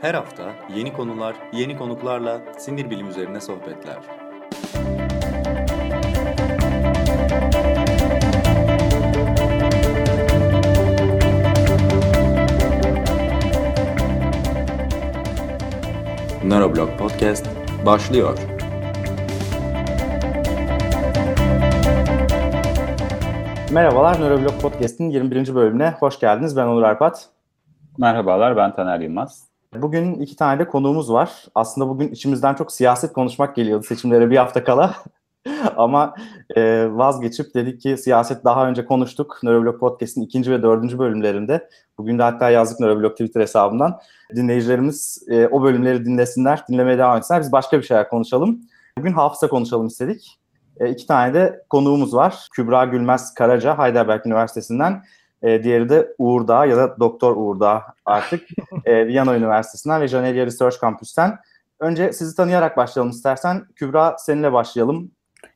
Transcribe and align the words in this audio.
Her 0.00 0.14
hafta 0.14 0.52
yeni 0.76 0.92
konular, 0.92 1.36
yeni 1.52 1.78
konuklarla 1.78 2.40
sinir 2.58 2.90
bilim 2.90 3.08
üzerine 3.08 3.40
sohbetler. 3.40 3.96
Neuroblog 16.44 16.98
Podcast 16.98 17.46
başlıyor. 17.86 18.38
Merhabalar, 23.72 24.20
Neuroblog 24.20 24.60
Podcast'in 24.60 25.10
21. 25.10 25.54
bölümüne 25.54 25.90
hoş 25.90 26.20
geldiniz. 26.20 26.56
Ben 26.56 26.66
Onur 26.66 26.82
Arpat. 26.82 27.28
Merhabalar, 27.98 28.56
ben 28.56 28.74
Taner 28.74 29.00
Yılmaz. 29.00 29.49
Bugün 29.74 30.14
iki 30.14 30.36
tane 30.36 30.58
de 30.58 30.68
konuğumuz 30.68 31.12
var. 31.12 31.44
Aslında 31.54 31.88
bugün 31.88 32.08
içimizden 32.08 32.54
çok 32.54 32.72
siyaset 32.72 33.12
konuşmak 33.12 33.56
geliyordu 33.56 33.82
seçimlere 33.82 34.30
bir 34.30 34.36
hafta 34.36 34.64
kala. 34.64 34.94
Ama 35.76 36.14
e, 36.56 36.86
vazgeçip 36.90 37.54
dedik 37.54 37.80
ki 37.80 37.96
siyaset 37.96 38.44
daha 38.44 38.68
önce 38.68 38.84
konuştuk. 38.84 39.40
Neuroblog 39.42 39.80
Podcast'in 39.80 40.22
ikinci 40.22 40.50
ve 40.50 40.62
dördüncü 40.62 40.98
bölümlerinde. 40.98 41.68
Bugün 41.98 42.18
de 42.18 42.22
hatta 42.22 42.50
yazdık 42.50 42.80
Neuroblog 42.80 43.12
Twitter 43.12 43.40
hesabından. 43.40 43.98
Dinleyicilerimiz 44.36 45.22
e, 45.28 45.46
o 45.46 45.62
bölümleri 45.62 46.04
dinlesinler, 46.04 46.64
dinlemeye 46.68 46.98
devam 46.98 47.18
etsinler. 47.18 47.40
Biz 47.40 47.52
başka 47.52 47.78
bir 47.78 47.82
şeyler 47.82 48.08
konuşalım. 48.08 48.60
Bugün 48.98 49.12
hafıza 49.12 49.48
konuşalım 49.48 49.86
istedik. 49.86 50.38
E, 50.80 50.90
iki 50.90 51.06
tane 51.06 51.34
de 51.34 51.62
konuğumuz 51.68 52.14
var. 52.14 52.48
Kübra 52.52 52.84
Gülmez 52.84 53.34
Karaca, 53.34 53.78
Heidelberg 53.78 54.26
Üniversitesi'nden. 54.26 55.02
E, 55.42 55.64
diğeri 55.64 55.88
de 55.88 56.14
Uğur 56.18 56.48
Dağ 56.48 56.66
ya 56.66 56.76
da 56.76 57.00
Doktor 57.00 57.36
Uğur 57.36 57.60
Dağ 57.60 57.84
artık. 58.04 58.48
e, 58.84 59.06
Viyana 59.06 59.36
Üniversitesi'nden 59.36 60.00
ve 60.00 60.08
Janelia 60.08 60.46
Research 60.46 60.80
Campus'ten. 60.80 61.38
Önce 61.80 62.12
sizi 62.12 62.36
tanıyarak 62.36 62.76
başlayalım 62.76 63.10
istersen. 63.10 63.64
Kübra 63.76 64.16
seninle 64.18 64.52
başlayalım. 64.52 65.10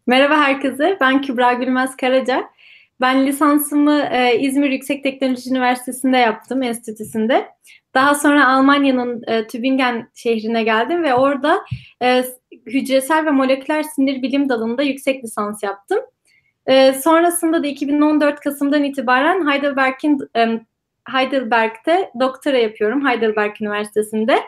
Merhaba 0.07 0.37
herkese, 0.37 0.99
ben 1.01 1.23
Kübra 1.23 1.53
Gülmez 1.53 1.97
Karaca. 1.97 2.45
Ben 3.01 3.27
lisansımı 3.27 4.01
e, 4.11 4.39
İzmir 4.39 4.71
Yüksek 4.71 5.03
Teknoloji 5.03 5.51
Üniversitesi'nde 5.51 6.17
yaptım, 6.17 6.63
enstitüsünde. 6.63 7.49
Daha 7.95 8.15
sonra 8.15 8.49
Almanya'nın 8.49 9.23
e, 9.27 9.47
Tübingen 9.47 10.11
şehrine 10.15 10.63
geldim 10.63 11.03
ve 11.03 11.15
orada 11.15 11.65
e, 12.03 12.25
hücresel 12.67 13.27
ve 13.27 13.31
moleküler 13.31 13.83
sinir 13.83 14.23
bilim 14.23 14.49
dalında 14.49 14.83
yüksek 14.83 15.25
lisans 15.25 15.63
yaptım. 15.63 15.99
E, 16.67 16.93
sonrasında 16.93 17.63
da 17.63 17.67
2014 17.67 18.41
Kasım'dan 18.41 18.85
itibaren 18.85 19.51
Heidelberg'in 19.51 20.19
e, 20.37 20.61
Heidelberg'te 21.13 22.11
doktora 22.21 22.59
yapıyorum, 22.59 23.09
Heidelberg 23.09 23.61
Üniversitesi'nde. 23.61 24.39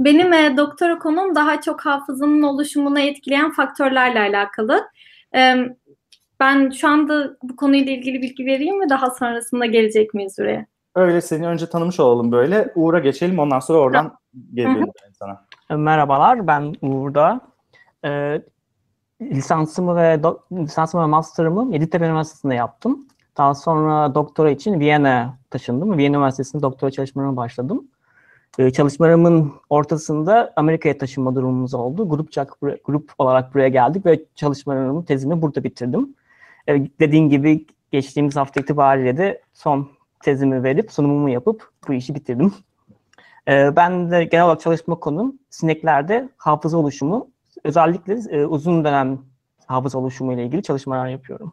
Benim 0.00 0.32
e, 0.32 0.56
doktora 0.56 0.98
konum 0.98 1.34
daha 1.34 1.60
çok 1.60 1.86
hafızanın 1.86 2.42
oluşumuna 2.42 3.00
etkileyen 3.00 3.50
faktörlerle 3.52 4.20
alakalı. 4.20 4.88
E, 5.34 5.56
ben 6.40 6.70
şu 6.70 6.88
anda 6.88 7.36
bu 7.42 7.56
konuyla 7.56 7.92
ilgili 7.92 8.22
bilgi 8.22 8.46
vereyim 8.46 8.78
mi? 8.78 8.88
Daha 8.90 9.10
sonrasında 9.10 9.66
gelecek 9.66 10.14
miyiz 10.14 10.36
buraya? 10.38 10.66
Öyle 10.94 11.20
seni 11.20 11.46
önce 11.46 11.66
tanımış 11.66 12.00
olalım 12.00 12.32
böyle. 12.32 12.72
Uğur'a 12.74 12.98
geçelim 12.98 13.38
ondan 13.38 13.60
sonra 13.60 13.78
oradan 13.78 14.18
gelelim 14.54 14.92
sana. 15.12 15.44
Merhabalar, 15.78 16.46
ben 16.46 16.74
Uğur'da. 16.82 17.40
Ee, 18.04 18.42
lisansımı 19.20 19.96
ve 19.96 20.00
do- 20.00 20.38
lisansımı 20.52 21.02
ve 21.02 21.06
master'ımı 21.06 21.72
Yeditepe 21.72 22.06
Üniversitesi'nde 22.06 22.54
yaptım. 22.54 23.06
Daha 23.36 23.54
sonra 23.54 24.14
doktora 24.14 24.50
için 24.50 24.80
Viyana 24.80 25.38
taşındım. 25.50 25.98
Viyana 25.98 26.16
Üniversitesi'nde 26.16 26.62
doktora 26.62 26.90
çalışmalarıma 26.90 27.36
başladım. 27.36 27.88
Ee, 28.58 28.70
çalışmalarımın 28.70 29.52
ortasında 29.70 30.52
Amerika'ya 30.56 30.98
taşınma 30.98 31.34
durumumuz 31.34 31.74
oldu. 31.74 32.08
Grupçak 32.08 32.52
grup 32.84 33.12
olarak 33.18 33.54
buraya 33.54 33.68
geldik 33.68 34.06
ve 34.06 34.24
çalışmalarımı, 34.34 35.04
tezimi 35.04 35.42
burada 35.42 35.64
bitirdim. 35.64 36.14
Ee, 36.68 36.86
dediğin 37.00 37.28
gibi 37.28 37.66
geçtiğimiz 37.90 38.36
hafta 38.36 38.60
itibariyle 38.60 39.16
de 39.16 39.42
son 39.52 39.88
tezimi 40.22 40.62
verip 40.62 40.92
sunumumu 40.92 41.28
yapıp 41.30 41.70
bu 41.88 41.92
işi 41.92 42.14
bitirdim. 42.14 42.52
Ee, 43.48 43.76
ben 43.76 44.10
de 44.10 44.24
genel 44.24 44.44
olarak 44.44 44.60
çalışma 44.60 44.94
konum 44.94 45.38
sineklerde 45.50 46.28
hafıza 46.36 46.78
oluşumu, 46.78 47.28
özellikle 47.64 48.14
e, 48.30 48.46
uzun 48.46 48.84
dönem 48.84 49.18
hafıza 49.66 49.98
oluşumu 49.98 50.32
ile 50.32 50.44
ilgili 50.44 50.62
çalışmalar 50.62 51.08
yapıyorum. 51.08 51.52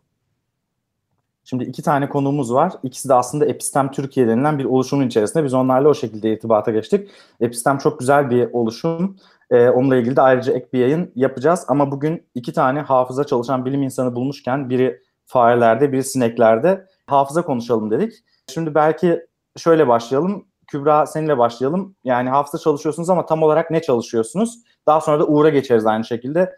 Şimdi 1.44 1.63
iki 1.63 1.81
tane 1.81 2.09
konuğumuz 2.09 2.53
var. 2.53 2.73
İkisi 2.84 3.09
de 3.09 3.13
aslında 3.13 3.45
Epistem 3.45 3.91
Türkiye 3.91 4.28
denilen 4.28 4.59
bir 4.59 4.66
oluşumun 4.66 5.07
içerisinde. 5.07 5.44
Biz 5.44 5.53
onlarla 5.53 5.90
o 5.90 5.94
şekilde 5.94 6.34
irtibata 6.34 6.72
geçtik. 6.72 7.09
Epistem 7.40 7.78
çok 7.78 8.00
güzel 8.00 8.29
bir 8.29 8.53
oluşum. 8.53 9.17
Ee, 9.51 9.69
onunla 9.69 9.96
ilgili 9.96 10.16
de 10.16 10.22
ayrıca 10.22 10.53
ek 10.53 10.67
bir 10.73 10.79
yayın 10.79 11.12
yapacağız. 11.16 11.66
Ama 11.67 11.91
bugün 11.91 12.23
iki 12.35 12.53
tane 12.53 12.81
hafıza 12.81 13.23
çalışan 13.23 13.66
bilim 13.66 13.84
insanı 13.84 14.16
bulmuşken 14.16 14.69
biri 14.69 15.01
farelerde, 15.25 15.91
biri 15.91 16.03
sineklerde 16.03 16.85
hafıza 17.07 17.41
konuşalım 17.41 17.91
dedik. 17.91 18.13
Şimdi 18.47 18.75
belki 18.75 19.25
şöyle 19.57 19.88
başlayalım. 19.88 20.46
Kübra 20.67 21.05
seninle 21.05 21.38
başlayalım. 21.38 21.95
Yani 22.03 22.29
hafıza 22.29 22.57
çalışıyorsunuz 22.57 23.09
ama 23.09 23.25
tam 23.25 23.44
olarak 23.44 23.72
ne 23.72 23.81
çalışıyorsunuz? 23.81 24.59
Daha 24.88 25.01
sonra 25.01 25.19
da 25.19 25.28
Uğur'a 25.28 25.50
geçeriz 25.50 25.85
aynı 25.85 26.05
şekilde. 26.05 26.55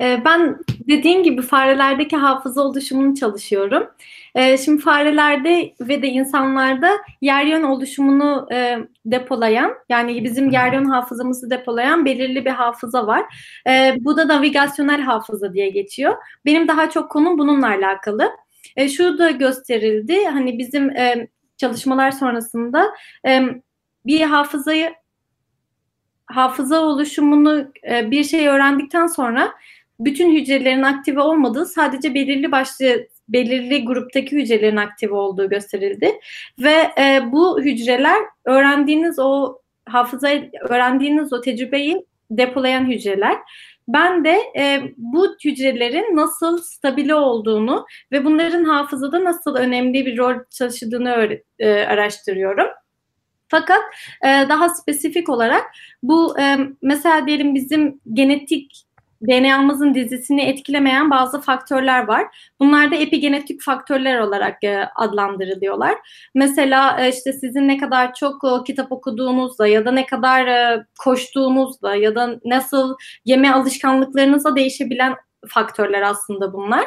Ben 0.00 0.58
dediğim 0.88 1.22
gibi 1.22 1.42
farelerdeki 1.42 2.16
hafıza 2.16 2.62
oluşumunu 2.62 3.14
çalışıyorum. 3.14 3.90
Şimdi 4.64 4.82
farelerde 4.82 5.74
ve 5.80 6.02
de 6.02 6.08
insanlarda 6.08 6.90
yer 7.20 7.44
yön 7.44 7.62
oluşumunu 7.62 8.48
depolayan, 9.06 9.74
yani 9.88 10.24
bizim 10.24 10.50
yer 10.50 10.72
yön 10.72 10.84
hafızamızı 10.84 11.50
depolayan 11.50 12.04
belirli 12.04 12.44
bir 12.44 12.50
hafıza 12.50 13.06
var. 13.06 13.24
Bu 13.98 14.16
da 14.16 14.28
navigasyonel 14.28 15.00
hafıza 15.00 15.54
diye 15.54 15.70
geçiyor. 15.70 16.14
Benim 16.44 16.68
daha 16.68 16.90
çok 16.90 17.10
konum 17.10 17.38
bununla 17.38 17.68
alakalı. 17.68 18.30
Şu 18.96 19.18
da 19.18 19.30
gösterildi, 19.30 20.24
hani 20.24 20.58
bizim 20.58 20.90
çalışmalar 21.56 22.10
sonrasında 22.10 22.94
bir 24.06 24.20
hafızayı 24.20 24.94
hafıza 26.26 26.80
oluşumunu 26.80 27.72
bir 27.84 28.24
şey 28.24 28.48
öğrendikten 28.48 29.06
sonra 29.06 29.52
bütün 30.00 30.36
hücrelerin 30.36 30.82
aktive 30.82 31.20
olmadığı 31.20 31.66
sadece 31.66 32.14
belirli 32.14 32.52
başlı 32.52 33.08
belirli 33.28 33.84
gruptaki 33.84 34.36
hücrelerin 34.36 34.76
aktive 34.76 35.14
olduğu 35.14 35.48
gösterildi 35.48 36.12
ve 36.58 36.90
e, 36.98 37.20
bu 37.32 37.60
hücreler 37.60 38.22
öğrendiğiniz 38.44 39.18
o 39.18 39.58
hafıza 39.88 40.28
öğrendiğiniz 40.60 41.32
o 41.32 41.40
tecrübeyi 41.40 42.06
depolayan 42.30 42.90
hücreler. 42.90 43.36
Ben 43.88 44.24
de 44.24 44.38
e, 44.58 44.82
bu 44.96 45.36
hücrelerin 45.44 46.16
nasıl 46.16 46.58
stabile 46.58 47.14
olduğunu 47.14 47.86
ve 48.12 48.24
bunların 48.24 48.64
hafızada 48.64 49.24
nasıl 49.24 49.56
önemli 49.56 50.06
bir 50.06 50.18
rol 50.18 50.34
çalıştığını 50.50 51.38
e, 51.58 51.70
araştırıyorum. 51.70 52.66
Fakat 53.48 53.82
e, 54.24 54.28
daha 54.28 54.68
spesifik 54.68 55.28
olarak 55.28 55.64
bu 56.02 56.40
e, 56.40 56.58
mesela 56.82 57.26
diyelim 57.26 57.54
bizim 57.54 58.00
genetik 58.12 58.85
DNA'mızın 59.28 59.94
dizisini 59.94 60.42
etkilemeyen 60.42 61.10
bazı 61.10 61.40
faktörler 61.40 62.06
var. 62.06 62.50
Bunlar 62.60 62.90
da 62.90 62.94
epigenetik 62.94 63.62
faktörler 63.62 64.18
olarak 64.18 64.64
e, 64.64 64.88
adlandırılıyorlar. 64.94 65.94
Mesela 66.34 67.00
e, 67.00 67.08
işte 67.08 67.32
sizin 67.32 67.68
ne 67.68 67.78
kadar 67.78 68.14
çok 68.14 68.44
e, 68.44 68.64
kitap 68.66 68.92
okuduğunuzla 68.92 69.66
ya 69.66 69.84
da 69.84 69.92
ne 69.92 70.06
kadar 70.06 70.46
e, 70.46 70.84
koştuğunuzla 70.98 71.94
ya 71.94 72.14
da 72.14 72.40
nasıl 72.44 72.96
yeme 73.24 73.50
alışkanlıklarınızla 73.50 74.56
değişebilen 74.56 75.14
faktörler 75.48 76.02
aslında 76.02 76.52
bunlar. 76.52 76.84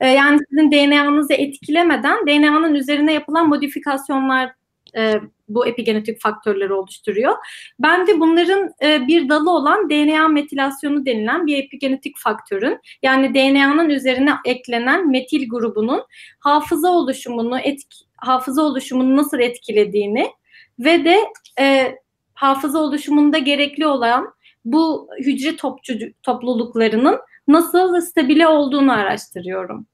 E, 0.00 0.08
yani 0.08 0.38
sizin 0.50 0.72
DNA'nızı 0.72 1.32
etkilemeden 1.32 2.26
DNA'nın 2.26 2.74
üzerine 2.74 3.12
yapılan 3.12 3.48
modifikasyonlar 3.48 4.50
e, 4.96 5.20
bu 5.48 5.66
epigenetik 5.66 6.20
faktörleri 6.20 6.72
oluşturuyor. 6.72 7.34
Ben 7.78 8.06
de 8.06 8.20
bunların 8.20 8.70
e, 8.82 9.06
bir 9.06 9.28
dalı 9.28 9.50
olan 9.50 9.90
DNA 9.90 10.28
metilasyonu 10.28 11.06
denilen 11.06 11.46
bir 11.46 11.64
epigenetik 11.64 12.18
faktörün 12.18 12.78
yani 13.02 13.34
DNA'nın 13.34 13.90
üzerine 13.90 14.30
eklenen 14.44 15.10
metil 15.10 15.48
grubunun 15.48 16.02
hafıza 16.40 16.90
oluşumunu 16.90 17.58
etki, 17.58 17.96
hafıza 18.16 18.62
oluşumunu 18.62 19.16
nasıl 19.16 19.38
etkilediğini 19.38 20.30
ve 20.78 21.04
de 21.04 21.18
e, 21.60 21.94
hafıza 22.34 22.78
oluşumunda 22.78 23.38
gerekli 23.38 23.86
olan 23.86 24.34
bu 24.64 25.08
hücre 25.20 25.56
topçu, 25.56 25.98
topluluklarının 26.22 27.18
nasıl 27.48 28.00
stabile 28.00 28.48
olduğunu 28.48 28.92
araştırıyorum. 28.92 29.86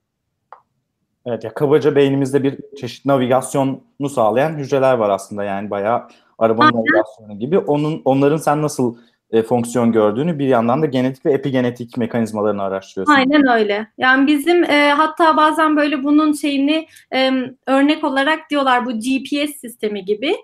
Evet 1.27 1.45
ya 1.45 1.55
kabaca 1.55 1.97
beynimizde 1.97 2.43
bir 2.43 2.59
çeşit 2.81 3.05
navigasyonu 3.05 3.81
sağlayan 4.15 4.59
hücreler 4.59 4.95
var 4.95 5.11
aslında 5.11 5.45
yani 5.45 5.71
bayağı 5.71 6.03
arabanın 6.39 6.67
Aynen. 6.67 6.81
navigasyonu 6.81 7.39
gibi. 7.39 7.59
Onun 7.59 8.03
onların 8.05 8.37
sen 8.37 8.63
nasıl 8.63 8.97
e, 9.31 9.43
fonksiyon 9.43 9.93
gördüğünü 9.93 10.39
bir 10.39 10.47
yandan 10.47 10.83
da 10.83 10.87
genetik 10.87 11.27
ve 11.27 11.33
epigenetik 11.33 11.97
mekanizmalarını 11.97 12.63
araştırıyorsun. 12.63 13.13
Aynen 13.15 13.49
öyle. 13.49 13.89
Yani 13.99 14.27
bizim 14.27 14.65
e, 14.65 14.93
hatta 14.97 15.37
bazen 15.37 15.77
böyle 15.77 16.05
bunun 16.05 16.33
şeyini 16.33 16.87
e, 17.15 17.33
örnek 17.67 18.05
olarak 18.05 18.51
diyorlar 18.51 18.87
bu 18.87 18.93
GPS 18.93 19.57
sistemi 19.61 20.05
gibi. 20.05 20.37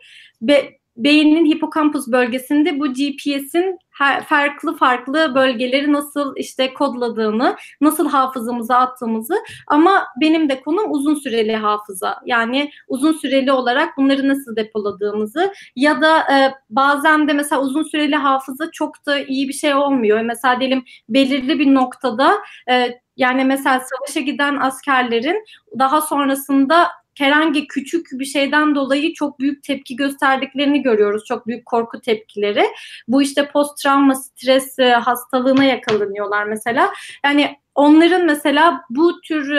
Ve 0.42 0.80
beynin 0.96 1.46
hipokampus 1.46 2.08
bölgesinde 2.08 2.80
bu 2.80 2.92
GPS'in 2.92 3.78
her, 4.00 4.24
farklı 4.24 4.76
farklı 4.76 5.34
bölgeleri 5.34 5.92
nasıl 5.92 6.36
işte 6.36 6.74
kodladığını, 6.74 7.56
nasıl 7.80 8.08
hafızamıza 8.08 8.76
attığımızı 8.76 9.34
ama 9.66 10.06
benim 10.20 10.48
de 10.48 10.60
konum 10.60 10.92
uzun 10.92 11.14
süreli 11.14 11.56
hafıza. 11.56 12.20
Yani 12.26 12.70
uzun 12.88 13.12
süreli 13.12 13.52
olarak 13.52 13.96
bunları 13.96 14.28
nasıl 14.28 14.56
depoladığımızı 14.56 15.52
ya 15.76 16.00
da 16.00 16.18
e, 16.18 16.54
bazen 16.70 17.28
de 17.28 17.32
mesela 17.32 17.62
uzun 17.62 17.82
süreli 17.82 18.16
hafıza 18.16 18.70
çok 18.70 19.06
da 19.06 19.18
iyi 19.18 19.48
bir 19.48 19.52
şey 19.52 19.74
olmuyor. 19.74 20.20
Mesela 20.20 20.60
diyelim 20.60 20.84
belirli 21.08 21.58
bir 21.58 21.74
noktada 21.74 22.38
e, 22.70 23.00
yani 23.16 23.44
mesela 23.44 23.80
savaşa 23.80 24.20
giden 24.20 24.56
askerlerin 24.56 25.44
daha 25.78 26.00
sonrasında 26.00 26.88
herhangi 27.20 27.66
küçük 27.66 28.06
bir 28.12 28.24
şeyden 28.24 28.74
dolayı 28.74 29.14
çok 29.14 29.40
büyük 29.40 29.62
tepki 29.62 29.96
gösterdiklerini 29.96 30.82
görüyoruz. 30.82 31.24
Çok 31.24 31.46
büyük 31.46 31.66
korku 31.66 32.00
tepkileri. 32.00 32.64
Bu 33.08 33.22
işte 33.22 33.48
post 33.48 33.82
travma 33.82 34.14
stres 34.14 34.78
e, 34.78 34.90
hastalığına 34.90 35.64
yakalanıyorlar 35.64 36.44
mesela. 36.44 36.90
Yani 37.24 37.56
onların 37.74 38.26
mesela 38.26 38.80
bu 38.90 39.20
tür 39.20 39.52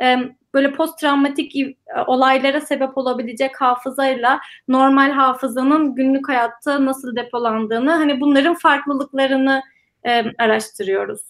e, 0.00 0.18
böyle 0.54 0.72
post 0.72 0.98
travmatik 0.98 1.56
e, 1.56 1.74
olaylara 2.06 2.60
sebep 2.60 2.98
olabilecek 2.98 3.60
hafızayla 3.60 4.40
normal 4.68 5.10
hafızanın 5.10 5.94
günlük 5.94 6.28
hayatta 6.28 6.84
nasıl 6.84 7.16
depolandığını 7.16 7.90
hani 7.90 8.20
bunların 8.20 8.54
farklılıklarını 8.54 9.62
e, 10.04 10.24
araştırıyoruz. 10.38 11.20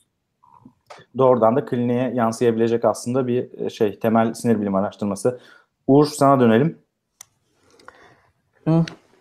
Doğrudan 1.18 1.56
da 1.56 1.64
kliniğe 1.64 2.12
yansıyabilecek 2.14 2.84
aslında 2.84 3.26
bir 3.26 3.60
e, 3.60 3.70
şey 3.70 3.98
temel 3.98 4.34
sinir 4.34 4.60
bilim 4.60 4.74
araştırması. 4.74 5.40
Uğur 5.88 6.06
sana 6.06 6.40
dönelim. 6.40 6.78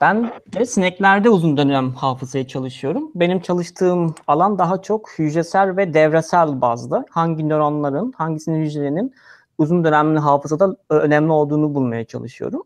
Ben 0.01 0.31
de 0.53 0.65
sineklerde 0.65 1.29
uzun 1.29 1.57
dönem 1.57 1.91
hafızaya 1.91 2.47
çalışıyorum. 2.47 3.11
Benim 3.15 3.39
çalıştığım 3.39 4.15
alan 4.27 4.59
daha 4.59 4.81
çok 4.81 5.09
hücresel 5.19 5.77
ve 5.77 5.93
devresel 5.93 6.61
bazda. 6.61 7.05
Hangi 7.09 7.49
nöronların, 7.49 8.13
hangi 8.17 8.39
sinir 8.39 8.65
hücrelerinin 8.65 9.13
uzun 9.57 9.83
dönemli 9.83 10.19
hafızada 10.19 10.75
önemli 10.89 11.31
olduğunu 11.31 11.75
bulmaya 11.75 12.05
çalışıyorum. 12.05 12.63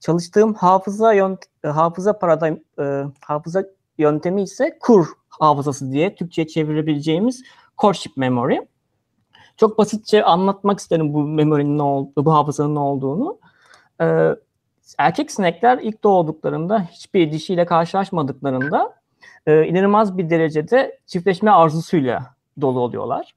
Çalıştığım 0.00 0.54
hafıza 0.54 1.12
yönt 1.12 1.40
hafıza 1.64 2.18
paradigm 2.18 2.56
e, 2.80 3.04
hafıza 3.20 3.64
yöntemi 3.98 4.42
ise 4.42 4.78
kur 4.80 5.06
hafızası 5.28 5.92
diye 5.92 6.14
Türkçe'ye 6.14 6.46
çevirebileceğimiz 6.46 7.42
courtship 7.78 8.16
memory. 8.16 8.58
Çok 9.60 9.78
basitçe 9.78 10.24
anlatmak 10.24 10.78
isterim 10.78 11.14
bu 11.14 11.22
memorinin 11.22 11.78
ne 11.78 11.82
olduğu, 11.82 12.24
bu 12.24 12.34
hafızanın 12.34 12.74
ne 12.74 12.78
olduğunu. 12.78 13.38
Ee, 14.00 14.28
erkek 14.98 15.30
sinekler 15.30 15.78
ilk 15.78 16.04
doğduklarında 16.04 16.82
hiçbir 16.82 17.32
dişiyle 17.32 17.66
karşılaşmadıklarında 17.66 18.94
e, 19.46 19.66
inanılmaz 19.66 20.18
bir 20.18 20.30
derecede 20.30 20.98
çiftleşme 21.06 21.50
arzusuyla 21.50 22.34
dolu 22.60 22.80
oluyorlar. 22.80 23.34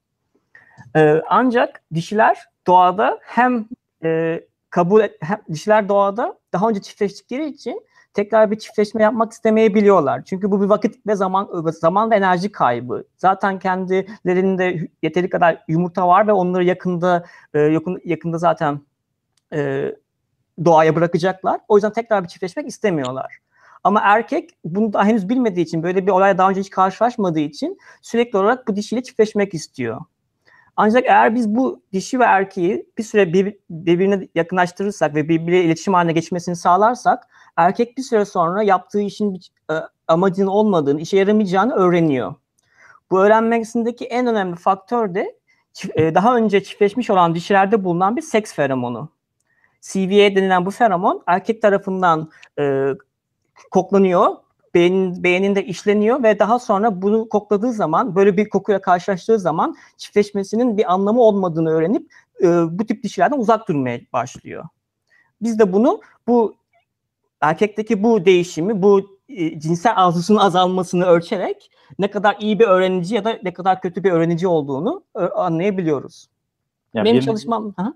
E, 0.96 1.22
ancak 1.30 1.82
dişiler 1.94 2.38
doğada 2.68 3.20
hem 3.22 3.66
e, 4.04 4.42
kabul 4.70 5.02
et, 5.02 5.18
hem, 5.22 5.42
dişiler 5.52 5.90
doğada 5.90 6.38
daha 6.54 6.70
önce 6.70 6.82
çiftleştikleri 6.82 7.50
için 7.50 7.82
tekrar 8.14 8.52
bir 8.52 8.60
çiftleşme 8.60 9.04
yapmak 9.04 9.32
istemeyebiliyorlar. 9.32 10.24
Çünkü 10.26 10.52
bu 10.52 10.62
bir 10.62 10.66
vakit 10.66 11.08
ve 11.08 11.16
zaman 11.16 11.66
zaman 11.66 12.12
ve 12.12 12.16
enerji 12.16 12.52
kaybı. 12.52 13.04
Zaten 13.18 13.60
kendilerinde 13.60 14.90
yeteri 15.02 15.30
kadar 15.30 15.64
yumurta 15.68 16.08
var 16.08 16.28
ve 16.28 16.32
onları 16.32 16.64
yakında 16.64 17.26
e, 17.54 17.60
yakın, 17.60 18.02
yakında 18.06 18.38
zaten 18.38 18.82
e, 19.54 19.92
doğaya 20.66 20.96
bırakacaklar. 20.96 21.60
O 21.68 21.78
yüzden 21.78 21.94
tekrar 21.94 22.24
bir 22.24 22.28
çiftleşmek 22.30 22.68
istemiyorlar. 22.68 23.38
Ama 23.84 24.02
erkek 24.04 24.50
bunu 24.66 24.94
da 24.94 25.06
henüz 25.06 25.30
bilmediği 25.30 25.62
için, 25.62 25.84
böyle 25.84 26.08
bir 26.08 26.12
olaya 26.12 26.38
daha 26.38 26.50
önce 26.50 26.62
hiç 26.62 26.70
karşılaşmadığı 26.70 27.40
için 27.40 27.78
sürekli 28.02 28.38
olarak 28.38 28.68
bu 28.68 28.76
dişiyle 28.76 29.04
çiftleşmek 29.04 29.54
istiyor. 29.54 30.02
Ancak 30.78 31.06
eğer 31.06 31.36
biz 31.36 31.56
bu 31.56 31.82
dişi 31.94 32.20
ve 32.20 32.24
erkeği 32.24 32.86
bir 32.98 33.04
süre 33.04 33.34
bir, 33.34 33.58
birbirine 33.70 34.28
yakınlaştırırsak 34.36 35.16
ve 35.16 35.30
birbiriyle 35.30 35.64
iletişim 35.64 35.94
haline 35.94 36.12
geçmesini 36.12 36.56
sağlarsak 36.56 37.28
erkek 37.58 37.98
bir 37.98 38.04
süre 38.04 38.26
sonra 38.26 38.64
yaptığı 38.64 39.02
işin 39.02 39.40
e, 39.72 39.74
amacının 40.08 40.48
olmadığını, 40.48 41.02
işe 41.02 41.18
yaramayacağını 41.18 41.74
öğreniyor. 41.74 42.36
Bu 43.12 43.20
öğrenmesindeki 43.20 44.06
en 44.06 44.28
önemli 44.28 44.56
faktör 44.56 45.16
de 45.16 45.36
e, 45.96 46.16
daha 46.16 46.36
önce 46.36 46.64
çiftleşmiş 46.64 47.10
olan 47.10 47.36
dişilerde 47.36 47.84
bulunan 47.84 48.16
bir 48.16 48.22
seks 48.22 48.54
feromonu. 48.54 49.10
CVA 49.82 50.36
denilen 50.36 50.66
bu 50.66 50.72
feromon 50.72 51.24
erkek 51.28 51.62
tarafından 51.62 52.30
e, 52.60 52.88
koklanıyor, 53.72 54.36
beyin, 54.74 55.24
beyninde 55.24 55.66
işleniyor 55.66 56.24
ve 56.24 56.40
daha 56.40 56.60
sonra 56.60 57.02
bunu 57.02 57.30
kokladığı 57.30 57.74
zaman, 57.74 58.16
böyle 58.16 58.38
bir 58.38 58.50
kokuyla 58.50 58.82
karşılaştığı 58.82 59.40
zaman 59.40 59.76
çiftleşmesinin 59.98 60.78
bir 60.78 60.94
anlamı 60.94 61.22
olmadığını 61.22 61.70
öğrenip 61.70 62.12
e, 62.42 62.48
bu 62.80 62.86
tip 62.86 63.04
dişilerden 63.04 63.38
uzak 63.38 63.68
durmaya 63.68 64.00
başlıyor. 64.14 64.64
Biz 65.42 65.60
de 65.60 65.74
bunu 65.74 66.02
bu 66.28 66.56
erkekteki 67.42 68.04
bu 68.04 68.26
değişimi, 68.26 68.82
bu 68.82 69.18
e, 69.30 69.60
cinsel 69.60 69.94
arzusunun 69.96 70.40
azalmasını 70.40 71.06
ölçerek 71.06 71.72
ne 72.00 72.12
kadar 72.12 72.38
iyi 72.40 72.60
bir 72.60 72.68
öğrenici 72.68 73.16
ya 73.16 73.26
da 73.26 73.40
ne 73.44 73.54
kadar 73.54 73.82
kötü 73.82 74.04
bir 74.04 74.12
öğrenici 74.12 74.48
olduğunu 74.48 75.04
e, 75.16 75.20
anlayabiliyoruz. 75.20 76.28
Yani 76.94 77.06
Benim 77.06 77.20
bir- 77.20 77.26
çalışmam 77.26 77.74
Aha. 77.78 77.94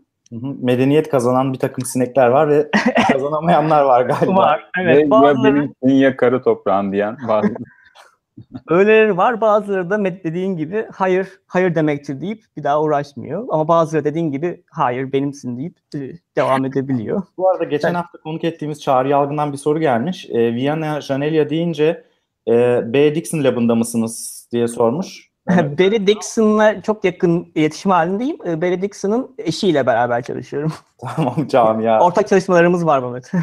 Medeniyet 0.62 1.09
kazanan 1.09 1.53
bir 1.53 1.59
takım 1.59 1.85
sinekler 1.85 2.27
var 2.27 2.50
ve 2.50 2.69
kazanamayanlar 3.12 3.81
var 3.83 4.01
galiba. 4.01 4.35
var. 4.35 4.69
Ve 4.77 4.81
Evet, 4.83 5.03
ya 5.03 5.09
bazıları 5.09 5.56
benim 5.56 5.74
senin 5.83 5.94
ya 5.94 6.18
karı 6.18 6.44
toprağın 6.44 6.91
diyen 6.91 7.18
bazı 7.27 7.56
öyleleri 8.69 9.18
var. 9.18 9.41
Bazıları 9.41 9.89
da 9.89 10.06
dediğin 10.06 10.57
gibi 10.57 10.85
hayır, 10.94 11.27
hayır 11.47 11.75
demektir 11.75 12.21
deyip 12.21 12.44
bir 12.57 12.63
daha 12.63 12.81
uğraşmıyor. 12.81 13.45
Ama 13.50 13.68
bazıları 13.68 14.06
dediğin 14.06 14.31
gibi 14.31 14.63
hayır 14.71 15.12
benimsin 15.12 15.57
deyip 15.57 15.77
e, 15.95 16.00
devam 16.38 16.65
edebiliyor. 16.65 17.23
Bu 17.38 17.50
arada 17.50 17.63
geçen 17.63 17.88
Evet. 17.89 17.97
hafta 17.97 18.18
konuk 18.18 18.44
ettiğimiz 18.44 18.81
Çağrı 18.81 19.09
Yalgın'dan 19.09 19.51
bir 19.53 19.57
soru 19.57 19.80
gelmiş. 19.80 20.30
E, 20.30 20.53
Viyana 20.53 21.01
Janelia 21.01 21.50
deyince 21.50 22.03
e, 22.47 22.81
B. 22.94 23.15
Dixon 23.15 23.44
Lab'ında 23.44 23.75
mısınız 23.75 24.47
diye 24.51 24.68
sormuş. 24.68 25.26
Barry 25.49 26.07
Dixon'la 26.07 26.81
çok 26.81 27.03
yakın 27.03 27.51
iletişim 27.55 27.91
halindeyim. 27.91 28.38
E, 28.47 28.61
Barry 28.61 28.81
Dixon'ın 28.81 29.35
eşiyle 29.38 29.85
beraber 29.85 30.21
çalışıyorum. 30.21 30.73
tamam 31.15 31.47
camia. 31.47 31.99
Ortak 31.99 32.27
çalışmalarımız 32.27 32.85
var 32.85 32.99
Mehmet. 32.99 33.31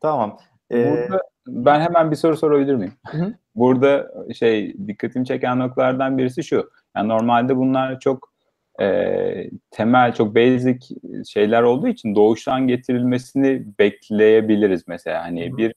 Tamam. 0.00 0.38
E, 0.72 0.90
Burada 0.90 1.22
ben 1.46 1.80
hemen 1.80 2.10
bir 2.10 2.16
soru 2.16 2.36
sorabilir 2.36 2.74
miyim? 2.74 2.92
hı. 3.06 3.34
Burada 3.54 4.12
şey 4.34 4.76
dikkatimi 4.86 5.26
çeken 5.26 5.58
noktalardan 5.58 6.18
birisi 6.18 6.44
şu. 6.44 6.70
Yani 6.96 7.08
normalde 7.08 7.56
bunlar 7.56 8.00
çok 8.00 8.32
e, 8.80 9.50
temel, 9.70 10.14
çok 10.14 10.34
basic 10.34 10.78
şeyler 11.28 11.62
olduğu 11.62 11.88
için 11.88 12.14
doğuştan 12.14 12.68
getirilmesini 12.68 13.64
bekleyebiliriz 13.78 14.88
mesela. 14.88 15.24
Hani 15.24 15.56
bir 15.56 15.74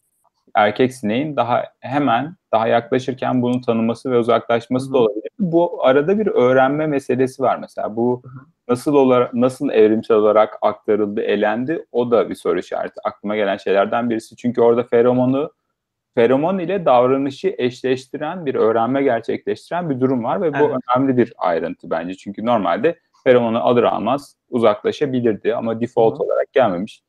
erkek 0.55 0.93
sineğin 0.93 1.35
daha 1.35 1.63
hemen 1.79 2.35
daha 2.51 2.67
yaklaşırken 2.67 3.41
bunu 3.41 3.62
tanıması 3.62 4.12
ve 4.12 4.17
uzaklaşması 4.17 4.93
da 4.93 4.97
olabilir. 4.97 5.29
Bu 5.39 5.85
arada 5.85 6.19
bir 6.19 6.27
öğrenme 6.27 6.88
meselesi 6.88 7.43
var 7.43 7.57
mesela. 7.57 7.95
Bu 7.95 8.24
nasıl 8.67 8.93
olarak 8.93 9.33
nasıl 9.33 9.69
evrimsel 9.69 10.17
olarak 10.17 10.57
aktarıldı, 10.62 11.21
elendi 11.21 11.85
o 11.91 12.12
da 12.12 12.29
bir 12.29 12.35
soru 12.35 12.59
işareti. 12.59 12.95
Aklıma 13.03 13.35
gelen 13.35 13.57
şeylerden 13.57 14.09
birisi. 14.09 14.35
Çünkü 14.35 14.62
orada 14.62 14.83
feromonu 14.83 15.51
feromon 16.15 16.59
ile 16.59 16.85
davranışı 16.85 17.55
eşleştiren 17.57 18.45
bir 18.45 18.55
öğrenme 18.55 19.03
gerçekleştiren 19.03 19.89
bir 19.89 20.00
durum 20.00 20.24
var 20.24 20.41
ve 20.41 20.53
bu 20.53 20.57
Evet. 20.57 20.75
önemli 20.97 21.17
bir 21.17 21.33
ayrıntı 21.38 21.89
bence. 21.89 22.13
Çünkü 22.13 22.45
normalde 22.45 23.00
feromonu 23.24 23.59
alır 23.63 23.83
almaz 23.83 24.35
uzaklaşabilirdi 24.50 25.55
ama 25.55 25.81
default 25.81 26.19
Hı. 26.19 26.24
olarak 26.24 26.53
gelmemiş. 26.53 27.01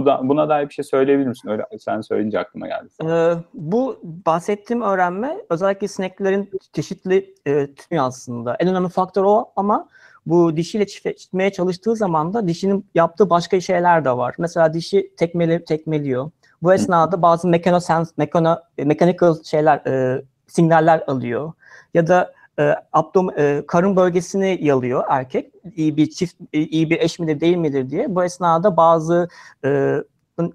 Bu 0.00 0.06
da, 0.06 0.20
buna 0.22 0.48
dair 0.48 0.68
bir 0.68 0.74
şey 0.74 0.84
söyleyebilir 0.84 1.26
misin? 1.26 1.48
Öyle 1.48 1.66
sen 1.78 2.00
söyleyince 2.00 2.38
aklıma 2.38 2.66
geldi. 2.66 2.88
Ee, 3.04 3.32
bu 3.54 4.00
bahsettiğim 4.02 4.82
öğrenme 4.82 5.36
özellikle 5.50 5.88
sineklerin 5.88 6.50
çeşitli 6.72 7.34
e, 7.46 7.74
türü 7.74 8.00
aslında. 8.00 8.56
En 8.60 8.68
önemli 8.68 8.88
faktör 8.88 9.24
o 9.24 9.52
ama 9.56 9.88
bu 10.26 10.56
dişiyle 10.56 10.86
çiftleşmeye 10.86 11.52
çalıştığı 11.52 11.96
zaman 11.96 12.34
da 12.34 12.48
dişinin 12.48 12.86
yaptığı 12.94 13.30
başka 13.30 13.60
şeyler 13.60 14.04
de 14.04 14.16
var. 14.16 14.34
Mesela 14.38 14.74
dişi 14.74 15.10
tekmeli, 15.16 15.64
tekmeliyor. 15.64 16.30
Bu 16.62 16.74
esnada 16.74 17.22
bazı 17.22 17.48
mekanosens, 17.48 18.12
mekano, 18.16 18.56
mechanical 18.78 19.34
şeyler, 19.42 19.76
e, 19.86 20.22
sinyaller 20.46 21.04
alıyor. 21.06 21.52
Ya 21.94 22.06
da 22.06 22.32
e, 22.60 22.74
abdom, 22.92 23.30
e, 23.38 23.62
karın 23.66 23.96
bölgesini 23.96 24.58
yalıyor 24.60 25.04
erkek. 25.08 25.52
İyi 25.76 25.96
bir 25.96 26.10
çift, 26.10 26.36
iyi 26.52 26.90
bir 26.90 27.00
eş 27.00 27.18
midir 27.18 27.40
değil 27.40 27.56
midir 27.56 27.90
diye. 27.90 28.14
Bu 28.14 28.24
esnada 28.24 28.76
bazı 28.76 29.28
e, 29.64 29.96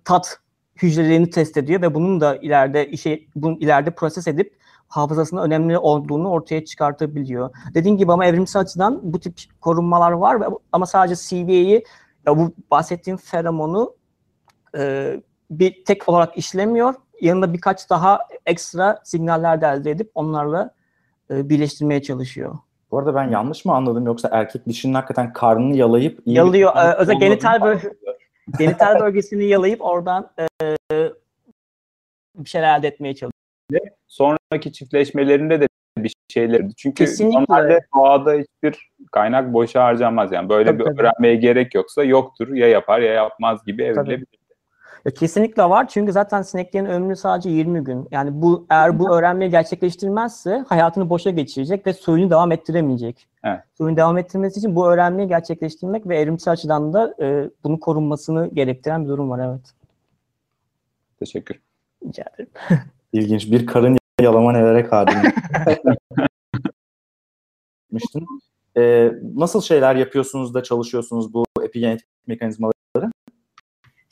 tat 0.05 0.39
hücrelerini 0.81 1.29
test 1.29 1.57
ediyor 1.57 1.81
ve 1.81 1.95
bunun 1.95 2.21
da 2.21 2.35
ileride 2.35 2.89
işe 2.89 3.19
bunu 3.35 3.57
ileride 3.59 3.91
proses 3.91 4.27
edip 4.27 4.57
hafızasının 4.87 5.41
önemli 5.41 5.77
olduğunu 5.77 6.29
ortaya 6.29 6.65
çıkartabiliyor. 6.65 7.49
Dediğim 7.73 7.97
gibi 7.97 8.11
ama 8.11 8.25
evrimsel 8.25 8.61
açıdan 8.61 8.99
bu 9.03 9.19
tip 9.19 9.33
korunmalar 9.61 10.11
var 10.11 10.41
ve 10.41 10.45
ama 10.71 10.85
sadece 10.85 11.15
CVA'yı 11.15 11.83
bu 12.27 12.53
bahsettiğim 12.71 13.17
feromonu 13.17 13.95
e, 14.77 15.13
bir 15.51 15.85
tek 15.85 16.09
olarak 16.09 16.37
işlemiyor. 16.37 16.93
Yanında 17.21 17.53
birkaç 17.53 17.89
daha 17.89 18.19
ekstra 18.45 19.01
signaller 19.03 19.61
de 19.61 19.67
elde 19.67 19.91
edip 19.91 20.11
onlarla 20.15 20.71
e, 21.31 21.49
birleştirmeye 21.49 22.01
çalışıyor. 22.01 22.55
Bu 22.91 22.99
arada 22.99 23.15
ben 23.15 23.29
yanlış 23.29 23.65
mı 23.65 23.73
anladım 23.73 24.05
yoksa 24.05 24.29
erkek 24.31 24.67
dişinin 24.67 24.93
hakikaten 24.93 25.33
karnını 25.33 25.77
yalayıp 25.77 26.19
iyi 26.25 26.35
Yalıyor, 26.37 26.75
bir- 26.75 26.79
e, 26.79 26.93
özellikle 26.95 27.27
genital 27.27 27.61
böl- 27.61 27.79
Genital 28.59 28.99
bölgesini 28.99 29.45
yalayıp 29.45 29.81
oraran 29.81 30.31
e, 30.39 30.67
bir 32.35 32.49
şeyler 32.49 32.79
elde 32.79 32.87
etmeye 32.87 33.15
çalışıyor. 33.15 33.91
Sonraki 34.07 34.71
çiftleşmelerinde 34.73 35.61
de 35.61 35.67
bir 35.97 36.13
şeyler. 36.33 36.61
Çünkü 36.77 37.05
Kesinlikle. 37.05 37.39
normalde 37.39 37.79
doğada 37.95 38.33
hiçbir 38.33 38.91
kaynak 39.11 39.53
boşa 39.53 39.83
harcanmaz. 39.83 40.31
Yani 40.31 40.49
böyle 40.49 40.69
Tabii, 40.69 40.79
bir 40.79 40.83
tabii. 40.85 41.01
öğrenmeye 41.01 41.35
gerek 41.35 41.75
yoksa 41.75 42.03
yoktur. 42.03 42.53
Ya 42.53 42.67
yapar 42.67 42.99
ya 42.99 43.13
yapmaz 43.13 43.65
gibi 43.65 43.83
evrilebilir. 43.83 44.27
Ya 45.05 45.11
kesinlikle 45.13 45.63
var 45.63 45.87
çünkü 45.87 46.11
zaten 46.11 46.41
sineklerin 46.41 46.85
ömrü 46.85 47.15
sadece 47.15 47.49
20 47.49 47.83
gün. 47.83 48.07
Yani 48.11 48.41
bu 48.41 48.65
eğer 48.69 48.99
bu 48.99 49.15
öğrenmeyi 49.15 49.51
gerçekleştirmezse 49.51 50.65
hayatını 50.67 51.09
boşa 51.09 51.29
geçirecek 51.29 51.87
ve 51.87 51.93
soyunu 51.93 52.29
devam 52.29 52.51
ettiremeyecek. 52.51 53.27
Evet. 53.43 53.59
Soyunu 53.77 53.97
devam 53.97 54.17
ettirmesi 54.17 54.59
için 54.59 54.75
bu 54.75 54.87
öğrenmeyi 54.87 55.27
gerçekleştirmek 55.27 56.07
ve 56.07 56.17
evrimsel 56.17 56.51
açıdan 56.51 56.93
da 56.93 57.15
e, 57.21 57.49
bunun 57.63 57.77
korunmasını 57.77 58.49
gerektiren 58.53 59.03
bir 59.03 59.09
durum 59.09 59.29
var 59.29 59.49
evet. 59.49 59.73
Teşekkür. 61.19 61.59
Rica 62.05 62.23
ederim. 62.33 62.49
İlginç. 63.13 63.51
Bir 63.51 63.65
karın 63.65 63.97
yalama 64.21 64.51
nelere 64.51 64.85
kadir. 64.85 65.15
Ee, 68.77 69.11
nasıl 69.35 69.61
şeyler 69.61 69.95
yapıyorsunuz 69.95 70.53
da 70.53 70.63
çalışıyorsunuz 70.63 71.33
bu 71.33 71.45
epigenetik 71.63 72.07
mekanizmaları? 72.27 72.74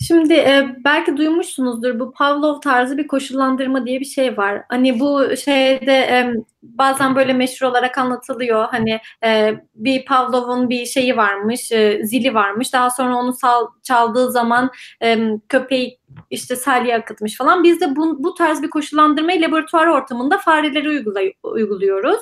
Şimdi 0.07 0.33
e, 0.33 0.75
belki 0.85 1.17
duymuşsunuzdur 1.17 1.99
bu 1.99 2.11
Pavlov 2.11 2.61
tarzı 2.61 2.97
bir 2.97 3.07
koşullandırma 3.07 3.85
diye 3.85 3.99
bir 3.99 4.05
şey 4.05 4.37
var. 4.37 4.63
Hani 4.69 4.99
bu 4.99 5.37
şeyde 5.37 5.93
e, 5.93 6.33
bazen 6.63 7.15
böyle 7.15 7.33
meşhur 7.33 7.67
olarak 7.67 7.97
anlatılıyor. 7.97 8.67
Hani 8.71 8.99
e, 9.25 9.53
bir 9.75 10.05
Pavlov'un 10.05 10.69
bir 10.69 10.85
şeyi 10.85 11.17
varmış, 11.17 11.71
e, 11.71 12.01
zili 12.05 12.33
varmış. 12.33 12.73
Daha 12.73 12.89
sonra 12.89 13.15
onu 13.15 13.33
sal, 13.33 13.67
çaldığı 13.83 14.31
zaman 14.31 14.71
e, 15.03 15.19
köpeği 15.49 15.99
işte 16.29 16.55
salya 16.55 16.97
akıtmış 16.97 17.37
falan. 17.37 17.63
Biz 17.63 17.81
de 17.81 17.95
bu, 17.95 18.23
bu 18.23 18.33
tarz 18.33 18.61
bir 18.63 18.69
koşullandırmayı 18.69 19.41
laboratuvar 19.41 19.87
ortamında 19.87 20.37
farelere 20.37 20.87
uygulay- 20.87 21.33
uyguluyoruz. 21.43 22.19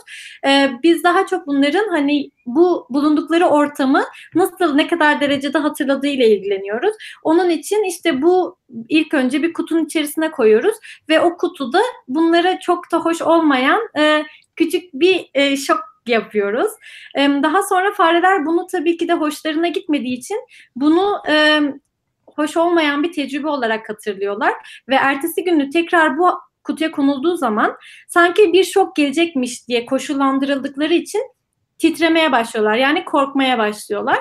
E, 0.48 0.72
biz 0.84 1.04
daha 1.04 1.28
çok 1.28 1.48
bunların 1.48 1.90
hani 1.90 2.32
bu 2.46 2.88
bulundukları 2.90 3.46
ortamı 3.46 4.04
nasıl 4.36 4.76
ne 4.76 4.88
kadar 4.88 5.22
derecede 5.22 5.58
hatırladığıyla 5.58 6.26
ilgileniyoruz. 6.26 6.96
Onun 7.24 7.50
için 7.50 7.71
işte 7.80 8.22
bu 8.22 8.58
ilk 8.90 9.14
önce 9.14 9.44
bir 9.44 9.54
kutunun 9.54 9.86
içerisine 9.86 10.32
koyuyoruz 10.32 10.76
ve 11.10 11.20
o 11.22 11.38
kutuda 11.38 11.82
bunlara 12.08 12.60
çok 12.60 12.92
da 12.92 12.98
hoş 12.98 13.22
olmayan 13.22 13.82
e, 13.98 14.26
küçük 14.56 14.94
bir 14.94 15.30
e, 15.34 15.58
şok 15.58 15.80
yapıyoruz. 16.08 16.72
E, 17.18 17.22
daha 17.44 17.64
sonra 17.64 17.94
fareler 17.94 18.46
bunu 18.46 18.68
tabii 18.68 18.98
ki 18.98 19.08
de 19.08 19.14
hoşlarına 19.14 19.68
gitmediği 19.68 20.18
için 20.18 20.38
bunu 20.76 21.22
e, 21.30 21.62
hoş 22.36 22.58
olmayan 22.58 23.04
bir 23.04 23.12
tecrübe 23.12 23.48
olarak 23.48 23.90
hatırlıyorlar 23.90 24.54
ve 24.90 24.96
ertesi 24.96 25.44
günü 25.44 25.70
tekrar 25.70 26.18
bu 26.18 26.30
kutuya 26.64 26.92
konulduğu 26.92 27.38
zaman 27.38 27.78
sanki 28.08 28.54
bir 28.54 28.64
şok 28.64 28.96
gelecekmiş 28.96 29.68
diye 29.68 29.86
koşullandırıldıkları 29.86 30.94
için 30.94 31.22
titremeye 31.80 32.32
başlıyorlar. 32.32 32.76
Yani 32.76 33.06
korkmaya 33.06 33.58
başlıyorlar. 33.58 34.18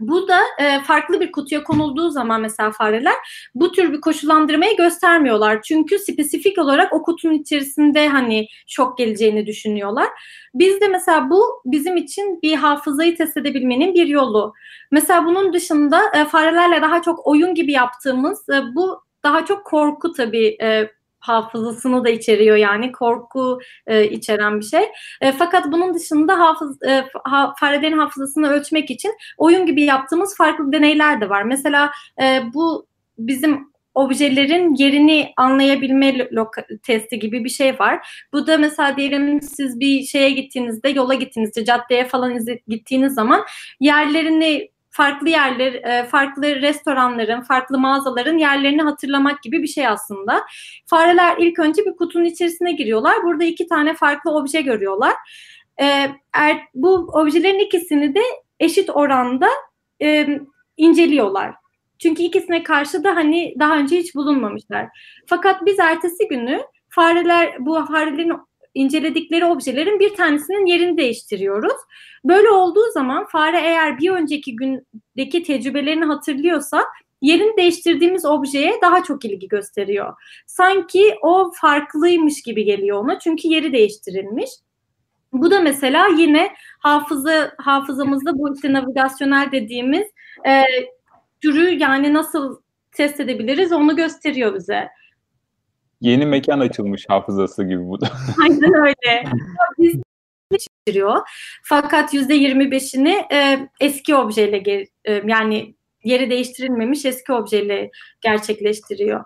Bu 0.00 0.28
da 0.28 0.40
e, 0.58 0.80
farklı 0.80 1.20
bir 1.20 1.32
kutuya 1.32 1.62
konulduğu 1.62 2.10
zaman 2.10 2.40
mesela 2.40 2.70
fareler 2.70 3.14
bu 3.54 3.72
tür 3.72 3.92
bir 3.92 4.00
koşullandırmayı 4.00 4.76
göstermiyorlar. 4.76 5.62
Çünkü 5.62 5.98
spesifik 5.98 6.58
olarak 6.58 6.92
o 6.92 7.02
kutunun 7.02 7.34
içerisinde 7.34 8.08
hani 8.08 8.46
şok 8.66 8.98
geleceğini 8.98 9.46
düşünüyorlar. 9.46 10.08
Biz 10.54 10.80
de 10.80 10.88
mesela 10.88 11.30
bu 11.30 11.62
bizim 11.64 11.96
için 11.96 12.42
bir 12.42 12.56
hafızayı 12.56 13.16
test 13.16 13.36
edebilmenin 13.36 13.94
bir 13.94 14.06
yolu. 14.06 14.54
Mesela 14.90 15.24
bunun 15.24 15.52
dışında 15.52 16.02
e, 16.14 16.24
farelerle 16.24 16.82
daha 16.82 17.02
çok 17.02 17.26
oyun 17.26 17.54
gibi 17.54 17.72
yaptığımız 17.72 18.48
e, 18.48 18.74
bu 18.74 19.02
daha 19.24 19.44
çok 19.44 19.64
korku 19.64 20.12
tabii 20.12 20.56
e, 20.62 20.90
hafızasını 21.20 22.04
da 22.04 22.10
içeriyor 22.10 22.56
yani 22.56 22.92
korku 22.92 23.58
e, 23.86 24.10
içeren 24.10 24.60
bir 24.60 24.64
şey. 24.64 24.84
E, 25.20 25.32
fakat 25.32 25.72
bunun 25.72 25.94
dışında 25.94 26.38
hafız, 26.38 26.82
e, 26.82 27.04
ha, 27.24 27.54
farelerin 27.60 27.98
hafızasını 27.98 28.48
ölçmek 28.48 28.90
için 28.90 29.12
oyun 29.38 29.66
gibi 29.66 29.82
yaptığımız 29.82 30.36
farklı 30.36 30.72
deneyler 30.72 31.20
de 31.20 31.28
var. 31.28 31.42
Mesela 31.42 31.90
e, 32.22 32.42
bu 32.54 32.86
bizim 33.18 33.70
objelerin 33.94 34.74
yerini 34.74 35.32
anlayabilme 35.36 36.28
testi 36.82 37.18
gibi 37.18 37.44
bir 37.44 37.48
şey 37.48 37.78
var. 37.78 38.24
Bu 38.32 38.46
da 38.46 38.58
mesela 38.58 38.96
diyelim 38.96 39.42
siz 39.42 39.80
bir 39.80 40.02
şeye 40.02 40.30
gittiğinizde, 40.30 40.88
yola 40.88 41.14
gittiğinizde, 41.14 41.64
caddeye 41.64 42.04
falan 42.04 42.38
gittiğiniz 42.68 43.14
zaman 43.14 43.44
yerlerini 43.80 44.70
farklı 44.90 45.28
yerler, 45.28 45.72
e, 45.72 46.04
farklı 46.04 46.62
restoranların, 46.62 47.40
farklı 47.40 47.78
mağazaların 47.78 48.38
yerlerini 48.38 48.82
hatırlamak 48.82 49.42
gibi 49.42 49.62
bir 49.62 49.68
şey 49.68 49.86
aslında. 49.86 50.42
Fareler 50.86 51.36
ilk 51.38 51.58
önce 51.58 51.84
bir 51.86 51.96
kutunun 51.96 52.24
içerisine 52.24 52.72
giriyorlar. 52.72 53.22
Burada 53.24 53.44
iki 53.44 53.66
tane 53.66 53.94
farklı 53.94 54.30
obje 54.30 54.60
görüyorlar. 54.60 55.14
E, 55.80 56.10
er, 56.34 56.60
bu 56.74 56.94
objelerin 56.94 57.58
ikisini 57.58 58.14
de 58.14 58.22
eşit 58.60 58.90
oranda 58.90 59.48
e, 60.02 60.40
inceliyorlar. 60.76 61.54
Çünkü 61.98 62.22
ikisine 62.22 62.62
karşı 62.62 63.04
da 63.04 63.16
hani 63.16 63.54
daha 63.58 63.76
önce 63.76 63.96
hiç 63.98 64.14
bulunmamışlar. 64.14 64.88
Fakat 65.26 65.66
biz 65.66 65.78
ertesi 65.78 66.28
günü 66.28 66.60
fareler 66.88 67.66
bu 67.66 67.86
farelerin 67.86 68.32
inceledikleri 68.74 69.44
objelerin 69.44 70.00
bir 70.00 70.14
tanesinin 70.14 70.66
yerini 70.66 70.96
değiştiriyoruz. 70.96 71.76
Böyle 72.24 72.50
olduğu 72.50 72.90
zaman 72.94 73.26
fare 73.26 73.60
eğer 73.60 73.98
bir 73.98 74.10
önceki 74.10 74.56
gündeki 74.56 75.42
tecrübelerini 75.42 76.04
hatırlıyorsa 76.04 76.84
yerini 77.22 77.56
değiştirdiğimiz 77.56 78.24
objeye 78.24 78.78
daha 78.82 79.04
çok 79.04 79.24
ilgi 79.24 79.48
gösteriyor. 79.48 80.14
Sanki 80.46 81.14
o 81.22 81.50
farklıymış 81.54 82.42
gibi 82.42 82.64
geliyor 82.64 83.04
ona 83.04 83.18
çünkü 83.18 83.48
yeri 83.48 83.72
değiştirilmiş. 83.72 84.50
Bu 85.32 85.50
da 85.50 85.60
mesela 85.60 86.08
yine 86.18 86.54
hafıza 86.78 87.52
hafızamızda 87.58 88.38
bu 88.38 88.54
işte 88.54 88.72
navigasyonel 88.72 89.52
dediğimiz 89.52 90.06
e, 90.46 90.62
türü 91.40 91.70
yani 91.70 92.14
nasıl 92.14 92.60
test 92.92 93.20
edebiliriz 93.20 93.72
onu 93.72 93.96
gösteriyor 93.96 94.54
bize. 94.54 94.88
Yeni 96.00 96.26
mekan 96.26 96.60
açılmış 96.60 97.08
hafızası 97.08 97.64
gibi 97.64 97.88
bu 97.88 98.00
da. 98.00 98.10
Aynen 98.42 98.74
öyle. 98.74 99.24
Biz 99.78 99.96
değiştiriyor. 100.52 101.20
Fakat 101.62 102.14
yüzde 102.14 102.34
yirmi 102.34 102.70
beşini 102.70 103.26
e, 103.32 103.68
eski 103.80 104.14
objeyle 104.14 104.86
e, 105.04 105.22
yani 105.26 105.74
yeri 106.04 106.30
değiştirilmemiş 106.30 107.04
eski 107.04 107.32
objeyle 107.32 107.90
gerçekleştiriyor. 108.20 109.24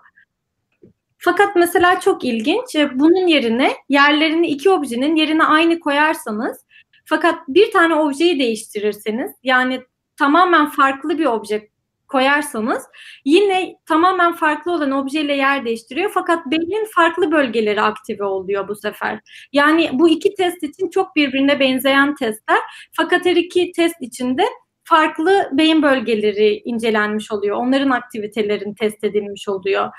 Fakat 1.17 1.55
mesela 1.55 1.99
çok 1.99 2.23
ilginç. 2.23 2.75
e, 2.75 2.99
Bunun 2.99 3.27
yerine 3.27 3.71
yerlerini 3.89 4.47
iki 4.47 4.69
objenin 4.69 5.15
yerine 5.15 5.43
aynı 5.43 5.79
koyarsanız 5.79 6.65
fakat 7.05 7.47
bir 7.47 7.71
tane 7.71 7.95
objeyi 7.95 8.39
değiştirirseniz 8.39 9.31
yani 9.43 9.81
tamamen 10.17 10.69
farklı 10.69 11.17
bir 11.17 11.25
obje 11.25 11.69
koyarsanız 12.07 12.83
yine 13.25 13.75
tamamen 13.85 14.33
farklı 14.33 14.71
olan 14.71 14.91
objeyle 14.91 15.33
yer 15.33 15.65
değiştiriyor 15.65 16.11
fakat 16.13 16.45
beynin 16.45 16.85
farklı 16.95 17.31
bölgeleri 17.31 17.81
aktive 17.81 18.23
oluyor 18.23 18.67
bu 18.67 18.75
sefer. 18.75 19.19
Yani 19.53 19.89
bu 19.93 20.09
iki 20.09 20.33
test 20.33 20.63
için 20.63 20.89
çok 20.89 21.15
birbirine 21.15 21.59
benzeyen 21.59 22.15
testler 22.15 22.59
fakat 22.91 23.25
her 23.25 23.35
iki 23.35 23.71
test 23.71 23.95
içinde 24.01 24.45
farklı 24.83 25.49
beyin 25.51 25.81
bölgeleri 25.81 26.61
incelenmiş 26.65 27.31
oluyor. 27.31 27.57
Onların 27.57 27.89
aktivitelerin 27.89 28.73
test 28.73 29.03
edilmiş 29.03 29.49
oluyor. 29.49 29.89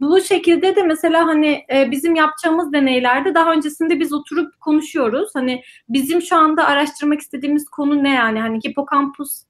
Bu 0.00 0.20
şekilde 0.20 0.76
de 0.76 0.82
mesela 0.82 1.26
hani 1.26 1.64
e, 1.72 1.90
bizim 1.90 2.14
yapacağımız 2.14 2.72
deneylerde 2.72 3.34
daha 3.34 3.52
öncesinde 3.52 4.00
biz 4.00 4.12
oturup 4.12 4.60
konuşuyoruz. 4.60 5.30
Hani 5.34 5.62
bizim 5.88 6.22
şu 6.22 6.36
anda 6.36 6.66
araştırmak 6.66 7.20
istediğimiz 7.20 7.68
konu 7.68 8.04
ne 8.04 8.14
yani? 8.14 8.40
Hani 8.40 8.58
hipokampus 8.68 9.42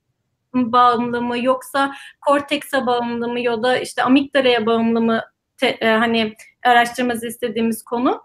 bağımlı 0.55 1.23
mı 1.23 1.45
yoksa 1.45 1.95
korteksa 2.26 2.87
bağımlı 2.87 3.28
mı 3.28 3.40
ya 3.40 3.62
da 3.62 3.78
işte 3.78 4.02
amigdalaya 4.02 4.67
bağımlı 4.67 5.00
mı 5.00 5.23
te, 5.57 5.67
e, 5.67 5.87
hani 5.88 6.35
araştırması 6.64 7.26
istediğimiz 7.26 7.83
konu. 7.83 8.23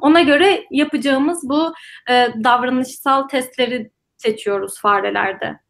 Ona 0.00 0.20
göre 0.20 0.64
yapacağımız 0.70 1.48
bu 1.48 1.72
e, 2.10 2.28
davranışsal 2.44 3.28
testleri 3.28 3.90
seçiyoruz 4.16 4.80
farelerde. 4.80 5.60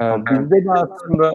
Ee, 0.00 0.14
bizde 0.30 0.64
de 0.64 0.70
aslında 0.70 1.32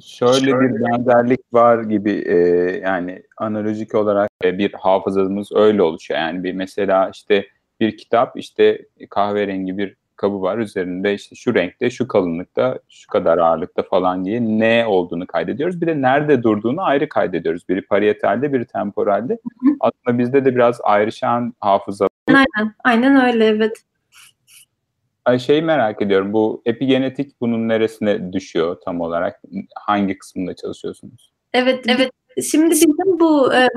şöyle 0.00 0.60
bir 0.60 0.84
benzerlik 0.84 1.40
var 1.52 1.82
gibi 1.82 2.12
e, 2.12 2.36
yani 2.84 3.22
analojik 3.36 3.94
olarak 3.94 4.30
e, 4.44 4.58
bir 4.58 4.72
hafızamız 4.72 5.52
öyle 5.52 5.82
oluşuyor. 5.82 6.20
Yani 6.20 6.44
bir 6.44 6.52
mesela 6.52 7.10
işte 7.14 7.46
bir 7.80 7.96
kitap 7.96 8.36
işte 8.36 8.86
kahverengi 9.10 9.78
bir 9.78 9.96
kabı 10.20 10.42
var. 10.42 10.58
Üzerinde 10.58 11.14
işte 11.14 11.36
şu 11.36 11.54
renkte, 11.54 11.90
şu 11.90 12.08
kalınlıkta, 12.08 12.78
şu 12.88 13.08
kadar 13.08 13.38
ağırlıkta 13.38 13.82
falan 13.82 14.24
diye 14.24 14.40
ne 14.40 14.86
olduğunu 14.86 15.26
kaydediyoruz. 15.26 15.80
Bir 15.80 15.86
de 15.86 16.02
nerede 16.02 16.42
durduğunu 16.42 16.82
ayrı 16.82 17.08
kaydediyoruz. 17.08 17.68
Biri 17.68 17.82
parietalde, 17.86 18.52
biri 18.52 18.66
temporalde. 18.66 19.38
Aslında 19.80 20.18
bizde 20.18 20.44
de 20.44 20.54
biraz 20.54 20.80
ayrışan 20.82 21.54
hafıza. 21.60 22.08
Aynen, 22.28 22.74
aynen 22.84 23.26
öyle 23.26 23.46
evet. 23.46 23.82
Ay 25.24 25.38
şeyi 25.38 25.62
merak 25.62 26.02
ediyorum. 26.02 26.32
Bu 26.32 26.62
epigenetik 26.66 27.40
bunun 27.40 27.68
neresine 27.68 28.32
düşüyor 28.32 28.76
tam 28.84 29.00
olarak? 29.00 29.42
Hangi 29.74 30.18
kısmında 30.18 30.56
çalışıyorsunuz? 30.56 31.32
Evet, 31.52 31.84
evet. 31.88 32.10
Şimdi 32.50 32.70
bizim 32.70 32.90
bu 32.96 33.54
e, 33.54 33.68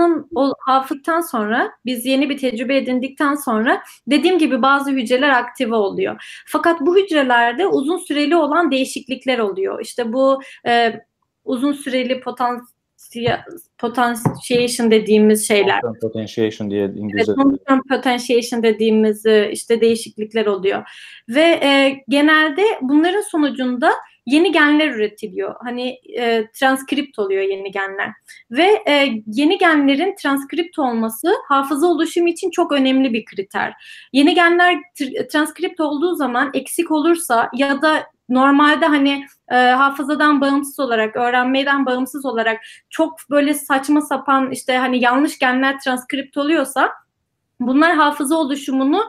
hafızanın 0.00 0.28
o 0.34 0.52
hafızdan 0.58 1.20
sonra 1.20 1.72
biz 1.86 2.06
yeni 2.06 2.30
bir 2.30 2.38
tecrübe 2.38 2.76
edindikten 2.76 3.34
sonra 3.34 3.82
dediğim 4.06 4.38
gibi 4.38 4.62
bazı 4.62 4.90
hücreler 4.90 5.28
aktive 5.28 5.74
oluyor. 5.74 6.42
Fakat 6.46 6.80
bu 6.80 6.96
hücrelerde 6.96 7.66
uzun 7.66 7.98
süreli 7.98 8.36
olan 8.36 8.70
değişiklikler 8.70 9.38
oluyor. 9.38 9.80
İşte 9.82 10.12
bu 10.12 10.40
e, 10.66 11.00
uzun 11.44 11.72
süreli 11.72 12.20
potansiyel 12.20 13.40
potentiation 13.78 14.90
dediğimiz 14.90 15.48
şeyler. 15.48 15.80
Potentiation 16.00 16.70
diye 16.70 16.84
Evet, 16.84 16.96
İngilizce. 16.96 17.32
long-term 17.32 17.80
potentiation 17.88 18.62
dediğimiz 18.62 19.26
işte 19.52 19.80
değişiklikler 19.80 20.46
oluyor. 20.46 20.82
Ve 21.28 21.60
e, 21.62 22.02
genelde 22.08 22.62
bunların 22.82 23.20
sonucunda 23.30 23.92
yeni 24.26 24.52
genler 24.52 24.88
üretiliyor. 24.88 25.54
Hani 25.64 25.98
e, 26.18 26.50
transkript 26.50 27.18
oluyor 27.18 27.42
yeni 27.42 27.70
genler. 27.70 28.10
Ve 28.50 28.82
e, 28.88 29.08
yeni 29.26 29.58
genlerin 29.58 30.14
transkript 30.22 30.78
olması 30.78 31.34
hafıza 31.48 31.86
oluşumu 31.86 32.28
için 32.28 32.50
çok 32.50 32.72
önemli 32.72 33.12
bir 33.12 33.24
kriter. 33.24 33.72
Yeni 34.12 34.34
genler 34.34 34.74
tr- 35.00 35.28
transkript 35.28 35.80
olduğu 35.80 36.14
zaman 36.14 36.50
eksik 36.54 36.90
olursa 36.90 37.50
ya 37.54 37.82
da 37.82 38.06
normalde 38.28 38.86
hani 38.86 39.26
e, 39.50 39.56
hafızadan 39.56 40.40
bağımsız 40.40 40.80
olarak, 40.80 41.16
öğrenmeden 41.16 41.86
bağımsız 41.86 42.24
olarak 42.26 42.60
çok 42.90 43.18
böyle 43.30 43.54
saçma 43.54 44.00
sapan 44.00 44.50
işte 44.50 44.76
hani 44.76 45.02
yanlış 45.02 45.38
genler 45.38 45.80
transkript 45.80 46.36
oluyorsa 46.36 46.90
bunlar 47.60 47.94
hafıza 47.94 48.36
oluşumunu 48.36 49.08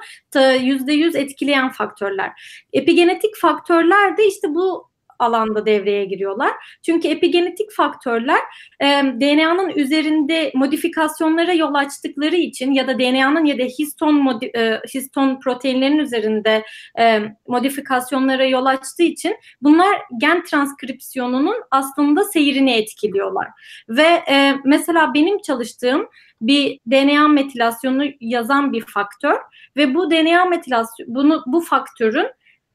yüzde 0.59 0.93
yüz 0.93 1.15
etkileyen 1.15 1.69
faktörler. 1.69 2.31
Epigenetik 2.73 3.37
faktörler 3.37 4.17
de 4.17 4.27
işte 4.27 4.55
bu 4.55 4.90
alanda 5.21 5.65
devreye 5.65 6.05
giriyorlar. 6.05 6.51
Çünkü 6.85 7.07
epigenetik 7.07 7.71
faktörler 7.71 8.39
e, 8.79 8.85
DNA'nın 9.21 9.69
üzerinde 9.69 10.51
modifikasyonlara 10.55 11.53
yol 11.53 11.73
açtıkları 11.73 12.35
için 12.35 12.71
ya 12.71 12.87
da 12.87 12.99
DNA'nın 12.99 13.45
ya 13.45 13.57
da 13.57 13.63
histon 13.63 14.41
e, 14.55 14.81
histon 14.93 15.39
proteinlerin 15.39 15.99
üzerinde 15.99 16.63
e, 16.99 17.21
modifikasyonlara 17.47 18.45
yol 18.45 18.65
açtığı 18.65 19.03
için 19.03 19.35
bunlar 19.61 20.01
gen 20.17 20.43
transkripsiyonunun 20.43 21.55
aslında 21.71 22.23
seyrini 22.23 22.71
etkiliyorlar. 22.71 23.47
Ve 23.89 24.23
e, 24.31 24.55
mesela 24.65 25.13
benim 25.13 25.41
çalıştığım 25.41 26.07
bir 26.41 26.79
DNA 26.91 27.27
metilasyonu 27.27 28.05
yazan 28.19 28.73
bir 28.73 28.85
faktör 28.85 29.35
ve 29.77 29.95
bu 29.95 30.11
DNA 30.11 30.45
metilasyon 30.45 31.15
bunu 31.15 31.43
bu 31.47 31.61
faktörün 31.61 32.27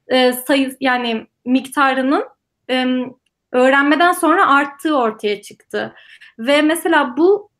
e, 0.09 0.33
sayı 0.33 0.77
yani 0.81 1.27
miktarının 1.45 2.25
öğrenmeden 3.53 4.13
sonra 4.13 4.49
arttığı 4.49 4.99
ortaya 4.99 5.43
çıktı. 5.43 5.95
Ve 6.39 6.63
mesela 6.63 7.17
bu 7.17 7.51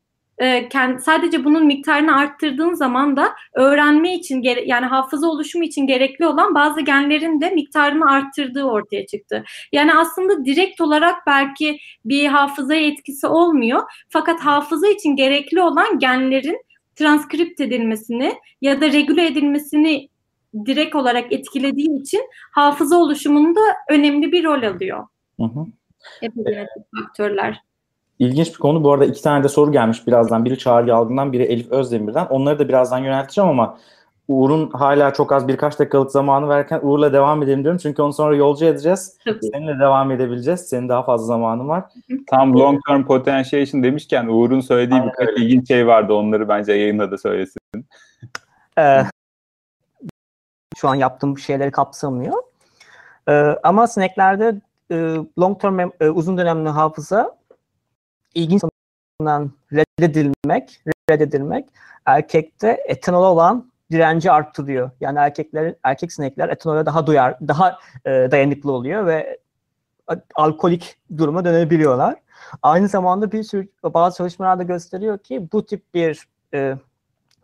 e, 0.41 0.69
sadece 0.99 1.45
bunun 1.45 1.65
miktarını 1.65 2.17
arttırdığın 2.17 2.73
zaman 2.73 3.17
da 3.17 3.35
öğrenme 3.53 4.15
için 4.15 4.41
yani 4.65 4.85
hafıza 4.85 5.27
oluşumu 5.27 5.63
için 5.63 5.87
gerekli 5.87 6.27
olan 6.27 6.55
bazı 6.55 6.81
genlerin 6.81 7.41
de 7.41 7.49
miktarını 7.49 8.11
arttırdığı 8.11 8.63
ortaya 8.63 9.05
çıktı. 9.05 9.43
Yani 9.71 9.93
aslında 9.95 10.45
direkt 10.45 10.81
olarak 10.81 11.27
belki 11.27 11.79
bir 12.05 12.25
hafızaya 12.25 12.87
etkisi 12.87 13.27
olmuyor. 13.27 13.81
Fakat 14.09 14.39
hafıza 14.39 14.87
için 14.87 15.15
gerekli 15.15 15.61
olan 15.61 15.99
genlerin 15.99 16.57
transkript 16.95 17.61
edilmesini 17.61 18.33
ya 18.61 18.81
da 18.81 18.85
regüle 18.91 19.27
edilmesini 19.27 20.09
direkt 20.65 20.95
olarak 20.95 21.33
etkilediği 21.33 22.01
için 22.01 22.21
hafıza 22.51 22.97
oluşumunda 22.97 23.59
önemli 23.89 24.31
bir 24.31 24.43
rol 24.43 24.63
alıyor. 24.63 25.03
Hı 25.39 25.43
hı. 25.43 25.65
Epigenetik 26.21 26.83
faktörler. 26.97 27.61
İlginç 28.19 28.47
bir 28.47 28.59
konu. 28.59 28.83
Bu 28.83 28.91
arada 28.91 29.05
iki 29.05 29.21
tane 29.21 29.43
de 29.43 29.49
soru 29.49 29.71
gelmiş 29.71 30.07
birazdan. 30.07 30.45
Biri 30.45 30.57
Çağrı 30.57 30.89
Yalgın'dan, 30.89 31.33
biri 31.33 31.43
Elif 31.43 31.71
Özdemir'den. 31.71 32.25
Onları 32.25 32.59
da 32.59 32.67
birazdan 32.67 32.99
yönelteceğim 32.99 33.49
ama 33.49 33.77
Uğur'un 34.27 34.69
hala 34.69 35.13
çok 35.13 35.31
az 35.31 35.47
birkaç 35.47 35.79
dakikalık 35.79 36.11
zamanı 36.11 36.49
verken 36.49 36.79
Uğur'la 36.83 37.13
devam 37.13 37.43
edelim 37.43 37.63
diyorum. 37.63 37.79
Çünkü 37.83 38.01
onu 38.01 38.13
sonra 38.13 38.35
yolcu 38.35 38.65
edeceğiz. 38.65 39.17
Tabii. 39.25 39.39
Seninle 39.53 39.79
devam 39.79 40.11
edebileceğiz. 40.11 40.59
Senin 40.59 40.89
daha 40.89 41.03
fazla 41.03 41.25
zamanın 41.25 41.67
var. 41.67 41.83
Tam 42.27 42.59
long 42.59 42.79
term 42.87 43.05
potentiation 43.05 43.83
demişken 43.83 44.27
Uğur'un 44.27 44.59
söylediği 44.59 44.99
Aynen 44.99 45.13
birkaç 45.19 45.37
ilginç 45.37 45.67
şey 45.67 45.87
vardı. 45.87 46.13
Onları 46.13 46.49
bence 46.49 46.73
yayında 46.73 47.11
da 47.11 47.17
söylesin. 47.17 47.59
Ee, 48.79 49.03
şu 50.77 50.89
an 50.89 50.95
yaptığım 50.95 51.37
şeyleri 51.37 51.71
kapsamıyor. 51.71 52.43
Ee, 53.29 53.55
ama 53.63 53.87
sineklerde 53.87 54.61
e, 54.91 54.95
long 55.39 55.61
term 55.61 55.79
e, 55.79 56.09
uzun 56.09 56.37
dönemli 56.37 56.69
hafıza 56.69 57.37
ilginç 58.33 58.61
tarafından 58.61 59.51
reddedilmek, 59.73 60.81
reddedilmek 61.11 61.69
erkekte 62.05 62.83
etanola 62.87 63.31
olan 63.31 63.71
direnci 63.91 64.31
arttırıyor. 64.31 64.91
Yani 65.01 65.19
erkeklerin 65.19 65.77
erkek 65.83 66.13
sinekler 66.13 66.49
etanola 66.49 66.85
daha 66.85 67.07
duyar, 67.07 67.37
daha 67.47 67.79
e, 68.05 68.09
dayanıklı 68.31 68.71
oluyor 68.71 69.05
ve 69.05 69.39
alkolik 70.35 70.97
duruma 71.17 71.45
dönebiliyorlar. 71.45 72.15
Aynı 72.61 72.87
zamanda 72.87 73.31
bir 73.31 73.43
sürü 73.43 73.67
bazı 73.83 74.17
çalışmalarda 74.17 74.63
gösteriyor 74.63 75.17
ki 75.17 75.47
bu 75.51 75.65
tip 75.65 75.93
bir 75.93 76.27
e, 76.53 76.77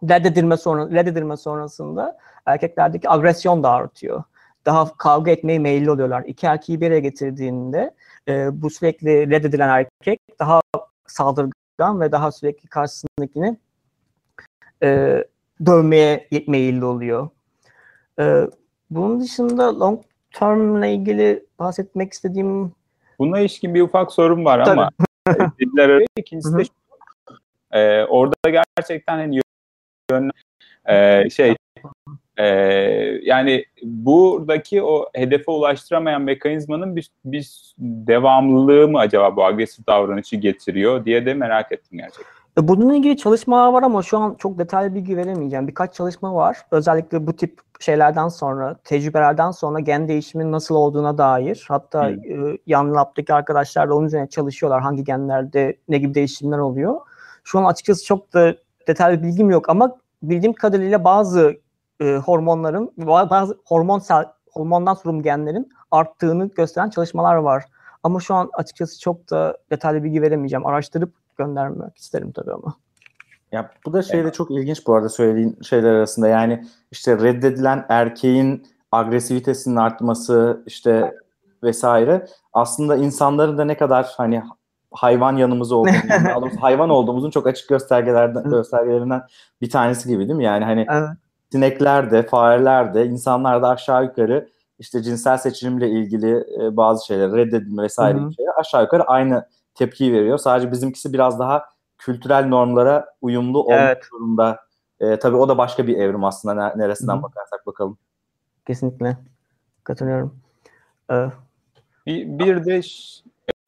reddedilme 0.09 0.57
sonra 0.57 0.91
reddedilme 0.91 1.37
sonrasında 1.37 2.17
erkeklerdeki 2.45 3.09
agresyon 3.09 3.63
da 3.63 3.71
artıyor. 3.71 4.23
Daha 4.65 4.97
kavga 4.97 5.31
etmeye 5.31 5.59
meyilli 5.59 5.91
oluyorlar. 5.91 6.23
İki 6.27 6.45
erkeği 6.45 6.81
bir 6.81 6.87
araya 6.87 6.99
getirdiğinde 6.99 7.93
e, 8.27 8.61
bu 8.61 8.69
sürekli 8.69 9.29
reddedilen 9.29 9.69
erkek 9.69 10.19
daha 10.39 10.61
saldırgan 11.07 12.01
ve 12.01 12.11
daha 12.11 12.31
sürekli 12.31 12.69
karşısındakini 12.69 13.57
e, 14.83 15.23
dövmeye 15.65 16.27
meyilli 16.47 16.85
oluyor. 16.85 17.29
E, 18.19 18.47
bunun 18.89 19.21
dışında 19.21 19.79
long 19.79 20.03
term 20.31 20.77
ile 20.77 20.93
ilgili 20.93 21.45
bahsetmek 21.59 22.13
istediğim 22.13 22.71
Buna 23.19 23.39
ilişkin 23.39 23.75
bir 23.75 23.81
ufak 23.81 24.11
sorum 24.11 24.45
var 24.45 24.59
ama 24.59 24.89
diller 25.59 25.89
arası 25.89 26.05
ikincisi 26.17 26.57
de. 26.57 26.63
Ee, 27.71 28.05
orada 28.05 28.35
gerçekten 28.77 29.17
hani 29.17 29.35
yön, 30.11 30.31
e, 30.85 31.29
şey 31.29 31.55
e, 32.37 32.45
yani 33.23 33.65
buradaki 33.83 34.83
o 34.83 35.09
hedefe 35.13 35.51
ulaştıramayan 35.51 36.21
mekanizmanın 36.21 36.95
bir, 36.95 37.09
bir 37.25 37.73
devamlılığı 37.77 38.87
mı 38.87 38.99
acaba 38.99 39.35
bu 39.35 39.45
agresif 39.45 39.87
davranışı 39.87 40.35
getiriyor 40.35 41.05
diye 41.05 41.25
de 41.25 41.33
merak 41.33 41.71
ettim 41.71 41.97
gerçekten. 41.97 42.33
E, 42.57 42.67
Bununla 42.67 42.95
ilgili 42.95 43.17
çalışmalar 43.17 43.73
var 43.73 43.83
ama 43.83 44.03
şu 44.03 44.17
an 44.17 44.35
çok 44.39 44.59
detaylı 44.59 44.95
bilgi 44.95 45.17
veremeyeceğim. 45.17 45.67
Birkaç 45.67 45.93
çalışma 45.93 46.35
var. 46.35 46.57
Özellikle 46.71 47.27
bu 47.27 47.35
tip 47.35 47.59
şeylerden 47.79 48.27
sonra, 48.27 48.75
tecrübelerden 48.83 49.51
sonra 49.51 49.79
gen 49.79 50.07
değişimin 50.07 50.51
nasıl 50.51 50.75
olduğuna 50.75 51.17
dair. 51.17 51.65
Hatta 51.67 52.07
Hı. 52.07 52.11
e, 52.11 52.57
yan 52.67 52.95
labdaki 52.95 53.33
arkadaşlar 53.33 53.89
da 53.89 53.95
onun 53.95 54.05
üzerine 54.05 54.29
çalışıyorlar. 54.29 54.81
Hangi 54.81 55.03
genlerde 55.03 55.77
ne 55.89 55.97
gibi 55.97 56.13
değişimler 56.13 56.57
oluyor. 56.57 56.99
Şu 57.43 57.59
an 57.59 57.63
açıkçası 57.63 58.05
çok 58.05 58.33
da 58.33 58.55
detaylı 58.87 59.23
bilgim 59.23 59.49
yok 59.49 59.69
ama 59.69 59.97
bildiğim 60.23 60.53
kadarıyla 60.53 61.03
bazı 61.03 61.55
e, 62.01 62.15
hormonların, 62.15 62.91
ba- 62.99 63.29
bazı 63.29 63.57
hormonsal, 63.65 64.25
hormondan 64.51 64.93
sorumlu 64.93 65.23
genlerin 65.23 65.69
arttığını 65.91 66.47
gösteren 66.47 66.89
çalışmalar 66.89 67.35
var. 67.35 67.65
Ama 68.03 68.19
şu 68.19 68.35
an 68.35 68.49
açıkçası 68.53 68.99
çok 68.99 69.29
da 69.29 69.57
detaylı 69.71 70.03
bilgi 70.03 70.21
veremeyeceğim. 70.21 70.65
Araştırıp 70.65 71.13
göndermek 71.37 71.97
isterim 71.97 72.31
tabii 72.31 72.53
ama. 72.53 72.75
Ya 73.51 73.71
bu 73.85 73.93
da 73.93 74.01
şey 74.01 74.25
de 74.25 74.31
çok 74.31 74.51
ilginç 74.51 74.87
bu 74.87 74.95
arada 74.95 75.09
söylediğin 75.09 75.57
şeyler 75.61 75.93
arasında. 75.93 76.27
Yani 76.27 76.65
işte 76.91 77.17
reddedilen 77.17 77.85
erkeğin 77.89 78.67
agresivitesinin 78.91 79.75
artması 79.75 80.63
işte 80.65 81.15
vesaire 81.63 82.27
aslında 82.53 82.95
insanların 82.95 83.57
da 83.57 83.65
ne 83.65 83.77
kadar 83.77 84.13
hani 84.17 84.43
hayvan 84.93 85.37
yanımızı 85.37 85.75
olduğunu, 85.75 85.93
yani 86.09 86.25
daha 86.29 86.41
doğrusu 86.41 86.61
hayvan 86.61 86.89
olduğumuzun 86.89 87.29
çok 87.29 87.47
açık 87.47 87.69
göstergelerden 87.69 88.43
göstergelerinden 88.43 89.21
bir 89.61 89.69
tanesi 89.69 90.09
gibi 90.09 90.27
değil 90.27 90.37
mi? 90.37 90.43
Yani 90.43 90.65
hani 90.65 90.85
Evet. 90.91 91.09
sinekler 91.51 92.11
de, 92.11 92.23
fareler 92.23 92.93
de, 92.93 93.05
insanlar 93.05 93.61
da 93.61 93.69
aşağı 93.69 94.03
yukarı 94.03 94.49
işte 94.79 95.03
cinsel 95.03 95.37
seçilimle 95.37 95.89
ilgili 95.89 96.43
e, 96.61 96.77
bazı 96.77 97.05
şeyler, 97.05 97.31
reddedilme 97.31 97.83
vesaire 97.83 98.17
Hı 98.17 98.21
hı. 98.21 98.25
gibi 98.25 98.35
şeyler 98.35 98.53
aşağı 98.59 98.81
yukarı 98.81 99.03
aynı 99.03 99.45
tepkiyi 99.75 100.13
veriyor. 100.13 100.37
Sadece 100.37 100.71
bizimkisi 100.71 101.13
biraz 101.13 101.39
daha 101.39 101.65
kültürel 101.97 102.47
normlara 102.47 103.05
uyumlu 103.21 103.63
olmak 103.63 103.79
Evet. 103.79 104.03
durumda 104.13 104.59
E, 104.99 105.19
tabii 105.19 105.35
o 105.35 105.49
da 105.49 105.57
başka 105.57 105.87
bir 105.87 105.97
evrim 105.97 106.23
aslında 106.23 106.53
ne- 106.53 106.83
neresinden 106.83 107.13
Hı 107.13 107.17
hı. 107.17 107.23
bakarsak 107.23 107.65
bakalım. 107.67 107.97
Kesinlikle. 108.67 109.17
Katılıyorum. 109.83 110.39
Ee, 111.11 111.25
Bir, 112.05 112.39
bir 112.39 112.65
de 112.65 112.81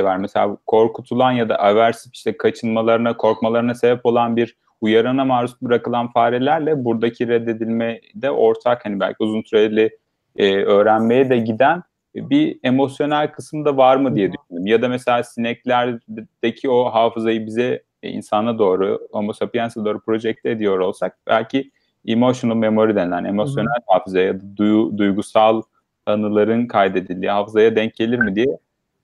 var. 0.01 0.17
Mesela 0.17 0.57
korkutulan 0.65 1.31
ya 1.31 1.49
da 1.49 1.59
aversif 1.59 2.15
işte 2.15 2.37
kaçınmalarına, 2.37 3.17
korkmalarına 3.17 3.75
sebep 3.75 4.05
olan 4.05 4.35
bir 4.35 4.57
uyarana 4.81 5.25
maruz 5.25 5.61
bırakılan 5.61 6.11
farelerle 6.11 6.85
buradaki 6.85 7.27
reddedilme 7.27 8.01
de 8.15 8.31
ortak. 8.31 8.85
Hani 8.85 8.99
belki 8.99 9.15
uzun 9.19 9.41
süreli 9.41 9.97
e, 10.35 10.55
öğrenmeye 10.55 11.29
de 11.29 11.37
giden 11.37 11.83
bir 12.15 12.59
emosyonel 12.63 13.31
kısım 13.31 13.65
da 13.65 13.77
var 13.77 13.95
mı 13.95 14.15
diye 14.15 14.31
düşündüm. 14.33 14.67
Ya 14.67 14.81
da 14.81 14.87
mesela 14.87 15.23
sineklerdeki 15.23 16.69
o 16.69 16.85
hafızayı 16.85 17.45
bize 17.45 17.83
e, 18.03 18.09
insana 18.09 18.59
doğru, 18.59 19.07
homo 19.11 19.33
sapiens'e 19.33 19.85
doğru 19.85 19.99
projekte 19.99 20.49
ediyor 20.49 20.79
olsak 20.79 21.17
belki 21.27 21.71
emotional 22.07 22.55
memory 22.55 22.95
denilen 22.95 23.23
emosyonel 23.23 23.79
hafıza 23.87 24.19
ya 24.19 24.39
da 24.39 24.43
duyu- 24.57 24.97
duygusal 24.97 25.61
anıların 26.05 26.67
kaydedildiği 26.67 27.31
hafızaya 27.31 27.75
denk 27.75 27.95
gelir 27.95 28.19
mi 28.19 28.35
diye 28.35 28.57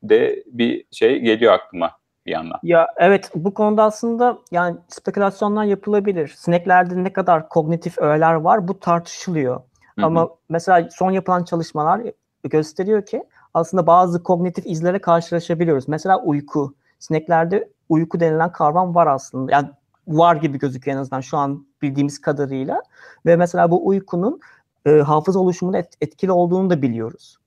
de 0.03 0.43
bir 0.47 0.85
şey 0.91 1.19
geliyor 1.19 1.53
aklıma 1.53 1.91
bir 2.25 2.31
yandan. 2.31 2.59
Ya 2.63 2.87
evet 2.97 3.31
bu 3.35 3.53
konuda 3.53 3.83
aslında 3.83 4.37
yani 4.51 4.77
spekülasyonlar 4.87 5.63
yapılabilir. 5.63 6.27
Sineklerde 6.37 7.03
ne 7.03 7.13
kadar 7.13 7.49
kognitif 7.49 7.97
öğeler 7.97 8.33
var 8.33 8.67
bu 8.67 8.79
tartışılıyor. 8.79 9.55
Hı 9.55 10.01
hı. 10.01 10.05
Ama 10.05 10.29
mesela 10.49 10.89
son 10.91 11.11
yapılan 11.11 11.43
çalışmalar 11.43 12.01
gösteriyor 12.43 13.05
ki 13.05 13.23
aslında 13.53 13.87
bazı 13.87 14.23
kognitif 14.23 14.65
izlere 14.67 14.99
karşılaşabiliyoruz. 14.99 15.87
Mesela 15.87 16.21
uyku. 16.21 16.73
Sineklerde 16.99 17.69
uyku 17.89 18.19
denilen 18.19 18.51
kavram 18.51 18.95
var 18.95 19.07
aslında. 19.07 19.51
Yani 19.51 19.69
var 20.07 20.35
gibi 20.35 20.59
gözüküyor 20.59 20.97
en 20.97 21.01
azından 21.01 21.21
şu 21.21 21.37
an 21.37 21.65
bildiğimiz 21.81 22.21
kadarıyla. 22.21 22.81
Ve 23.25 23.35
mesela 23.35 23.71
bu 23.71 23.87
uykunun 23.87 24.39
e, 24.85 24.91
hafıza 24.91 25.39
oluşumunda 25.39 25.77
et- 25.77 25.95
etkili 26.01 26.31
olduğunu 26.31 26.69
da 26.69 26.81
biliyoruz. 26.81 27.37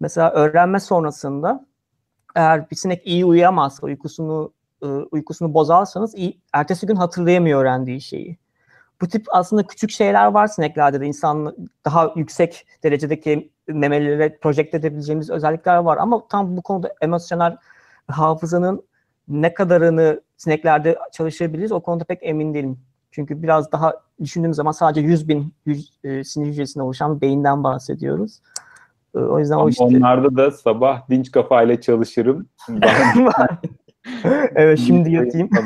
Mesela 0.00 0.30
öğrenme 0.30 0.80
sonrasında 0.80 1.66
eğer 2.38 2.70
bir 2.70 2.76
sinek 2.76 3.06
iyi 3.06 3.24
uyuyamazsa, 3.24 3.86
uykusunu 3.86 4.52
e, 4.82 4.86
uykusunu 4.86 5.54
bozarsanız 5.54 6.14
iyi, 6.14 6.40
ertesi 6.52 6.86
gün 6.86 6.96
hatırlayamıyor 6.96 7.60
öğrendiği 7.60 8.00
şeyi. 8.00 8.38
Bu 9.00 9.08
tip 9.08 9.26
aslında 9.30 9.66
küçük 9.66 9.90
şeyler 9.90 10.26
var 10.26 10.46
sineklerde 10.46 11.00
de 11.00 11.06
insan 11.06 11.56
daha 11.84 12.12
yüksek 12.16 12.66
derecedeki 12.82 13.50
memelilere 13.68 14.38
projekte 14.38 14.76
edebileceğimiz 14.76 15.30
özellikler 15.30 15.76
var 15.76 15.96
ama 15.96 16.28
tam 16.28 16.56
bu 16.56 16.62
konuda 16.62 16.94
emosyonel 17.00 17.56
hafızanın 18.08 18.82
ne 19.28 19.54
kadarını 19.54 20.20
sineklerde 20.36 20.98
çalışabiliriz 21.12 21.72
o 21.72 21.80
konuda 21.80 22.04
pek 22.04 22.18
emin 22.22 22.54
değilim. 22.54 22.78
Çünkü 23.10 23.42
biraz 23.42 23.72
daha 23.72 23.94
düşündüğüm 24.20 24.54
zaman 24.54 24.72
sadece 24.72 25.00
100 25.00 25.28
bin 25.28 25.54
yüz, 25.66 25.92
e, 26.04 26.24
sinir 26.24 26.46
hücresinden 26.46 26.84
oluşan 26.84 27.20
beyinden 27.20 27.64
bahsediyoruz. 27.64 28.40
E, 29.14 29.18
o 29.18 29.38
yüzden 29.38 29.56
o 29.56 29.60
Ama 29.60 29.70
işte... 29.70 29.84
onlarda 29.84 30.36
da 30.36 30.50
sabah 30.50 31.08
dinç 31.10 31.30
kafayla 31.30 31.80
çalışırım. 31.80 32.48
evet 34.54 34.78
şimdi 34.78 35.12
yatayım. 35.12 35.50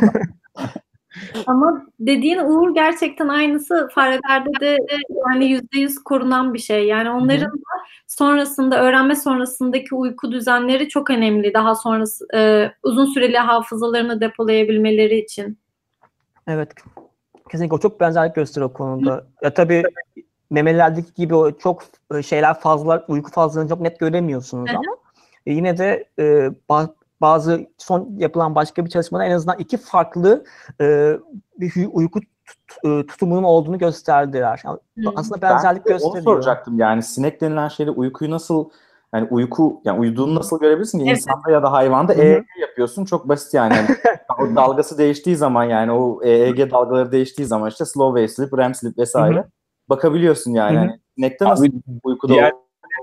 Ama 1.46 1.86
dediğin 2.00 2.38
Uğur 2.38 2.74
gerçekten 2.74 3.28
aynısı 3.28 3.88
farelerde 3.94 4.60
de 4.60 4.76
yani 5.26 5.46
yüzde 5.46 5.78
yüz 5.78 5.98
korunan 6.04 6.54
bir 6.54 6.58
şey. 6.58 6.86
Yani 6.86 7.10
onların 7.10 7.52
da 7.52 7.84
sonrasında 8.06 8.82
öğrenme 8.82 9.16
sonrasındaki 9.16 9.94
uyku 9.94 10.32
düzenleri 10.32 10.88
çok 10.88 11.10
önemli. 11.10 11.54
Daha 11.54 11.74
sonrası 11.74 12.26
e, 12.34 12.70
uzun 12.82 13.04
süreli 13.04 13.38
hafızalarını 13.38 14.20
depolayabilmeleri 14.20 15.18
için. 15.18 15.58
Evet. 16.46 16.72
Kesinlikle 17.50 17.74
o 17.74 17.80
çok 17.80 18.00
benzerlik 18.00 18.34
gösteriyor 18.34 18.70
o 18.70 18.72
konuda. 18.72 19.26
Ya 19.42 19.54
tabii 19.54 19.82
memelilerdeki 20.52 21.14
gibi 21.14 21.34
o 21.34 21.58
çok 21.58 21.82
e, 22.14 22.22
şeyler 22.22 22.60
fazla, 22.60 23.04
uyku 23.08 23.30
fazlalığını 23.30 23.68
çok 23.68 23.80
net 23.80 23.98
göremiyorsunuz 24.00 24.70
Hı 24.70 24.74
hı. 24.74 24.78
ama 24.78 24.96
e, 25.46 25.52
yine 25.52 25.78
de 25.78 26.08
e, 26.18 26.22
ba- 26.70 26.94
bazı 27.20 27.66
son 27.78 28.08
yapılan 28.16 28.54
başka 28.54 28.84
bir 28.84 28.90
çalışmada 28.90 29.24
en 29.24 29.30
azından 29.30 29.58
iki 29.58 29.76
farklı 29.76 30.44
e, 30.80 31.16
bir 31.60 31.70
hü- 31.70 31.86
uyku 31.86 32.20
tut- 32.20 33.00
e, 33.02 33.06
tutumunun 33.06 33.42
olduğunu 33.42 33.78
gösterdiler. 33.78 34.62
Yani 34.64 34.78
aslında 35.16 35.42
Ben 35.42 35.50
benzerlik 35.50 35.86
onu 35.86 35.92
gösteriyor. 35.92 36.22
soracaktım 36.22 36.78
yani 36.78 37.02
sinek 37.02 37.40
denilen 37.40 37.68
şeyde 37.68 37.90
uykuyu 37.90 38.30
nasıl 38.30 38.70
yani 39.14 39.28
uyku 39.30 39.80
yani 39.84 40.00
uyuduğunu 40.00 40.34
nasıl 40.34 40.60
görebilirsin 40.60 40.98
ki 40.98 41.04
Evet. 41.04 41.16
insanda 41.16 41.50
ya 41.50 41.62
da 41.62 41.72
hayvanda 41.72 42.12
Hı 42.14 42.18
hı. 42.18 42.22
EEG 42.22 42.46
yapıyorsun 42.60 43.04
çok 43.04 43.28
basit 43.28 43.54
yani. 43.54 43.74
Yani 43.74 43.88
o 44.38 44.56
dalgası 44.56 44.98
değiştiği 44.98 45.36
zaman 45.36 45.64
yani 45.64 45.92
o 45.92 46.24
EEG 46.24 46.70
dalgaları 46.70 47.12
değiştiği 47.12 47.46
zaman 47.46 47.68
işte 47.68 47.84
slow 47.84 48.20
wave 48.20 48.28
sleep, 48.28 48.58
REM 48.58 48.74
sleep 48.74 48.98
vesaire 48.98 49.38
Hı 49.38 49.44
bakabiliyorsun 49.96 50.50
yani. 50.50 50.76
Hı 50.76 50.80
hı. 50.80 50.84
Yani 50.84 50.98
sinekte 51.16 51.44
nasıl 51.44 51.64
Abi, 51.64 51.72
uykuda 52.04 52.32
diğer- 52.32 52.52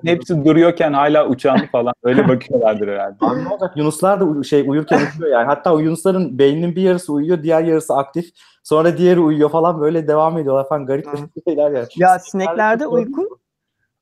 Hepsi 0.05 0.45
duruyorken 0.45 0.93
hala 0.93 1.27
uçan 1.27 1.65
falan 1.71 1.93
öyle 2.03 2.27
bakıyorlardır 2.27 2.87
herhalde. 2.87 3.15
Abi 3.21 3.43
ne 3.43 3.49
olacak? 3.49 3.77
Yunuslar 3.77 4.19
da 4.19 4.43
şey 4.43 4.69
uyurken 4.69 5.01
uçuyor 5.05 5.31
yani. 5.31 5.45
Hatta 5.45 5.73
o 5.73 5.79
yunusların 5.79 6.39
beyninin 6.39 6.75
bir 6.75 6.81
yarısı 6.81 7.13
uyuyor, 7.13 7.43
diğer 7.43 7.63
yarısı 7.63 7.95
aktif. 7.95 8.29
Sonra 8.63 8.97
diğeri 8.97 9.19
uyuyor 9.19 9.49
falan 9.49 9.81
böyle 9.81 10.07
devam 10.07 10.37
ediyorlar 10.37 10.69
falan 10.69 10.85
garip 10.85 11.05
garip 11.05 11.29
şeyler 11.47 11.71
yani. 11.71 11.87
Ya 11.95 12.19
sineklerde 12.19 12.87
uyku 12.87 13.39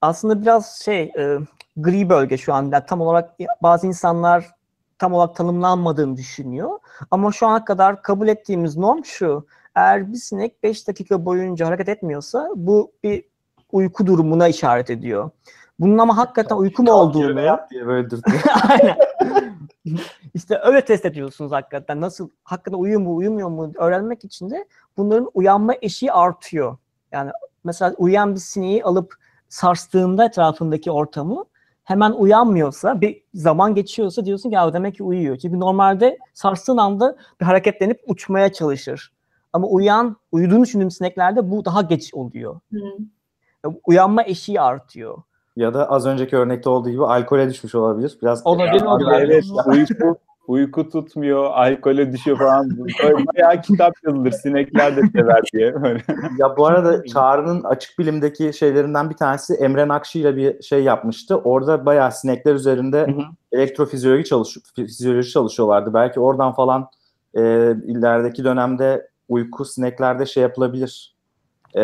aslında 0.01 0.41
biraz 0.41 0.81
şey 0.85 1.01
e, 1.17 1.37
gri 1.77 2.09
bölge 2.09 2.37
şu 2.37 2.53
anda. 2.53 2.85
Tam 2.85 3.01
olarak 3.01 3.37
bazı 3.63 3.87
insanlar 3.87 4.45
tam 4.99 5.13
olarak 5.13 5.35
tanımlanmadığını 5.35 6.17
düşünüyor. 6.17 6.79
Ama 7.11 7.31
şu 7.31 7.47
ana 7.47 7.65
kadar 7.65 8.01
kabul 8.01 8.27
ettiğimiz 8.27 8.77
norm 8.77 9.05
şu. 9.05 9.45
Eğer 9.77 10.13
bir 10.13 10.17
sinek 10.17 10.63
5 10.63 10.87
dakika 10.87 11.25
boyunca 11.25 11.67
hareket 11.67 11.89
etmiyorsa 11.89 12.49
bu 12.55 12.91
bir 13.03 13.23
uyku 13.71 14.07
durumuna 14.07 14.47
işaret 14.47 14.89
ediyor. 14.89 15.29
Bunun 15.79 15.97
ama 15.97 16.17
hakikaten 16.17 16.55
uyku 16.55 16.83
mu 16.83 16.91
olduğunu 16.91 17.41
yat 17.41 17.71
diye 17.71 17.87
böyle. 17.87 18.07
Aynen. 18.69 18.97
işte 20.33 20.59
öyle 20.63 20.85
test 20.85 21.05
ediyorsunuz 21.05 21.51
hakikaten. 21.51 22.01
Nasıl 22.01 22.29
hakikaten 22.43 22.77
uyuyor 22.77 23.01
mu 23.01 23.15
uyumuyor 23.15 23.49
mu 23.49 23.71
öğrenmek 23.77 24.23
için 24.23 24.49
de 24.49 24.65
bunların 24.97 25.31
uyanma 25.33 25.73
eşiği 25.81 26.11
artıyor. 26.11 26.77
Yani 27.11 27.31
mesela 27.63 27.93
uyuyan 27.97 28.35
bir 28.35 28.39
sineği 28.39 28.83
alıp 28.83 29.15
sarstığında 29.49 30.25
etrafındaki 30.25 30.91
ortamı 30.91 31.45
hemen 31.83 32.11
uyanmıyorsa 32.11 33.01
bir 33.01 33.23
zaman 33.33 33.75
geçiyorsa 33.75 34.25
diyorsun 34.25 34.49
ki 34.49 34.55
ya 34.55 34.73
demek 34.73 34.95
ki 34.95 35.03
uyuyor. 35.03 35.37
Çünkü 35.37 35.59
normalde 35.59 36.17
sarstığın 36.33 36.77
anda 36.77 37.17
bir 37.41 37.45
hareketlenip 37.45 38.01
uçmaya 38.07 38.53
çalışır. 38.53 39.16
Ama 39.57 39.67
uyan, 39.67 40.17
uyuduğunu 40.31 40.63
düşündüğüm 40.63 40.91
sineklerde 40.91 41.51
bu 41.51 41.65
daha 41.65 41.81
geç 41.81 42.13
oluyor. 42.13 42.59
Hı. 42.73 42.79
Uyanma 43.85 44.23
eşiği 44.23 44.61
artıyor. 44.61 45.17
Ya 45.55 45.73
da 45.73 45.89
az 45.89 46.05
önceki 46.05 46.37
örnekte 46.37 46.69
olduğu 46.69 46.89
gibi 46.89 47.05
alkole 47.05 47.49
düşmüş 47.49 47.75
olabilir. 47.75 48.17
Biraz 48.21 48.47
Olabilir, 48.47 48.81
Ya, 48.81 48.89
olabilir. 48.89 49.09
Evet 49.11 49.45
uyku, 49.65 50.17
uyku 50.47 50.89
tutmuyor, 50.89 51.43
alkole 51.43 52.11
düşüyor 52.11 52.37
falan. 52.37 52.69
Böyle 53.03 53.25
bayağı 53.35 53.61
kitap 53.61 53.93
yazılır 54.05 54.31
sinekler 54.31 54.97
de 54.97 55.01
sever 55.15 55.41
diye. 55.53 55.81
Böyle. 55.81 56.03
Ya 56.37 56.57
bu 56.57 56.65
arada 56.65 57.03
Çağrı'nın 57.03 57.63
açık 57.63 57.99
bilimdeki 57.99 58.51
şeylerinden 58.53 59.09
bir 59.09 59.15
tanesi 59.15 59.53
Emre 59.53 59.87
Nakşi 59.87 60.19
ile 60.19 60.35
bir 60.35 60.61
şey 60.61 60.83
yapmıştı. 60.83 61.37
Orada 61.37 61.85
bayağı 61.85 62.11
sinekler 62.11 62.53
üzerinde 62.53 63.07
Hı 63.07 63.11
hı. 63.11 63.23
elektrofizyoloji 63.51 64.23
çalış 64.23 64.57
fizyoloji 64.75 65.31
çalışıyorlardı. 65.31 65.93
Belki 65.93 66.19
oradan 66.19 66.53
falan 66.53 66.89
e, 67.33 67.41
ilerideki 67.85 68.43
dönemde 68.43 69.07
uyku 69.29 69.65
sineklerde 69.65 70.25
şey 70.25 70.43
yapılabilir. 70.43 71.15
E, 71.75 71.81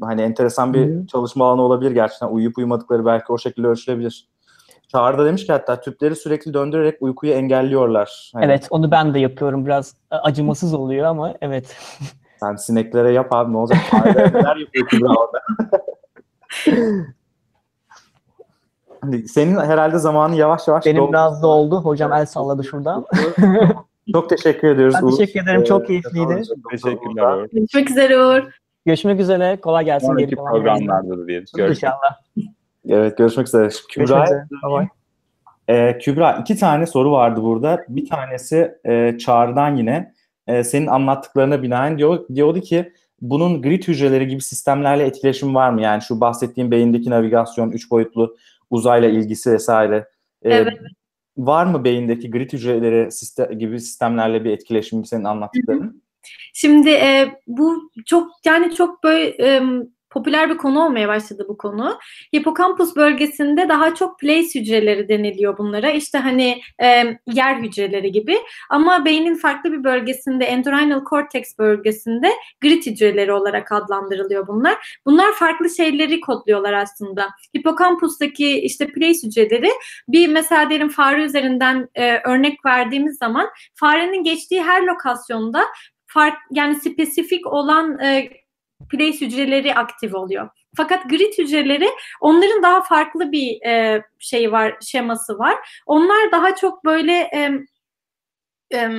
hani 0.00 0.22
enteresan 0.22 0.74
bir 0.74 0.86
Hı 0.86 1.06
çalışma 1.06 1.48
alanı 1.48 1.62
olabilir 1.62 1.90
gerçekten. 1.90 2.28
Uyuyup 2.28 2.58
uyumadıkları 2.58 3.06
belki 3.06 3.32
o 3.32 3.38
şekilde 3.38 3.66
ölçülebilir. 3.66 4.28
Çağrı 4.88 5.18
da 5.18 5.24
demiş 5.26 5.46
ki 5.46 5.52
hatta 5.52 5.80
tüpleri 5.80 6.16
sürekli 6.16 6.54
döndürerek 6.54 7.02
uykuyu 7.02 7.32
engelliyorlar. 7.32 8.30
Hani 8.34 8.44
Evet 8.44 8.66
onu 8.70 8.90
ben 8.90 9.14
de 9.14 9.18
yapıyorum. 9.18 9.66
Biraz 9.66 9.94
e, 10.12 10.16
acımasız 10.16 10.74
oluyor 10.74 11.06
ama 11.06 11.34
evet. 11.40 11.76
Sen 12.40 12.56
sineklere 12.56 13.12
yap 13.12 13.28
abi 13.30 13.52
ne 13.52 13.56
olacak? 13.56 13.78
Neler 14.04 14.56
yapıyor 14.56 14.86
Kübra 14.86 15.08
orada? 15.14 15.40
Hani 19.00 19.28
Senin 19.28 19.56
herhalde 19.56 19.98
zamanı 19.98 20.36
yavaş 20.36 20.68
yavaş 20.68 20.86
Benim 20.86 21.02
doldu. 21.02 21.12
biraz 21.12 21.42
da 21.42 21.46
oldu. 21.46 21.80
Hocam 21.80 22.12
el 22.12 22.26
salladı 22.26 22.64
şuradan. 22.64 23.06
Çok 24.12 24.28
teşekkür 24.28 24.68
ediyoruz. 24.68 24.94
Ben 24.98 25.06
Uğur. 25.06 25.16
teşekkür 25.16 25.40
ederim. 25.42 25.64
Çok 25.64 25.82
Ee, 25.82 25.86
keyifliydi. 25.86 26.42
Teşekkürler. 26.70 27.36
Uğur. 27.36 27.48
Görüşmek 27.52 27.90
üzere 27.90 28.18
Uğur. 28.18 28.42
Görüşmek 28.86 29.20
üzere. 29.20 29.56
Kolay 29.56 29.84
gelsin. 29.84 30.06
Sonraki 30.06 30.36
programlarda 30.36 31.18
da 31.18 31.26
diyelim. 31.28 31.46
İnşallah. 31.68 32.16
Evet 32.88 33.18
görüşmek 33.18 33.46
üzere. 33.46 33.68
Kübra, 33.90 34.24
e, 35.68 35.98
Kübra 35.98 36.32
iki 36.40 36.56
tane 36.56 36.86
soru 36.86 37.12
vardı 37.12 37.42
burada. 37.42 37.84
Bir 37.88 38.08
tanesi 38.08 38.74
e, 38.86 39.18
Çağrı'dan 39.18 39.76
yine. 39.76 40.14
E, 40.46 40.64
senin 40.64 40.86
anlattıklarına 40.86 41.62
binaen 41.62 41.98
diyor, 41.98 42.28
diyordu 42.34 42.60
ki 42.60 42.92
bunun 43.20 43.62
grid 43.62 43.82
hücreleri 43.88 44.28
gibi 44.28 44.42
sistemlerle 44.42 45.04
etkileşim 45.06 45.54
var 45.54 45.70
mı? 45.70 45.82
Yani 45.82 46.02
şu 46.02 46.20
bahsettiğim 46.20 46.70
beyindeki 46.70 47.10
navigasyon, 47.10 47.70
üç 47.70 47.90
boyutlu 47.90 48.36
uzayla 48.70 49.08
ilgisi 49.08 49.52
vesaire. 49.52 49.96
E, 50.42 50.54
Evet. 50.54 50.74
Var 51.36 51.66
mı 51.66 51.84
beyindeki 51.84 52.30
grid 52.30 52.52
hücreleri 52.52 53.12
sistem, 53.12 53.58
gibi 53.58 53.80
sistemlerle 53.80 54.44
bir 54.44 54.50
etkileşim 54.50 55.04
senin 55.04 55.24
anlattıkların? 55.24 56.02
Şimdi 56.52 56.90
e, 56.90 57.40
bu 57.46 57.90
çok 58.06 58.30
yani 58.44 58.74
çok 58.74 59.04
böyle 59.04 59.26
e, 59.28 59.62
popüler 60.14 60.50
bir 60.50 60.56
konu 60.56 60.84
olmaya 60.84 61.08
başladı 61.08 61.46
bu 61.48 61.56
konu. 61.56 61.98
Hipokampus 62.36 62.96
bölgesinde 62.96 63.68
daha 63.68 63.94
çok 63.94 64.20
place 64.20 64.60
hücreleri 64.60 65.08
deniliyor 65.08 65.58
bunlara. 65.58 65.90
İşte 65.90 66.18
hani 66.18 66.60
e, 66.82 67.18
yer 67.32 67.56
hücreleri 67.56 68.12
gibi. 68.12 68.38
Ama 68.70 69.04
beynin 69.04 69.34
farklı 69.34 69.72
bir 69.72 69.84
bölgesinde, 69.84 70.44
entorhinal 70.44 71.04
cortex 71.10 71.58
bölgesinde 71.58 72.30
grit 72.60 72.86
hücreleri 72.86 73.32
olarak 73.32 73.72
adlandırılıyor 73.72 74.46
bunlar. 74.46 75.00
Bunlar 75.06 75.32
farklı 75.32 75.70
şeyleri 75.70 76.20
kodluyorlar 76.20 76.72
aslında. 76.72 77.30
Hipokampustaki 77.56 78.60
işte 78.60 78.86
place 78.86 79.26
hücreleri 79.26 79.70
bir 80.08 80.28
mesela 80.28 80.70
diyelim 80.70 80.88
fare 80.88 81.24
üzerinden 81.24 81.88
e, 81.94 82.18
örnek 82.18 82.64
verdiğimiz 82.66 83.18
zaman 83.18 83.48
farenin 83.74 84.24
geçtiği 84.24 84.62
her 84.62 84.82
lokasyonda 84.82 85.64
fark 86.06 86.38
yani 86.50 86.74
spesifik 86.74 87.46
olan 87.46 87.98
e, 87.98 88.30
place 88.90 89.26
hücreleri 89.26 89.74
aktif 89.74 90.14
oluyor. 90.14 90.48
Fakat 90.76 91.10
grid 91.10 91.38
hücreleri 91.38 91.88
onların 92.20 92.62
daha 92.62 92.82
farklı 92.82 93.32
bir 93.32 93.62
e, 93.66 94.02
şey 94.18 94.52
var, 94.52 94.76
şeması 94.80 95.38
var. 95.38 95.82
Onlar 95.86 96.32
daha 96.32 96.56
çok 96.56 96.84
böyle 96.84 97.12
e, 97.12 97.50
e, 98.74 98.90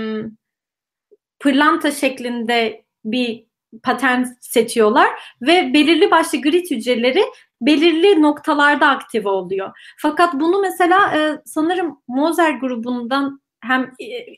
pırlanta 1.39 1.91
şeklinde 1.91 2.85
bir 3.05 3.45
patern 3.83 4.23
seçiyorlar 4.41 5.09
ve 5.41 5.73
belirli 5.73 6.11
başlı 6.11 6.41
grid 6.41 6.71
hücreleri 6.71 7.23
belirli 7.61 8.21
noktalarda 8.21 8.87
aktif 8.87 9.25
oluyor. 9.25 9.71
Fakat 9.97 10.33
bunu 10.33 10.61
mesela 10.61 11.17
e, 11.17 11.41
sanırım 11.45 12.01
Moser 12.07 12.51
grubundan 12.51 13.41
hem 13.67 13.91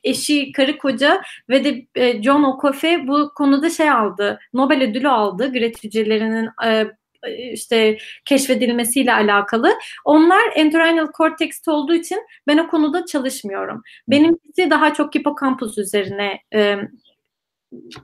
eşi, 0.03 0.51
karı 0.51 0.77
koca 0.77 1.21
ve 1.49 1.63
de 1.63 1.85
e, 1.95 2.23
John 2.23 2.43
Okofe 2.43 3.07
bu 3.07 3.31
konuda 3.35 3.69
şey 3.69 3.89
aldı, 3.89 4.39
Nobel 4.53 4.83
ödülü 4.83 5.09
aldı 5.09 5.53
gret 5.53 5.83
hücrelerinin 5.83 6.49
e, 6.65 6.87
işte 7.53 7.97
keşfedilmesiyle 8.25 9.13
alakalı. 9.13 9.73
Onlar 10.05 10.41
entorhinal 10.55 11.07
cortex'te 11.17 11.71
olduğu 11.71 11.93
için 11.93 12.19
ben 12.47 12.57
o 12.57 12.67
konuda 12.67 13.05
çalışmıyorum. 13.05 13.81
Benimkisi 14.07 14.69
daha 14.69 14.93
çok 14.93 15.15
hipokampus 15.15 15.77
üzerine 15.77 16.39
e, 16.53 16.77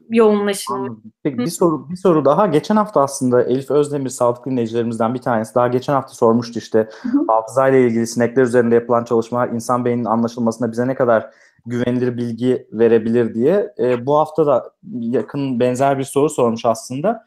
yoğunlaşılmış. 0.09 0.91
Peki 1.23 1.37
bir 1.37 1.47
soru 1.47 1.89
bir 1.89 1.95
soru 1.95 2.25
daha. 2.25 2.47
Geçen 2.47 2.75
hafta 2.75 3.01
aslında 3.01 3.43
Elif 3.43 3.71
Özdemir 3.71 4.09
sağlık 4.09 4.45
dinleyicilerimizden 4.45 5.13
bir 5.13 5.21
tanesi 5.21 5.55
daha 5.55 5.67
geçen 5.67 5.93
hafta 5.93 6.13
sormuştu 6.13 6.59
işte 6.59 6.89
hafızayla 7.27 7.79
ilgili 7.79 8.07
sinekler 8.07 8.43
üzerinde 8.43 8.75
yapılan 8.75 9.03
çalışmalar 9.03 9.49
insan 9.49 9.85
beyninin 9.85 10.05
anlaşılmasına 10.05 10.71
bize 10.71 10.87
ne 10.87 10.95
kadar 10.95 11.29
güvenilir 11.65 12.17
bilgi 12.17 12.67
verebilir 12.71 13.33
diye. 13.33 13.73
E, 13.79 14.05
bu 14.05 14.17
hafta 14.17 14.45
da 14.45 14.71
yakın 14.99 15.59
benzer 15.59 15.99
bir 15.99 16.03
soru 16.03 16.29
sormuş 16.29 16.65
aslında. 16.65 17.25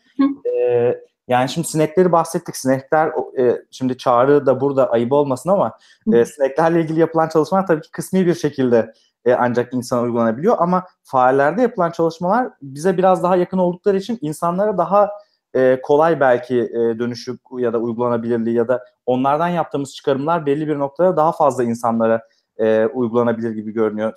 E, 0.56 0.94
yani 1.28 1.48
şimdi 1.48 1.68
sinekleri 1.68 2.12
bahsettik. 2.12 2.56
Sinekler 2.56 3.12
e, 3.38 3.62
şimdi 3.70 3.98
çağrı 3.98 4.46
da 4.46 4.60
burada 4.60 4.90
ayıp 4.90 5.12
olmasın 5.12 5.50
ama 5.50 5.78
e, 6.12 6.24
sineklerle 6.24 6.80
ilgili 6.80 7.00
yapılan 7.00 7.28
çalışmalar 7.28 7.66
tabii 7.66 7.80
ki 7.80 7.90
kısmi 7.90 8.26
bir 8.26 8.34
şekilde 8.34 8.92
e, 9.26 9.34
ancak 9.34 9.74
insana 9.74 10.02
uygulanabiliyor. 10.02 10.56
Ama 10.58 10.84
farelerde 11.02 11.62
yapılan 11.62 11.90
çalışmalar 11.90 12.48
bize 12.62 12.96
biraz 12.96 13.22
daha 13.22 13.36
yakın 13.36 13.58
oldukları 13.58 13.96
için 13.96 14.18
insanlara 14.20 14.78
daha 14.78 15.10
e, 15.54 15.80
kolay 15.82 16.20
belki 16.20 16.60
e, 16.60 16.98
dönüşü 16.98 17.38
ya 17.58 17.72
da 17.72 17.78
uygulanabilirliği 17.78 18.56
ya 18.56 18.68
da 18.68 18.84
onlardan 19.06 19.48
yaptığımız 19.48 19.94
çıkarımlar 19.94 20.46
belli 20.46 20.68
bir 20.68 20.78
noktada 20.78 21.16
daha 21.16 21.32
fazla 21.32 21.64
insanlara 21.64 22.22
e, 22.58 22.86
uygulanabilir 22.86 23.50
gibi 23.50 23.72
görünüyor. 23.72 24.12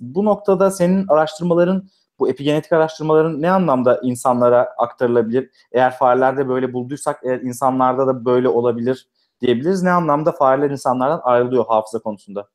Bu 0.00 0.24
noktada 0.24 0.70
senin 0.70 1.08
araştırmaların, 1.08 1.88
bu 2.18 2.28
epigenetik 2.28 2.72
araştırmaların 2.72 3.42
ne 3.42 3.50
anlamda 3.50 4.00
insanlara 4.02 4.74
aktarılabilir? 4.78 5.50
Eğer 5.72 5.96
farelerde 5.96 6.48
böyle 6.48 6.72
bulduysak 6.72 7.20
eğer 7.22 7.40
insanlarda 7.40 8.06
da 8.06 8.24
böyle 8.24 8.48
olabilir 8.48 9.08
diyebiliriz. 9.40 9.82
Ne 9.82 9.90
anlamda 9.90 10.32
fareler 10.32 10.70
insanlardan 10.70 11.20
ayrılıyor 11.24 11.64
hafıza 11.66 11.98
konusunda? 11.98 12.48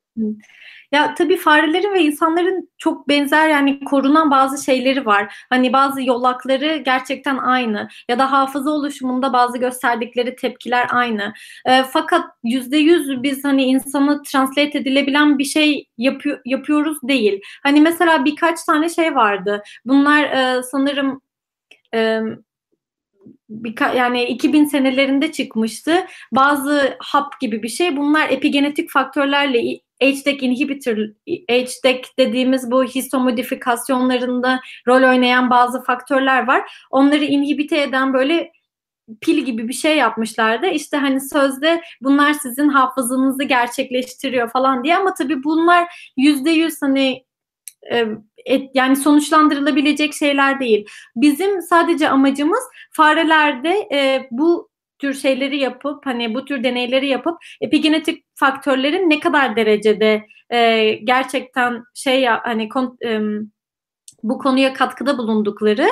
Ya 0.92 1.14
tabii 1.14 1.36
farelerin 1.36 1.92
ve 1.94 2.02
insanların 2.02 2.70
çok 2.78 3.08
benzer 3.08 3.48
yani 3.48 3.84
korunan 3.84 4.30
bazı 4.30 4.64
şeyleri 4.64 5.06
var. 5.06 5.34
Hani 5.50 5.72
bazı 5.72 6.02
yolakları 6.02 6.76
gerçekten 6.76 7.36
aynı 7.38 7.88
ya 8.08 8.18
da 8.18 8.32
hafıza 8.32 8.70
oluşumunda 8.70 9.32
bazı 9.32 9.58
gösterdikleri 9.58 10.36
tepkiler 10.36 10.86
aynı. 10.90 11.32
E, 11.66 11.82
fakat 11.82 12.24
yüzde 12.44 12.76
yüz 12.76 13.22
biz 13.22 13.44
hani 13.44 13.64
insana 13.64 14.22
translate 14.22 14.78
edilebilen 14.78 15.38
bir 15.38 15.44
şey 15.44 15.86
yapıyor, 15.98 16.40
yapıyoruz 16.44 16.98
değil. 17.02 17.40
Hani 17.62 17.80
mesela 17.80 18.24
birkaç 18.24 18.64
tane 18.64 18.88
şey 18.88 19.14
vardı. 19.14 19.62
Bunlar 19.84 20.22
e, 20.24 20.62
sanırım 20.62 21.20
e, 21.94 22.20
birka- 23.50 23.94
yani 23.96 24.24
2000 24.24 24.64
senelerinde 24.64 25.32
çıkmıştı. 25.32 26.06
Bazı 26.32 26.96
hap 27.00 27.40
gibi 27.40 27.62
bir 27.62 27.68
şey. 27.68 27.96
Bunlar 27.96 28.28
epigenetik 28.30 28.90
faktörlerle 28.90 29.80
HDAC 30.02 30.46
inhibitor, 30.46 30.96
HDAC 31.50 32.02
dediğimiz 32.18 32.70
bu 32.70 32.84
histomodifikasyonlarında 32.84 34.60
rol 34.88 35.10
oynayan 35.10 35.50
bazı 35.50 35.82
faktörler 35.82 36.46
var. 36.46 36.86
Onları 36.90 37.24
inhibite 37.24 37.82
eden 37.82 38.14
böyle 38.14 38.52
pil 39.20 39.38
gibi 39.38 39.68
bir 39.68 39.72
şey 39.72 39.96
yapmışlardı. 39.96 40.66
İşte 40.66 40.96
hani 40.96 41.20
sözde 41.20 41.82
bunlar 42.02 42.32
sizin 42.32 42.68
hafızanızı 42.68 43.44
gerçekleştiriyor 43.44 44.50
falan 44.50 44.84
diye 44.84 44.96
ama 44.96 45.14
tabii 45.14 45.44
bunlar 45.44 46.12
yüzde 46.16 46.50
yüz 46.50 46.82
hani 46.82 47.24
et, 48.46 48.70
yani 48.74 48.96
sonuçlandırılabilecek 48.96 50.14
şeyler 50.14 50.60
değil. 50.60 50.86
Bizim 51.16 51.62
sadece 51.62 52.08
amacımız 52.08 52.60
farelerde 52.92 53.88
e, 53.92 54.28
bu 54.30 54.69
tür 55.00 55.14
şeyleri 55.14 55.58
yapıp 55.58 56.06
hani 56.06 56.34
bu 56.34 56.44
tür 56.44 56.64
deneyleri 56.64 57.08
yapıp 57.08 57.38
epigenetik 57.60 58.24
faktörlerin 58.34 59.10
ne 59.10 59.20
kadar 59.20 59.56
derecede 59.56 60.26
e, 60.52 60.92
gerçekten 61.04 61.84
şey 61.94 62.20
ya 62.20 62.40
hani 62.44 62.68
kon, 62.68 62.98
e, 63.04 63.20
bu 64.22 64.38
konuya 64.38 64.72
katkıda 64.72 65.18
bulundukları, 65.18 65.86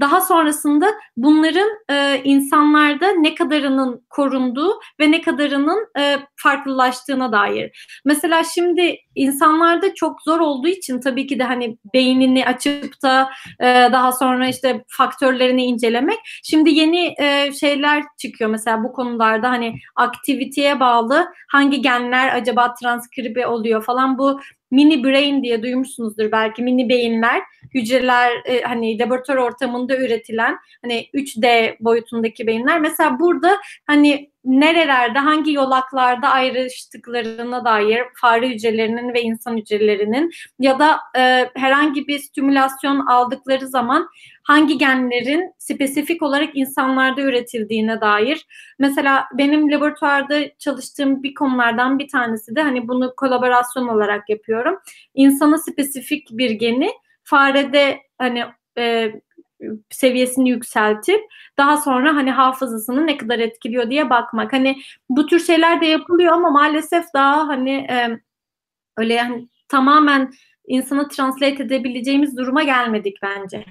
daha 0.00 0.20
sonrasında 0.20 0.86
bunların 1.16 1.68
e, 1.90 2.20
insanlarda 2.24 3.12
ne 3.12 3.34
kadarının 3.34 4.06
korunduğu 4.10 4.80
ve 5.00 5.10
ne 5.10 5.20
kadarının 5.20 5.86
e, 5.98 6.18
farklılaştığına 6.36 7.32
dair. 7.32 7.88
Mesela 8.04 8.44
şimdi 8.44 8.96
insanlarda 9.14 9.94
çok 9.94 10.22
zor 10.22 10.40
olduğu 10.40 10.68
için 10.68 11.00
tabii 11.00 11.26
ki 11.26 11.38
de 11.38 11.44
hani 11.44 11.78
beynini 11.94 12.46
açıp 12.46 13.02
da 13.02 13.30
e, 13.60 13.66
daha 13.92 14.12
sonra 14.12 14.48
işte 14.48 14.84
faktörlerini 14.88 15.64
incelemek. 15.64 16.18
Şimdi 16.44 16.70
yeni 16.70 17.14
e, 17.18 17.52
şeyler 17.52 18.02
çıkıyor 18.18 18.50
mesela 18.50 18.84
bu 18.84 18.92
konularda 18.92 19.50
hani 19.50 19.74
aktiviteye 19.96 20.80
bağlı 20.80 21.26
hangi 21.48 21.82
genler 21.82 22.36
acaba 22.36 22.74
transkribe 22.74 23.46
oluyor 23.46 23.84
falan 23.84 24.18
bu 24.18 24.40
mini 24.72 25.04
brain 25.04 25.42
diye 25.42 25.62
duymuşsunuzdur 25.62 26.32
belki 26.32 26.62
mini 26.62 26.88
beyinler 26.88 27.42
hücreler 27.74 28.32
e, 28.44 28.62
hani 28.62 28.98
laboratuvar 28.98 29.36
ortamında 29.36 29.96
üretilen 29.96 30.58
hani 30.82 31.06
3D 31.14 31.76
boyutundaki 31.80 32.46
beyinler. 32.46 32.80
Mesela 32.80 33.20
burada 33.20 33.58
hani 33.86 34.31
nerelerde 34.44 35.18
hangi 35.18 35.52
yolaklarda 35.52 36.28
ayrıştıklarına 36.28 37.64
dair 37.64 38.02
fare 38.20 38.48
hücrelerinin 38.48 39.14
ve 39.14 39.22
insan 39.22 39.56
hücrelerinin 39.56 40.30
ya 40.58 40.78
da 40.78 41.00
e, 41.16 41.50
herhangi 41.54 42.06
bir 42.08 42.18
stimülasyon 42.18 43.06
aldıkları 43.06 43.68
zaman 43.68 44.08
hangi 44.42 44.78
genlerin 44.78 45.54
spesifik 45.58 46.22
olarak 46.22 46.50
insanlarda 46.54 47.20
üretildiğine 47.20 48.00
dair. 48.00 48.46
Mesela 48.78 49.24
benim 49.38 49.72
laboratuvarda 49.72 50.58
çalıştığım 50.58 51.22
bir 51.22 51.34
konulardan 51.34 51.98
bir 51.98 52.08
tanesi 52.08 52.56
de 52.56 52.62
hani 52.62 52.88
bunu 52.88 53.14
kolaborasyon 53.16 53.88
olarak 53.88 54.30
yapıyorum. 54.30 54.78
İnsana 55.14 55.58
spesifik 55.58 56.28
bir 56.30 56.50
geni 56.50 56.90
farede 57.24 57.98
hani 58.18 58.44
e, 58.78 59.12
seviyesini 59.90 60.50
yükseltip 60.50 61.20
daha 61.58 61.76
sonra 61.76 62.14
hani 62.14 62.30
hafızasını 62.30 63.06
ne 63.06 63.16
kadar 63.16 63.38
etkiliyor 63.38 63.90
diye 63.90 64.10
bakmak. 64.10 64.52
Hani 64.52 64.82
bu 65.08 65.26
tür 65.26 65.40
şeyler 65.40 65.80
de 65.80 65.86
yapılıyor 65.86 66.32
ama 66.32 66.50
maalesef 66.50 67.04
daha 67.14 67.48
hani 67.48 67.70
e, 67.70 68.20
öyle 68.96 69.14
yani 69.14 69.48
tamamen 69.68 70.32
insana 70.66 71.08
translate 71.08 71.62
edebileceğimiz 71.62 72.36
duruma 72.36 72.62
gelmedik 72.62 73.16
bence. 73.22 73.64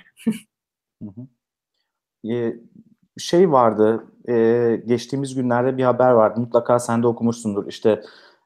Ee, 2.30 2.56
şey 3.17 3.51
vardı, 3.51 4.08
e, 4.30 4.75
geçtiğimiz 4.86 5.36
günlerde 5.36 5.77
bir 5.77 5.84
haber 5.84 6.12
vardı. 6.12 6.39
Mutlaka 6.39 6.80
sen 6.80 7.04
de 7.04 7.08
okumuşsundur. 7.08 7.67
İşte 7.67 8.01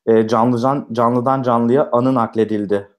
e, 0.06 0.28
canlıdan 0.28 0.88
canlıdan 0.92 1.44
canlıya 1.44 1.90
anı 1.92 2.14
nakledildi 2.16 2.90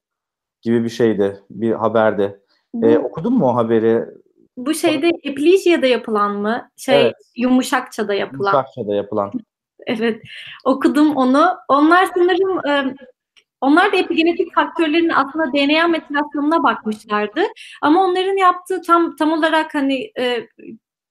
gibi 0.63 0.85
bir 0.85 0.89
şeydi, 0.89 1.41
bir 1.51 1.73
haberdi. 1.73 2.41
E, 2.83 2.99
okudun 2.99 3.33
mu 3.33 3.47
o 3.47 3.55
haberi? 3.57 4.05
Bu 4.57 4.75
şeyde 4.75 5.11
Eplijya'da 5.23 5.87
yapılan 5.87 6.33
mı? 6.33 6.71
Şey 6.77 7.03
evet. 7.03 7.15
Yumuşakça'da 7.37 8.15
yapılan. 8.15 8.53
Yumuşakça'da 8.53 8.95
yapılan. 8.95 9.33
evet. 9.87 10.23
Okudum 10.65 11.17
onu. 11.17 11.57
Onlar 11.69 12.09
sanırım 12.15 12.69
e, 12.69 12.95
onlar 13.61 13.93
da 13.93 13.97
epigenetik 13.97 14.55
faktörlerin 14.55 15.09
aslında 15.09 15.53
DNA 15.53 15.89
metilasyonuna 15.89 16.63
bakmışlardı. 16.63 17.41
Ama 17.83 18.05
onların 18.05 18.37
yaptığı 18.37 18.83
tam 18.83 19.17
tam 19.17 19.33
olarak 19.33 19.75
hani 19.75 20.13
e, 20.19 20.49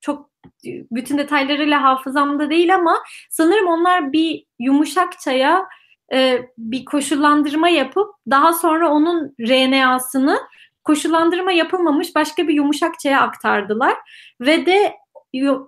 çok 0.01 0.29
bütün 0.65 1.17
detaylarıyla 1.17 1.83
hafızamda 1.83 2.49
değil 2.49 2.75
ama 2.75 2.97
sanırım 3.29 3.67
onlar 3.67 4.13
bir 4.13 4.45
yumuşak 4.59 5.19
çaya 5.19 5.65
e, 6.13 6.41
bir 6.57 6.85
koşullandırma 6.85 7.69
yapıp 7.69 8.07
daha 8.29 8.53
sonra 8.53 8.91
onun 8.91 9.35
RNA'sını 9.39 10.39
koşullandırma 10.85 11.51
yapılmamış 11.51 12.15
başka 12.15 12.47
bir 12.47 12.53
yumuşak 12.53 12.99
çaya 12.99 13.21
aktardılar 13.21 13.93
ve 14.41 14.65
de 14.65 14.95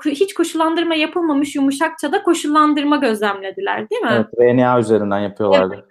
hiç 0.06 0.34
koşullandırma 0.34 0.96
yapılmamış 0.96 1.56
yumuşakçada 1.56 2.24
koşullandırma 2.24 2.96
gözlemlediler 2.96 3.90
değil 3.90 4.02
mi? 4.02 4.10
Evet, 4.12 4.28
RNA 4.40 4.80
üzerinden 4.80 5.20
yapıyorlardı. 5.20 5.74
Evet. 5.74 5.86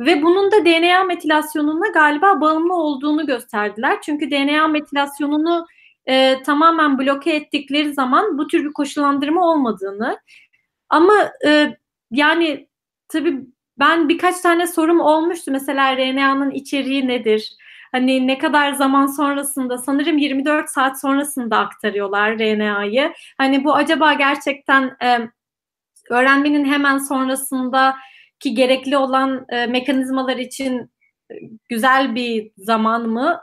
Ve 0.00 0.22
bunun 0.22 0.52
da 0.52 0.64
DNA 0.64 1.04
metilasyonuna 1.04 1.88
galiba 1.88 2.40
bağımlı 2.40 2.74
olduğunu 2.74 3.26
gösterdiler. 3.26 4.02
Çünkü 4.02 4.30
DNA 4.30 4.68
metilasyonunu 4.68 5.66
e, 6.06 6.42
tamamen 6.42 6.98
bloke 6.98 7.32
ettikleri 7.32 7.94
zaman 7.94 8.38
bu 8.38 8.46
tür 8.46 8.64
bir 8.64 8.72
koşullandırma 8.72 9.50
olmadığını 9.50 10.18
ama 10.88 11.14
e, 11.46 11.76
yani 12.10 12.68
tabii 13.08 13.40
ben 13.78 14.08
birkaç 14.08 14.40
tane 14.40 14.66
sorum 14.66 15.00
olmuştu. 15.00 15.50
Mesela 15.50 15.96
RNA'nın 15.96 16.50
içeriği 16.50 17.08
nedir? 17.08 17.56
Hani 17.92 18.26
ne 18.26 18.38
kadar 18.38 18.72
zaman 18.72 19.06
sonrasında 19.06 19.78
sanırım 19.78 20.18
24 20.18 20.68
saat 20.68 21.00
sonrasında 21.00 21.58
aktarıyorlar 21.58 22.38
RNA'yı. 22.38 23.12
Hani 23.38 23.64
bu 23.64 23.74
acaba 23.74 24.12
gerçekten 24.12 24.96
e, 25.02 25.18
öğrenmenin 26.10 26.64
hemen 26.64 26.98
sonrasında 26.98 27.96
ki 28.40 28.54
gerekli 28.54 28.96
olan 28.96 29.46
e, 29.48 29.66
mekanizmalar 29.66 30.36
için 30.36 30.90
güzel 31.68 32.14
bir 32.14 32.50
zaman 32.56 33.08
mı? 33.08 33.40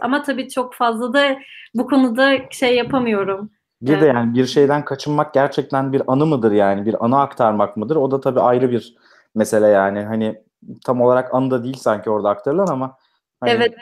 Ama 0.00 0.22
tabii 0.22 0.48
çok 0.48 0.74
fazla 0.74 1.12
da 1.12 1.38
bu 1.74 1.86
konuda 1.86 2.32
şey 2.50 2.76
yapamıyorum. 2.76 3.50
Bir 3.82 4.00
de 4.00 4.06
yani 4.06 4.34
bir 4.34 4.46
şeyden 4.46 4.84
kaçınmak 4.84 5.34
gerçekten 5.34 5.92
bir 5.92 6.02
anı 6.06 6.26
mıdır 6.26 6.52
yani? 6.52 6.86
Bir 6.86 7.04
anı 7.04 7.20
aktarmak 7.20 7.76
mıdır? 7.76 7.96
O 7.96 8.10
da 8.10 8.20
tabii 8.20 8.40
ayrı 8.40 8.70
bir 8.70 8.96
mesele 9.34 9.66
yani. 9.66 10.02
Hani 10.02 10.42
tam 10.84 11.00
olarak 11.00 11.34
anı 11.34 11.50
da 11.50 11.64
değil 11.64 11.76
sanki 11.76 12.10
orada 12.10 12.28
aktarılan 12.28 12.66
ama 12.66 12.96
hani 13.40 13.50
evet. 13.50 13.74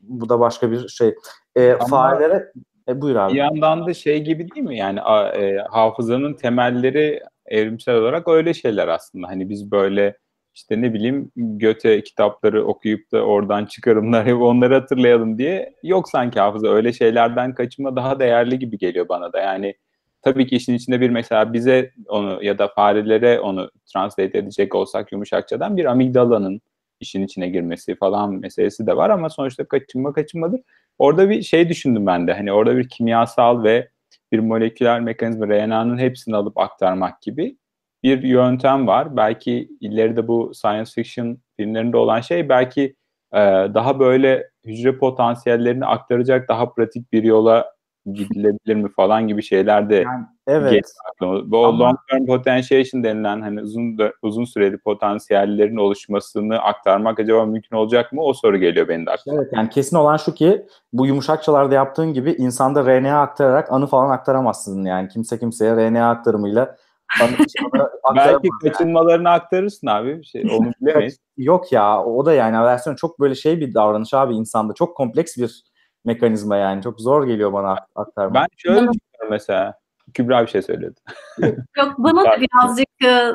bu 0.00 0.28
da 0.28 0.40
başka 0.40 0.70
bir 0.70 0.88
şey. 0.88 1.14
E, 1.56 1.72
ama 1.72 1.86
farelere 1.86 2.52
e, 2.88 3.00
buyur 3.00 3.16
abi. 3.16 3.32
Bir 3.32 3.38
yandan 3.38 3.86
da 3.86 3.94
şey 3.94 4.24
gibi 4.24 4.50
değil 4.50 4.66
mi? 4.66 4.78
Yani 4.78 4.98
e, 5.36 5.58
hafızanın 5.70 6.34
temelleri 6.34 7.20
evrimsel 7.46 7.94
olarak 7.94 8.28
öyle 8.28 8.54
şeyler 8.54 8.88
aslında. 8.88 9.28
Hani 9.28 9.48
biz 9.48 9.70
böyle 9.70 10.16
işte 10.54 10.82
ne 10.82 10.94
bileyim 10.94 11.30
Göte 11.36 12.02
kitapları 12.02 12.64
okuyup 12.66 13.12
da 13.12 13.22
oradan 13.22 13.66
çıkarımlar 13.66 14.26
yapıp 14.26 14.42
onları 14.42 14.74
hatırlayalım 14.74 15.38
diye 15.38 15.74
yok 15.82 16.08
sanki 16.08 16.40
hafıza 16.40 16.68
öyle 16.68 16.92
şeylerden 16.92 17.54
kaçınma 17.54 17.96
daha 17.96 18.20
değerli 18.20 18.58
gibi 18.58 18.78
geliyor 18.78 19.08
bana 19.08 19.32
da 19.32 19.40
yani 19.40 19.74
tabii 20.22 20.46
ki 20.46 20.56
işin 20.56 20.74
içinde 20.74 21.00
bir 21.00 21.10
mesela 21.10 21.52
bize 21.52 21.90
onu 22.08 22.44
ya 22.44 22.58
da 22.58 22.68
farelere 22.68 23.40
onu 23.40 23.70
translate 23.92 24.38
edecek 24.38 24.74
olsak 24.74 25.12
yumuşakçadan 25.12 25.76
bir 25.76 25.84
amigdalanın 25.84 26.60
işin 27.02 27.22
içine 27.22 27.48
girmesi 27.48 27.94
falan 27.94 28.34
meselesi 28.34 28.86
de 28.86 28.96
var 28.96 29.10
ama 29.10 29.30
sonuçta 29.30 29.64
kaçınma 29.64 30.12
kaçınmadır. 30.12 30.60
Orada 30.98 31.30
bir 31.30 31.42
şey 31.42 31.68
düşündüm 31.68 32.06
ben 32.06 32.26
de 32.26 32.34
hani 32.34 32.52
orada 32.52 32.76
bir 32.76 32.88
kimyasal 32.88 33.64
ve 33.64 33.88
bir 34.32 34.38
moleküler 34.38 35.00
mekanizma 35.00 35.48
RNA'nın 35.48 35.98
hepsini 35.98 36.36
alıp 36.36 36.58
aktarmak 36.58 37.22
gibi 37.22 37.56
bir 38.04 38.22
yöntem 38.22 38.86
var. 38.86 39.16
Belki 39.16 39.68
ileride 39.80 40.28
bu 40.28 40.52
science 40.54 40.90
fiction 40.94 41.38
filmlerinde 41.56 41.96
olan 41.96 42.20
şey 42.20 42.48
belki 42.48 42.96
e, 43.32 43.38
daha 43.74 43.98
böyle 43.98 44.50
hücre 44.64 44.98
potansiyellerini 44.98 45.86
aktaracak 45.86 46.48
daha 46.48 46.72
pratik 46.72 47.12
bir 47.12 47.22
yola 47.22 47.72
gidilebilir 48.12 48.74
mi 48.74 48.88
falan 48.96 49.28
gibi 49.28 49.42
şeyler 49.42 49.90
de 49.90 49.94
yani, 49.94 50.26
evet. 50.46 50.84
Bu 51.20 51.66
Ama... 51.66 51.84
long 51.84 51.98
term 52.10 52.26
potentiation 52.26 53.04
denilen 53.04 53.40
hani 53.40 53.62
uzun 53.62 53.98
uzun 54.22 54.44
süreli 54.44 54.78
potansiyellerin 54.78 55.76
oluşmasını 55.76 56.58
aktarmak 56.58 57.20
acaba 57.20 57.46
mümkün 57.46 57.76
olacak 57.76 58.12
mı? 58.12 58.22
O 58.22 58.32
soru 58.32 58.56
geliyor 58.56 58.88
benim 58.88 59.06
de 59.06 59.10
aklıma. 59.10 59.42
Evet 59.42 59.52
yani 59.52 59.68
kesin 59.68 59.96
olan 59.96 60.16
şu 60.16 60.34
ki 60.34 60.66
bu 60.92 61.06
yumuşakçalarda 61.06 61.74
yaptığın 61.74 62.12
gibi 62.12 62.32
insanda 62.32 62.84
RNA 62.84 63.20
aktararak 63.20 63.72
anı 63.72 63.86
falan 63.86 64.10
aktaramazsın 64.10 64.84
yani. 64.84 65.08
Kimse 65.08 65.38
kimseye 65.38 65.76
RNA 65.76 66.10
aktarımıyla 66.10 66.76
Belki 68.16 68.48
kaçınmalarını 68.62 69.28
yani. 69.28 69.36
aktarırsın 69.36 69.86
abi. 69.86 70.24
Şey, 70.24 70.42
onu 70.58 70.72
bilemeyiz. 70.80 71.18
Yok 71.36 71.72
ya 71.72 72.04
o 72.04 72.26
da 72.26 72.32
yani 72.32 72.64
versiyon 72.64 72.96
çok 72.96 73.20
böyle 73.20 73.34
şey 73.34 73.60
bir 73.60 73.74
davranış 73.74 74.14
abi 74.14 74.34
insanda. 74.34 74.72
Çok 74.72 74.96
kompleks 74.96 75.36
bir 75.36 75.64
mekanizma 76.04 76.56
yani. 76.56 76.82
Çok 76.82 77.00
zor 77.00 77.26
geliyor 77.26 77.52
bana 77.52 77.76
aktarmak. 77.94 78.34
Ben 78.34 78.46
şöyle 78.56 78.76
düşünüyorum 78.76 79.30
mesela. 79.30 79.81
Kübra 80.14 80.42
bir 80.42 80.50
şey 80.50 80.62
söyledi. 80.62 80.94
Yok 81.76 81.94
bana 81.98 82.24
da 82.24 82.40
birazcık 82.40 83.04
e, 83.04 83.28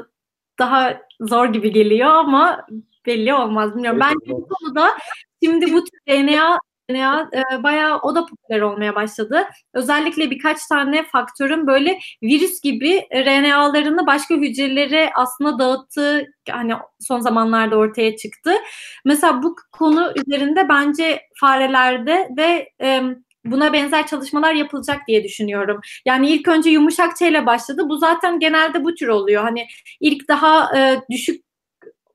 daha 0.60 0.98
zor 1.20 1.46
gibi 1.46 1.72
geliyor 1.72 2.10
ama 2.10 2.66
belli 3.06 3.34
olmaz. 3.34 3.76
Bilmiyorum. 3.76 4.00
Ben 4.00 4.14
bu 4.28 4.48
konuda 4.48 4.88
şimdi 5.44 5.74
bu 5.74 5.84
tür 5.84 6.00
DNA 6.10 6.60
DNA 6.90 7.30
e, 7.34 7.64
bayağı 7.64 8.00
o 8.00 8.16
da 8.16 8.26
popüler 8.26 8.62
olmaya 8.62 8.96
başladı. 8.96 9.44
Özellikle 9.74 10.32
birkaç 10.32 10.68
tane 10.68 11.04
faktörün 11.04 11.68
böyle 11.68 12.00
virüs 12.24 12.62
gibi 12.62 13.08
RNA'larını 13.14 14.08
başka 14.08 14.36
hücrelere 14.36 15.10
aslında 15.16 15.60
dağıttığı 15.60 16.26
hani 16.50 16.74
son 17.00 17.20
zamanlarda 17.20 17.76
ortaya 17.78 18.18
çıktı. 18.18 18.52
Mesela 19.06 19.44
bu 19.44 19.56
konu 19.72 20.14
üzerinde 20.16 20.70
bence 20.70 21.22
farelerde 21.40 22.30
de 22.38 22.70
e, 22.82 23.02
buna 23.52 23.74
benzer 23.74 24.08
çalışmalar 24.08 24.54
yapılacak 24.54 25.02
diye 25.08 25.24
düşünüyorum. 25.24 25.82
Yani 26.06 26.30
ilk 26.30 26.48
önce 26.48 26.70
yumuşak 26.70 27.22
ile 27.22 27.46
başladı. 27.46 27.82
Bu 27.90 27.98
zaten 27.98 28.40
genelde 28.40 28.84
bu 28.84 28.96
tür 28.96 29.08
oluyor. 29.08 29.44
Hani 29.44 29.68
ilk 30.00 30.28
daha 30.28 30.78
e, 30.78 31.02
düşük 31.12 31.48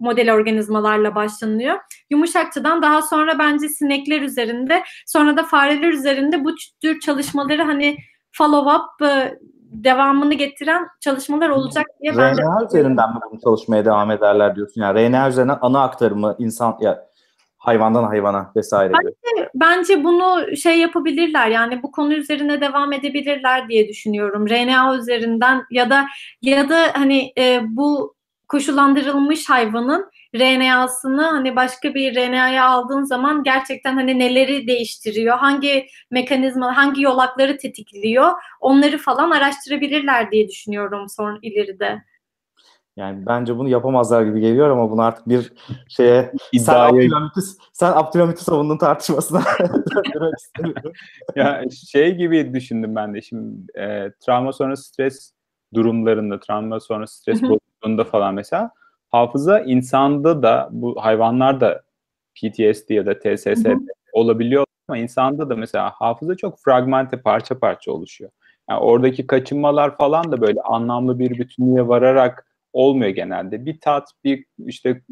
model 0.00 0.34
organizmalarla 0.34 1.14
başlanıyor. 1.14 1.78
Yumuşakçadan 2.10 2.82
daha 2.82 3.02
sonra 3.02 3.38
bence 3.38 3.68
sinekler 3.68 4.22
üzerinde 4.22 4.82
sonra 5.06 5.36
da 5.36 5.42
fareler 5.42 5.88
üzerinde 5.88 6.44
bu 6.44 6.54
tür 6.82 7.00
çalışmaları 7.00 7.62
hani 7.62 7.96
follow 8.32 8.76
up 8.76 9.10
e, 9.10 9.38
devamını 9.72 10.34
getiren 10.34 10.86
çalışmalar 11.00 11.48
olacak 11.48 11.86
diye 12.00 12.16
ben 12.16 12.36
RNA 12.36 12.60
de... 12.60 12.64
üzerinden 12.64 13.10
mi 13.10 13.20
bunu 13.30 13.40
çalışmaya 13.40 13.84
devam 13.84 14.10
ederler 14.10 14.56
diyorsun? 14.56 14.80
Yani 14.80 15.08
RNA 15.08 15.28
üzerinden 15.28 15.58
ana 15.60 15.82
aktarımı 15.82 16.36
insan 16.38 16.76
ya 16.80 17.11
hayvandan 17.62 18.04
hayvana 18.04 18.52
vesaire. 18.56 18.92
Bence, 18.92 19.48
bence 19.54 20.04
bunu 20.04 20.56
şey 20.56 20.78
yapabilirler 20.78 21.48
yani 21.48 21.82
bu 21.82 21.92
konu 21.92 22.14
üzerine 22.14 22.60
devam 22.60 22.92
edebilirler 22.92 23.68
diye 23.68 23.88
düşünüyorum. 23.88 24.48
RNA 24.48 24.96
üzerinden 24.96 25.62
ya 25.70 25.90
da 25.90 26.06
ya 26.42 26.68
da 26.68 26.78
hani 26.94 27.32
e, 27.38 27.60
bu 27.64 28.14
koşullandırılmış 28.48 29.50
hayvanın 29.50 30.10
RNA'sını 30.34 31.22
hani 31.22 31.56
başka 31.56 31.94
bir 31.94 32.16
RNA'ya 32.16 32.66
aldığın 32.66 33.02
zaman 33.02 33.42
gerçekten 33.42 33.94
hani 33.94 34.18
neleri 34.18 34.66
değiştiriyor, 34.66 35.38
hangi 35.38 35.86
mekanizma, 36.10 36.76
hangi 36.76 37.02
yolakları 37.02 37.58
tetikliyor 37.58 38.32
onları 38.60 38.98
falan 38.98 39.30
araştırabilirler 39.30 40.30
diye 40.30 40.48
düşünüyorum 40.48 41.08
sonra 41.08 41.38
ileride. 41.42 42.02
Yani 42.96 43.26
bence 43.26 43.58
bunu 43.58 43.68
yapamazlar 43.68 44.22
gibi 44.22 44.40
geliyor 44.40 44.70
ama 44.70 44.90
bunu 44.90 45.02
artık 45.02 45.28
bir 45.28 45.52
şeye 45.88 46.32
İddiaya... 46.52 46.90
sen 46.90 46.96
Abdülhamit'i 46.96 47.40
sen 47.72 47.92
Abdülhamit'i 47.92 48.44
savundun 48.44 48.78
tartışmasına 48.78 49.42
ya 51.36 51.64
şey 51.90 52.14
gibi 52.14 52.54
düşündüm 52.54 52.96
ben 52.96 53.14
de. 53.14 53.22
Şimdi 53.22 53.72
e, 53.78 54.12
travma 54.20 54.52
sonrası 54.52 54.84
stres 54.84 55.32
durumlarında, 55.74 56.40
travma 56.40 56.80
sonrası 56.80 57.18
stres 57.18 57.42
bozukluğunda 57.42 58.04
falan 58.04 58.34
mesela 58.34 58.70
hafıza 59.10 59.60
insanda 59.60 60.42
da 60.42 60.68
bu 60.72 61.04
hayvanlarda 61.04 61.82
PTSD 62.34 62.90
ya 62.90 63.06
da 63.06 63.18
TSS 63.18 63.66
olabiliyor 64.12 64.64
ama 64.88 64.98
insanda 64.98 65.50
da 65.50 65.56
mesela 65.56 65.90
hafıza 65.90 66.36
çok 66.36 66.58
fragmente 66.58 67.22
parça 67.22 67.58
parça 67.58 67.92
oluşuyor. 67.92 68.30
Yani 68.70 68.80
oradaki 68.80 69.26
kaçınmalar 69.26 69.96
falan 69.96 70.32
da 70.32 70.40
böyle 70.40 70.60
anlamlı 70.60 71.18
bir 71.18 71.30
bütünlüğe 71.30 71.88
vararak 71.88 72.51
olmuyor 72.72 73.10
genelde. 73.10 73.66
Bir 73.66 73.80
tat, 73.80 74.08
bir 74.24 74.44
işte 74.66 75.02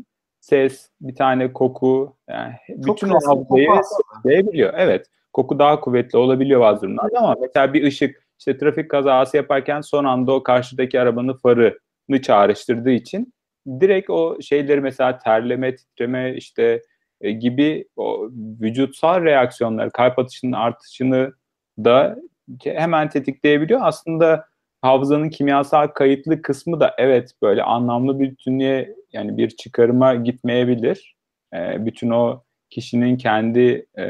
ses, 0.40 0.90
bir 1.00 1.14
tane 1.14 1.52
koku, 1.52 2.16
yani 2.28 2.54
çok 2.86 2.96
bütün 2.96 3.08
o 3.08 3.18
hafızayı 3.26 4.52
biliyor. 4.52 4.74
Evet, 4.76 5.06
koku 5.32 5.58
daha 5.58 5.80
kuvvetli 5.80 6.18
olabiliyor 6.18 6.60
bazı 6.60 6.82
durumlarda 6.82 7.18
ama 7.18 7.36
mesela 7.40 7.74
bir 7.74 7.84
ışık, 7.84 8.26
işte 8.38 8.58
trafik 8.58 8.90
kazası 8.90 9.36
yaparken 9.36 9.80
son 9.80 10.04
anda 10.04 10.32
o 10.32 10.42
karşıdaki 10.42 11.00
arabanın 11.00 11.34
farını 11.34 12.22
çağrıştırdığı 12.22 12.90
için 12.90 13.32
direkt 13.80 14.10
o 14.10 14.42
şeyleri 14.42 14.80
mesela 14.80 15.18
terleme, 15.18 15.76
titreme 15.76 16.34
işte 16.34 16.82
e, 17.20 17.30
gibi 17.30 17.88
o 17.96 18.28
vücutsal 18.60 19.22
reaksiyonları, 19.22 19.90
kalp 19.90 20.18
atışının 20.18 20.52
artışını 20.52 21.32
da 21.78 22.16
hemen 22.64 23.08
tetikleyebiliyor. 23.08 23.80
Aslında 23.82 24.49
hafızanın 24.82 25.28
kimyasal 25.28 25.86
kayıtlı 25.86 26.42
kısmı 26.42 26.80
da 26.80 26.94
evet 26.98 27.32
böyle 27.42 27.62
anlamlı 27.62 28.20
bir 28.20 28.30
bütünlüğe 28.30 28.96
yani 29.12 29.36
bir 29.36 29.50
çıkarıma 29.50 30.14
gitmeyebilir. 30.14 31.16
e, 31.54 31.86
bütün 31.86 32.10
o 32.10 32.42
kişinin 32.70 33.16
kendi 33.16 33.86
e, 33.98 34.04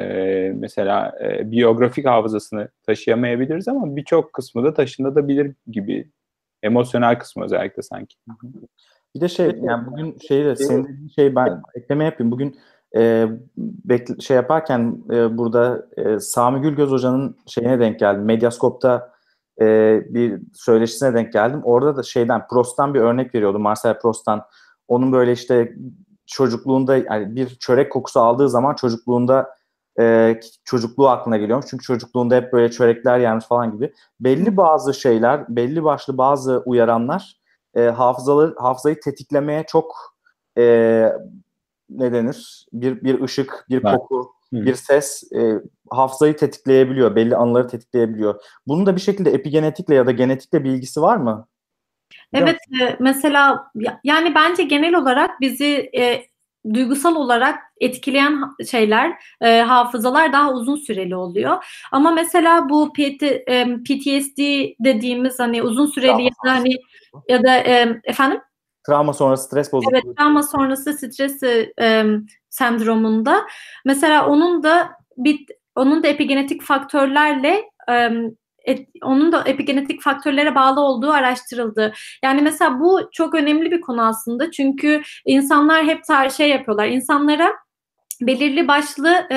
mesela 0.55 1.19
e, 1.25 1.51
biyografik 1.51 2.07
hafızasını 2.07 2.69
taşıyamayabiliriz 2.87 3.69
ama 3.69 3.97
birçok 3.97 4.33
kısmı 4.33 4.65
da 4.65 4.75
taşınabilir 4.75 5.55
gibi 5.67 6.11
emosyonel 6.63 7.19
kısmı 7.19 7.45
özellikle 7.45 7.83
sanki. 7.83 8.17
Bir 9.15 9.21
de 9.21 9.29
şey 9.29 9.47
yani 9.63 9.87
bugün 9.87 10.19
şeyde 10.29 10.57
senin 10.57 10.85
dediğin 10.85 11.09
şey 11.09 11.35
ben 11.35 11.63
ekleme 11.75 12.05
yapayım. 12.05 12.33
Bugün 12.33 12.59
e, 12.97 13.27
bekle, 13.59 14.21
şey 14.21 14.37
yaparken 14.37 15.03
e, 15.11 15.39
burada 15.39 15.87
e, 15.97 16.19
Sami 16.19 16.61
Gülgöz 16.61 16.91
Hoca'nın 16.91 17.37
şeyine 17.47 17.81
denk 17.81 17.99
geldim. 17.99 18.25
Medyaskop'ta 18.25 19.10
e, 19.61 20.01
bir 20.09 20.41
söyleşisine 20.55 21.15
denk 21.15 21.33
geldim. 21.33 21.61
Orada 21.65 21.97
da 21.97 22.03
şeyden 22.03 22.47
Proust'tan 22.47 22.95
bir 22.95 23.01
örnek 23.01 23.35
veriyordu. 23.35 23.59
Marcel 23.59 23.99
Proust'tan. 23.99 24.43
Onun 24.89 25.13
böyle 25.13 25.33
işte 25.33 25.75
çocukluğunda 26.27 26.97
yani 26.97 27.37
bir 27.37 27.49
çörek 27.49 27.93
kokusu 27.93 28.21
aldığı 28.21 28.49
zaman 28.49 28.75
çocukluğunda 28.75 29.55
e, 30.01 30.41
çocukluğu 30.65 31.09
aklına 31.09 31.37
geliyormuş. 31.37 31.67
Çünkü 31.71 31.85
çocukluğunda 31.85 32.37
hep 32.37 32.53
böyle 32.53 32.71
çörekler 32.71 33.19
yenmiş 33.19 33.47
falan 33.47 33.73
gibi. 33.73 33.93
Belli 34.21 34.57
bazı 34.57 34.95
şeyler, 34.95 35.45
belli 35.49 35.85
başlı 35.85 36.19
bazı 36.19 36.63
uyaranlar 36.67 37.41
e, 37.75 37.83
hafızaları, 37.83 38.55
hafızayı 38.59 39.01
tetiklemeye 39.01 39.65
çok 39.69 40.17
e, 40.59 40.65
ne 41.91 42.13
denir? 42.13 42.67
Bir, 42.73 43.05
bir 43.05 43.21
ışık, 43.21 43.67
bir 43.69 43.85
Evet. 43.85 43.97
koku, 43.97 44.33
Hı. 44.53 44.67
bir 44.67 44.75
ses 44.75 45.33
e, 45.33 45.55
hafızayı 45.91 46.37
tetikleyebiliyor. 46.37 47.17
Belli 47.17 47.37
anıları 47.37 47.69
tetikleyebiliyor. 47.69 48.43
Bunun 48.67 48.87
da 48.87 48.97
bir 48.97 49.01
şekilde 49.01 49.31
epigenetikle 49.31 49.95
ya 49.95 50.07
da 50.07 50.11
genetikle 50.11 50.65
bir 50.65 50.71
ilgisi 50.71 51.03
var 51.03 51.17
mı? 51.17 51.47
Biliyor 52.33 52.49
Evet, 52.49 52.59
e, 52.83 52.97
mesela 53.01 53.71
ya- 53.75 54.01
yani 54.05 54.35
bence 54.35 54.63
genel 54.63 54.95
olarak 54.95 55.41
bizi 55.41 55.91
e, 55.99 56.27
duygusal 56.75 57.17
olarak 57.17 57.59
etkileyen 57.81 58.41
şeyler, 58.71 59.13
e, 59.41 59.61
hafızalar 59.61 60.33
daha 60.33 60.53
uzun 60.53 60.77
süreli 60.77 61.17
oluyor. 61.17 61.65
Ama 61.93 62.11
mesela 62.11 62.69
bu 62.69 62.93
PT, 62.93 63.23
e, 63.27 63.65
PTSD 63.85 64.39
dediğimiz 64.85 65.39
hani 65.39 65.63
uzun 65.63 65.87
süreli 65.87 66.23
ya 66.23 66.31
da 66.47 66.51
hani 66.51 66.77
ya 67.29 67.43
da 67.43 67.57
e, 67.57 68.01
efendim 68.05 68.41
Travma 68.87 69.13
sonrası 69.13 69.45
stres 69.45 69.73
bozukluğu. 69.73 69.99
Evet, 70.05 70.17
travma 70.17 70.43
sonrası 70.43 70.93
stres 70.93 71.43
e, 71.43 72.05
sendromunda 72.51 73.47
mesela 73.85 74.27
onun 74.27 74.63
da 74.63 74.91
bir 75.17 75.47
onun 75.75 76.03
da 76.03 76.09
epigenetik 76.09 76.63
faktörlerle 76.63 77.65
onun 79.05 79.33
da 79.33 79.43
epigenetik 79.47 80.03
faktörlere 80.03 80.55
bağlı 80.55 80.81
olduğu 80.81 81.13
araştırıldı. 81.13 81.93
Yani 82.25 82.43
mesela 82.43 82.81
bu 82.81 83.01
çok 83.13 83.35
önemli 83.35 83.71
bir 83.71 83.81
konu 83.81 84.07
aslında 84.07 84.51
çünkü 84.51 85.03
insanlar 85.27 85.85
hep 85.85 86.01
tar- 86.05 86.37
şey 86.37 86.49
yapıyorlar. 86.49 86.87
İnsanlara 86.87 87.53
belirli 88.21 88.69
başlı 88.69 89.27
e, 89.31 89.37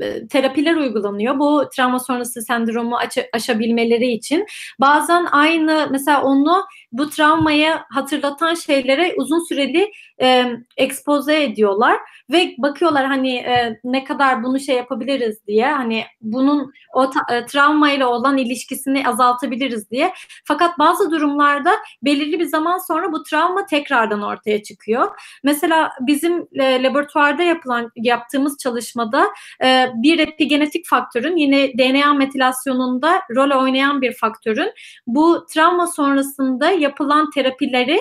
e, 0.00 0.28
terapiler 0.28 0.76
uygulanıyor. 0.76 1.38
Bu 1.38 1.68
travma 1.76 1.98
sonrası 1.98 2.42
sendromu 2.42 2.96
aç- 2.96 3.28
aşabilmeleri 3.32 4.12
için. 4.12 4.46
Bazen 4.80 5.26
aynı 5.32 5.88
mesela 5.90 6.22
onu 6.22 6.64
bu 6.94 7.10
travmayı 7.10 7.70
hatırlatan 7.90 8.54
şeylere 8.54 9.14
uzun 9.16 9.48
süreli 9.48 9.92
e, 10.22 10.46
ekspoze 10.76 11.42
ediyorlar 11.42 11.98
ve 12.32 12.54
bakıyorlar 12.58 13.06
hani 13.06 13.36
e, 13.36 13.80
ne 13.84 14.04
kadar 14.04 14.42
bunu 14.42 14.60
şey 14.60 14.76
yapabiliriz 14.76 15.46
diye 15.46 15.72
hani 15.72 16.04
bunun 16.20 16.72
o 16.94 17.10
ta- 17.10 17.36
e, 17.36 17.46
travmayla 17.46 18.08
olan 18.08 18.36
ilişkisini 18.36 19.08
azaltabiliriz 19.08 19.90
diye. 19.90 20.12
Fakat 20.44 20.78
bazı 20.78 21.10
durumlarda 21.10 21.70
belirli 22.02 22.40
bir 22.40 22.44
zaman 22.44 22.78
sonra 22.78 23.12
bu 23.12 23.22
travma 23.22 23.66
tekrardan 23.66 24.22
ortaya 24.22 24.62
çıkıyor. 24.62 25.10
Mesela 25.44 25.90
bizim 26.00 26.48
e, 26.52 26.82
laboratuvarda 26.82 27.42
yapılan 27.42 27.90
yaptığımız 27.96 28.58
çalışmada 28.58 29.26
e, 29.64 29.88
bir 29.94 30.18
epigenetik 30.18 30.86
faktörün 30.86 31.36
yine 31.36 31.72
DNA 31.78 32.14
metilasyonunda 32.14 33.22
rol 33.34 33.62
oynayan 33.62 34.02
bir 34.02 34.12
faktörün 34.12 34.72
bu 35.06 35.46
travma 35.46 35.86
sonrasında 35.86 36.83
yapılan 36.84 37.30
terapileri 37.30 38.00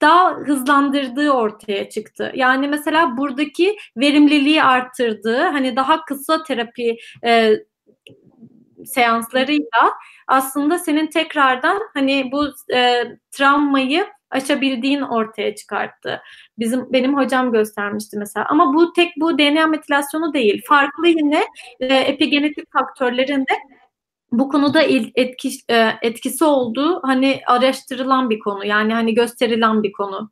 daha 0.00 0.34
hızlandırdığı 0.34 1.30
ortaya 1.30 1.88
çıktı. 1.90 2.32
Yani 2.34 2.68
mesela 2.68 3.16
buradaki 3.16 3.76
verimliliği 3.96 4.62
arttırdığı, 4.62 5.42
hani 5.42 5.76
daha 5.76 6.04
kısa 6.04 6.42
terapi 6.42 6.96
e, 7.24 7.52
seanslarıyla 8.86 9.92
aslında 10.28 10.78
senin 10.78 11.06
tekrardan 11.06 11.82
hani 11.94 12.28
bu 12.32 12.46
e, 12.74 13.04
travmayı 13.30 14.06
aşabildiğin 14.30 15.00
ortaya 15.00 15.54
çıkarttı. 15.54 16.22
Bizim 16.58 16.92
benim 16.92 17.16
hocam 17.16 17.52
göstermişti 17.52 18.18
mesela. 18.18 18.46
Ama 18.48 18.74
bu 18.74 18.92
tek 18.92 19.12
bu 19.16 19.38
DNA 19.38 19.66
metilasyonu 19.66 20.34
değil. 20.34 20.62
Farklı 20.68 21.08
yine 21.08 21.44
e, 21.80 21.94
epigenetik 21.94 22.72
faktörlerin 22.72 23.40
de 23.40 23.54
bu 24.32 24.48
konuda 24.48 24.82
etki, 25.14 25.50
e, 25.68 25.88
etkisi 26.02 26.44
olduğu 26.44 27.02
hani 27.02 27.40
araştırılan 27.46 28.30
bir 28.30 28.38
konu. 28.38 28.64
Yani 28.64 28.92
hani 28.92 29.14
gösterilen 29.14 29.82
bir 29.82 29.92
konu. 29.92 30.30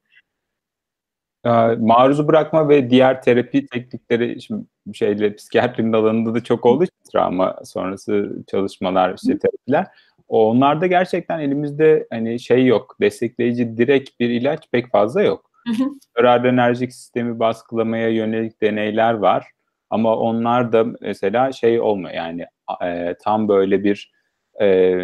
Ee, 1.44 1.50
Maruzu 1.78 2.28
bırakma 2.28 2.68
ve 2.68 2.90
diğer 2.90 3.22
terapi 3.22 3.66
teknikleri 3.66 4.42
şimdi 4.42 4.64
şeyle 4.92 5.34
psikiyatrinin 5.34 5.92
alanında 5.92 6.34
da 6.34 6.44
çok 6.44 6.66
olduğu 6.66 6.84
için 6.84 7.12
travma 7.12 7.56
sonrası 7.64 8.36
çalışmalar 8.50 9.14
işte 9.14 9.38
terapiler. 9.38 9.86
Onlarda 10.28 10.86
gerçekten 10.86 11.40
elimizde 11.40 12.06
hani 12.10 12.40
şey 12.40 12.66
yok. 12.66 12.96
Destekleyici 13.00 13.76
direkt 13.76 14.20
bir 14.20 14.30
ilaç 14.30 14.70
pek 14.72 14.90
fazla 14.90 15.22
yok. 15.22 15.50
Hı. 15.66 15.84
Nöroadrenerjik 16.18 16.92
sistemi 16.92 17.38
baskılamaya 17.38 18.08
yönelik 18.08 18.62
deneyler 18.62 19.14
var. 19.14 19.46
Ama 19.94 20.16
onlar 20.16 20.72
da 20.72 20.86
mesela 21.00 21.52
şey 21.52 21.80
olmuyor 21.80 22.14
yani 22.14 22.46
e, 22.84 23.14
tam 23.22 23.48
böyle 23.48 23.84
bir 23.84 24.12
e, 24.60 24.98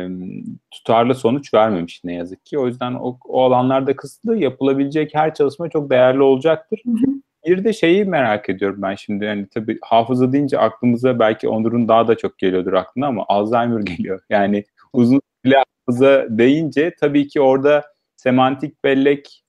tutarlı 0.70 1.14
sonuç 1.14 1.54
vermemiş 1.54 2.04
ne 2.04 2.14
yazık 2.14 2.46
ki. 2.46 2.58
O 2.58 2.66
yüzden 2.66 2.94
o, 2.94 3.18
o 3.24 3.42
alanlarda 3.42 3.96
kısıtlı 3.96 4.36
yapılabilecek 4.36 5.14
her 5.14 5.34
çalışma 5.34 5.68
çok 5.68 5.90
değerli 5.90 6.22
olacaktır. 6.22 6.80
Hı 6.86 6.90
hı. 6.90 7.06
Bir 7.46 7.64
de 7.64 7.72
şeyi 7.72 8.04
merak 8.04 8.48
ediyorum 8.48 8.82
ben 8.82 8.94
şimdi 8.94 9.24
yani 9.24 9.46
tabii 9.54 9.78
hafıza 9.82 10.32
deyince 10.32 10.58
aklımıza 10.58 11.18
belki 11.18 11.48
Onur'un 11.48 11.88
daha 11.88 12.08
da 12.08 12.16
çok 12.16 12.38
geliyordur 12.38 12.72
aklına 12.72 13.06
ama 13.06 13.24
Alzheimer 13.28 13.80
geliyor. 13.96 14.20
Yani 14.30 14.64
uzun 14.92 15.20
süreli 15.44 15.56
hafıza 15.86 16.26
deyince 16.28 16.94
tabii 17.00 17.28
ki 17.28 17.40
orada 17.40 17.84
semantik 18.16 18.84
bellek 18.84 19.42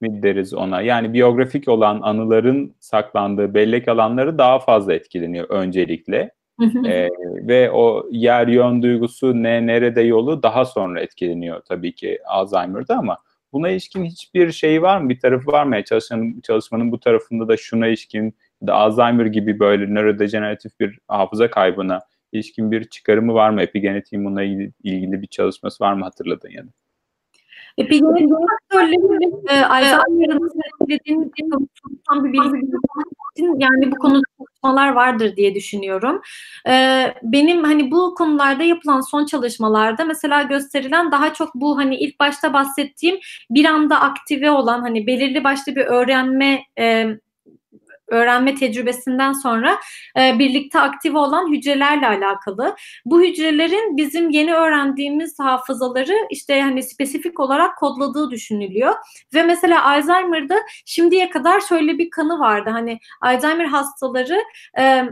mi 0.00 0.22
deriz 0.22 0.54
ona? 0.54 0.80
Yani 0.80 1.12
biyografik 1.12 1.68
olan 1.68 2.00
anıların 2.02 2.74
saklandığı 2.80 3.54
bellek 3.54 3.88
alanları 3.88 4.38
daha 4.38 4.58
fazla 4.58 4.94
etkileniyor 4.94 5.50
öncelikle. 5.50 6.30
Ee, 6.86 7.08
ve 7.48 7.70
o 7.70 8.08
yer 8.10 8.48
yön 8.48 8.82
duygusu 8.82 9.42
ne 9.42 9.66
nerede 9.66 10.00
yolu 10.00 10.42
daha 10.42 10.64
sonra 10.64 11.00
etkileniyor 11.00 11.60
tabii 11.60 11.94
ki 11.94 12.18
Alzheimer'da 12.26 12.96
ama 12.96 13.18
buna 13.52 13.70
ilişkin 13.70 14.04
hiçbir 14.04 14.52
şey 14.52 14.82
var 14.82 15.00
mı? 15.00 15.08
Bir 15.08 15.20
tarafı 15.20 15.52
var 15.52 15.64
mı? 15.64 15.74
Yani 15.74 15.84
çalışmanın, 15.84 16.40
çalışmanın 16.40 16.92
bu 16.92 17.00
tarafında 17.00 17.48
da 17.48 17.56
şuna 17.56 17.86
ilişkin 17.86 18.34
da 18.66 18.74
Alzheimer 18.74 19.26
gibi 19.26 19.58
böyle 19.60 19.94
nörodejeneratif 19.94 20.80
bir 20.80 20.98
hafıza 21.08 21.50
kaybına 21.50 22.00
ilişkin 22.32 22.70
bir 22.70 22.84
çıkarımı 22.84 23.34
var 23.34 23.50
mı? 23.50 23.62
Epigenetiğin 23.62 24.24
bununla 24.24 24.42
ilgili, 24.42 24.72
ilgili 24.82 25.22
bir 25.22 25.26
çalışması 25.26 25.84
var 25.84 25.92
mı 25.92 26.04
hatırladığın 26.04 26.50
ya 26.50 26.64
da? 26.66 26.70
Epigenetik 27.78 28.30
faktörlerin 28.70 29.46
e, 29.48 29.64
Alzheimer'ın 29.64 30.50
tam 32.08 32.24
bir 32.24 32.32
bilgi 32.32 32.76
için 33.36 33.60
yani 33.60 33.92
bu 33.92 33.96
konuda 33.96 34.22
çalışmalar 34.38 34.92
vardır 34.92 35.36
diye 35.36 35.54
düşünüyorum. 35.54 36.20
E, 36.68 37.04
benim 37.22 37.64
hani 37.64 37.90
bu 37.90 38.14
konularda 38.14 38.62
yapılan 38.62 39.00
son 39.00 39.26
çalışmalarda 39.26 40.04
mesela 40.04 40.42
gösterilen 40.42 41.12
daha 41.12 41.34
çok 41.34 41.54
bu 41.54 41.78
hani 41.78 41.96
ilk 41.96 42.20
başta 42.20 42.52
bahsettiğim 42.52 43.18
bir 43.50 43.64
anda 43.64 44.00
aktive 44.00 44.50
olan 44.50 44.80
hani 44.80 45.06
belirli 45.06 45.44
başlı 45.44 45.76
bir 45.76 45.84
öğrenme 45.86 46.62
e, 46.78 47.06
öğrenme 48.08 48.54
tecrübesinden 48.54 49.32
sonra 49.32 49.78
e, 50.18 50.38
birlikte 50.38 50.80
aktive 50.80 51.18
olan 51.18 51.52
hücrelerle 51.52 52.06
alakalı. 52.06 52.76
Bu 53.04 53.22
hücrelerin 53.22 53.96
bizim 53.96 54.30
yeni 54.30 54.54
öğrendiğimiz 54.54 55.38
hafızaları 55.38 56.14
işte 56.30 56.62
hani 56.62 56.82
spesifik 56.82 57.40
olarak 57.40 57.78
kodladığı 57.78 58.30
düşünülüyor. 58.30 58.94
Ve 59.34 59.42
mesela 59.42 59.84
Alzheimer'da 59.84 60.58
şimdiye 60.86 61.30
kadar 61.30 61.60
şöyle 61.60 61.98
bir 61.98 62.10
kanı 62.10 62.38
vardı. 62.38 62.70
Hani 62.70 62.98
Alzheimer 63.20 63.66
hastaları 63.66 64.42
e, 64.78 65.04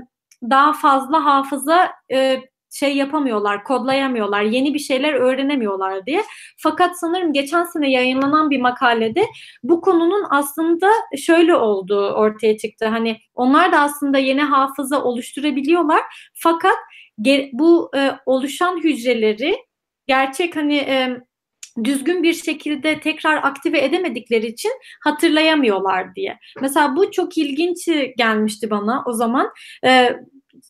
daha 0.43 0.73
fazla 0.73 1.25
hafıza 1.25 1.93
e, 2.13 2.41
şey 2.79 2.97
yapamıyorlar, 2.97 3.65
kodlayamıyorlar, 3.65 4.43
yeni 4.43 4.75
bir 4.75 4.79
şeyler 4.79 5.13
öğrenemiyorlar 5.13 6.07
diye. 6.07 6.23
Fakat 6.57 6.99
sanırım 6.99 7.33
geçen 7.33 7.65
sene 7.65 7.91
yayınlanan 7.91 8.51
bir 8.51 8.61
makalede 8.61 9.27
bu 9.63 9.81
konunun 9.81 10.25
aslında 10.31 10.91
şöyle 11.19 11.57
olduğu 11.57 12.11
ortaya 12.11 12.57
çıktı. 12.57 12.87
Hani 12.87 13.17
onlar 13.35 13.73
da 13.73 13.81
aslında 13.81 14.19
yeni 14.19 14.43
hafıza 14.43 15.03
oluşturabiliyorlar. 15.03 16.01
Fakat 16.35 16.77
bu 17.53 17.91
e, 17.97 18.11
oluşan 18.27 18.77
hücreleri 18.85 19.57
gerçek 20.07 20.57
hani 20.57 20.77
e, 20.77 21.21
düzgün 21.85 22.23
bir 22.23 22.35
şekilde 22.35 23.01
tekrar 23.01 23.37
aktive 23.37 23.85
edemedikleri 23.85 24.47
için 24.47 24.73
hatırlayamıyorlar 25.05 26.15
diye. 26.15 26.39
Mesela 26.61 26.97
bu 26.97 27.11
çok 27.11 27.39
ilginç 27.39 27.89
gelmişti 28.19 28.71
bana 28.71 29.03
o 29.07 29.13
zaman. 29.13 29.51
Ee, 29.85 30.17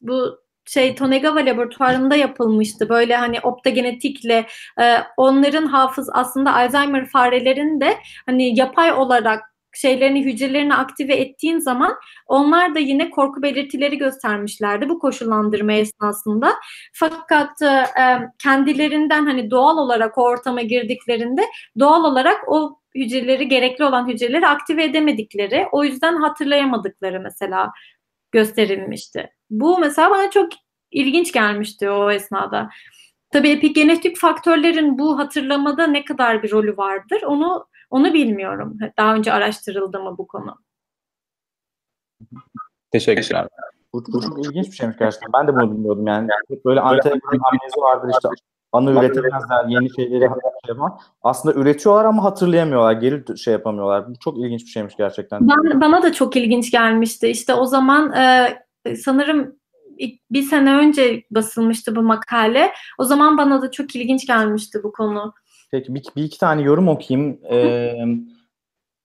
bu 0.01 0.46
şey 0.67 0.95
Tonegawa 0.95 1.41
laboratuvarında 1.41 2.17
yapılmıştı. 2.17 2.89
Böyle 2.89 3.17
hani 3.17 3.41
optogenetikle 3.41 4.47
e, 4.81 4.97
onların 5.17 5.67
hafız 5.67 6.11
aslında 6.13 6.55
Alzheimer 6.55 7.07
farelerin 7.07 7.81
de 7.81 7.97
hani 8.27 8.59
yapay 8.59 8.93
olarak 8.93 9.57
şeylerini 9.77 10.25
hücrelerini 10.25 10.75
aktive 10.75 11.15
ettiğin 11.15 11.59
zaman 11.59 11.95
onlar 12.27 12.75
da 12.75 12.79
yine 12.79 13.11
korku 13.11 13.43
belirtileri 13.43 13.99
göstermişlerdi 13.99 14.89
bu 14.89 14.99
koşullandırma 14.99 15.73
esnasında. 15.73 16.55
Fakat 16.93 17.63
e, 17.63 17.85
kendilerinden 18.39 19.27
hani 19.27 19.51
doğal 19.51 19.79
olarak 19.79 20.19
o 20.19 20.23
ortama 20.23 20.63
girdiklerinde 20.63 21.43
doğal 21.79 22.05
olarak 22.05 22.49
o 22.49 22.81
hücreleri 22.95 23.49
gerekli 23.49 23.85
olan 23.85 24.09
hücreleri 24.09 24.47
aktive 24.47 24.85
edemedikleri 24.85 25.67
o 25.73 25.85
yüzden 25.85 26.17
hatırlayamadıkları 26.17 27.21
mesela 27.21 27.73
gösterilmişti. 28.33 29.36
Bu 29.51 29.79
mesela 29.79 30.11
bana 30.11 30.31
çok 30.31 30.49
ilginç 30.91 31.33
gelmişti 31.33 31.91
o 31.91 32.11
esnada. 32.11 32.71
Tabii 33.31 33.51
epigenetik 33.51 34.19
faktörlerin 34.19 34.99
bu 34.99 35.19
hatırlamada 35.19 35.87
ne 35.87 36.05
kadar 36.05 36.43
bir 36.43 36.51
rolü 36.51 36.77
vardır 36.77 37.23
onu 37.23 37.67
onu 37.91 38.13
bilmiyorum. 38.13 38.79
Daha 38.99 39.15
önce 39.15 39.33
araştırıldı 39.33 40.01
mı 40.01 40.19
bu 40.19 40.27
konu? 40.27 40.57
Teşekkürler. 42.91 43.49
Bu, 43.93 44.05
bu 44.13 44.21
çok 44.21 44.47
ilginç 44.47 44.67
bir 44.67 44.77
şeymiş 44.77 44.97
gerçekten. 44.99 45.31
Ben 45.33 45.49
de 45.49 45.55
bunu 45.55 45.73
bilmiyordum 45.73 46.07
yani. 46.07 46.29
Hep 46.51 46.65
böyle 46.65 46.81
antenaların 46.81 47.41
amnezi 47.53 47.81
vardır 47.81 48.11
işte 48.11 48.29
anı 48.73 48.91
üretemezler, 48.91 49.65
yeni 49.69 49.95
şeyleri 49.95 50.21
şey 50.21 50.69
yapamaz. 50.69 50.93
Aslında 51.23 51.61
üretiyorlar 51.61 52.05
ama 52.05 52.25
hatırlayamıyorlar, 52.25 52.93
geri 52.93 53.39
şey 53.39 53.53
yapamıyorlar. 53.53 54.09
Bu 54.09 54.19
çok 54.19 54.39
ilginç 54.39 54.61
bir 54.61 54.71
şeymiş 54.71 54.97
gerçekten. 54.97 55.49
Ben, 55.49 55.81
bana 55.81 56.03
da 56.03 56.13
çok 56.13 56.37
ilginç 56.37 56.71
gelmişti. 56.71 57.29
İşte 57.29 57.55
o 57.55 57.67
zaman 57.67 58.13
e, 58.13 58.57
sanırım 58.95 59.57
bir 60.31 60.43
sene 60.43 60.77
önce 60.77 61.23
basılmıştı 61.31 61.97
bu 61.97 62.03
makale. 62.03 62.73
O 62.99 63.05
zaman 63.05 63.39
bana 63.39 63.63
da 63.63 63.71
çok 63.71 63.97
ilginç 63.97 64.27
gelmişti 64.27 64.81
bu 64.83 64.93
konu. 64.93 65.35
Peki 65.71 65.95
bir, 65.95 66.05
bir 66.17 66.23
iki 66.23 66.39
tane 66.39 66.63
yorum 66.63 66.89
okuyayım. 66.89 67.39
Ee, 67.51 67.95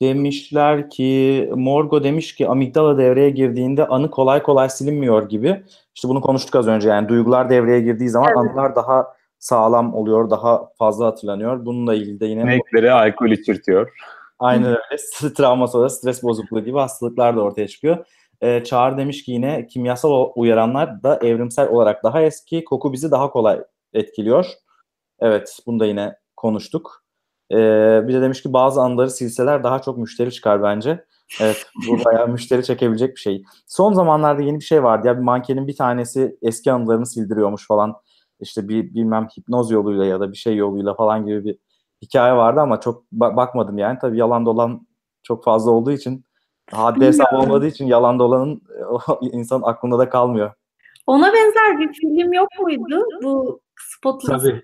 demişler 0.01 0.89
ki 0.89 1.49
Morgo 1.55 2.03
demiş 2.03 2.35
ki 2.35 2.47
amigdala 2.47 2.97
devreye 2.97 3.29
girdiğinde 3.29 3.87
anı 3.87 4.11
kolay 4.11 4.43
kolay 4.43 4.69
silinmiyor 4.69 5.29
gibi. 5.29 5.63
İşte 5.95 6.07
bunu 6.07 6.21
konuştuk 6.21 6.55
az 6.55 6.67
önce 6.67 6.89
yani 6.89 7.09
duygular 7.09 7.49
devreye 7.49 7.81
girdiği 7.81 8.09
zaman 8.09 8.29
evet. 8.29 8.37
anılar 8.37 8.75
daha 8.75 9.07
sağlam 9.39 9.95
oluyor, 9.95 10.29
daha 10.29 10.69
fazla 10.77 11.05
hatırlanıyor. 11.05 11.65
Bununla 11.65 11.93
ilgili 11.93 12.19
de 12.19 12.25
yine... 12.25 12.47
Renkleri 12.47 12.91
alkol 12.91 13.29
içirtiyor. 13.29 13.91
Aynen 14.39 14.67
öyle. 14.67 15.33
Travma 15.37 15.67
sonra 15.67 15.89
stres 15.89 16.23
bozukluğu 16.23 16.63
gibi 16.65 16.77
hastalıklar 16.77 17.35
da 17.35 17.41
ortaya 17.41 17.67
çıkıyor. 17.67 18.05
Ee, 18.41 18.63
Çağrı 18.63 18.97
demiş 18.97 19.23
ki 19.23 19.31
yine 19.31 19.67
kimyasal 19.67 20.31
uyaranlar 20.35 21.03
da 21.03 21.19
evrimsel 21.21 21.69
olarak 21.69 22.03
daha 22.03 22.21
eski. 22.21 22.63
Koku 22.63 22.93
bizi 22.93 23.11
daha 23.11 23.29
kolay 23.29 23.61
etkiliyor. 23.93 24.45
Evet, 25.19 25.59
bunu 25.65 25.79
da 25.79 25.85
yine 25.85 26.15
konuştuk. 26.37 27.03
Ee, 27.51 28.01
bir 28.07 28.13
de 28.13 28.21
demiş 28.21 28.43
ki 28.43 28.53
bazı 28.53 28.81
anıları 28.81 29.09
silseler 29.09 29.63
daha 29.63 29.81
çok 29.81 29.97
müşteri 29.97 30.31
çıkar 30.31 30.63
bence. 30.63 31.05
Evet 31.41 31.57
bu 31.87 31.97
bayağı 32.05 32.27
müşteri 32.27 32.63
çekebilecek 32.63 33.15
bir 33.15 33.19
şey. 33.21 33.43
Son 33.67 33.93
zamanlarda 33.93 34.41
yeni 34.41 34.59
bir 34.59 34.65
şey 34.65 34.83
vardı 34.83 35.07
ya 35.07 35.17
bir 35.17 35.23
mankenin 35.23 35.67
bir 35.67 35.75
tanesi 35.75 36.37
eski 36.41 36.71
anılarını 36.71 37.05
sildiriyormuş 37.05 37.67
falan. 37.67 37.95
İşte 38.39 38.67
bir 38.67 38.93
bilmem 38.93 39.27
hipnoz 39.37 39.71
yoluyla 39.71 40.05
ya 40.05 40.19
da 40.19 40.31
bir 40.31 40.37
şey 40.37 40.55
yoluyla 40.55 40.93
falan 40.93 41.25
gibi 41.25 41.45
bir 41.45 41.57
hikaye 42.01 42.33
vardı 42.33 42.59
ama 42.59 42.79
çok 42.79 43.03
ba- 43.13 43.35
bakmadım 43.35 43.77
yani. 43.77 43.97
Tabii 44.01 44.17
yalan 44.17 44.45
dolan 44.45 44.87
çok 45.23 45.43
fazla 45.43 45.71
olduğu 45.71 45.91
için 45.91 46.25
haddi 46.71 47.05
hesap 47.05 47.33
olmadığı 47.33 47.67
için 47.67 47.85
yalan 47.85 48.19
dolanın 48.19 48.61
insan 49.21 49.61
aklında 49.61 49.99
da 49.99 50.09
kalmıyor. 50.09 50.51
Ona 51.11 51.33
benzer 51.33 51.79
bir 51.79 51.93
film 51.93 52.33
yok 52.33 52.47
muydu? 52.61 53.05
Bu 53.23 53.61
Spotless. 53.97 54.43
Tabii. 54.43 54.61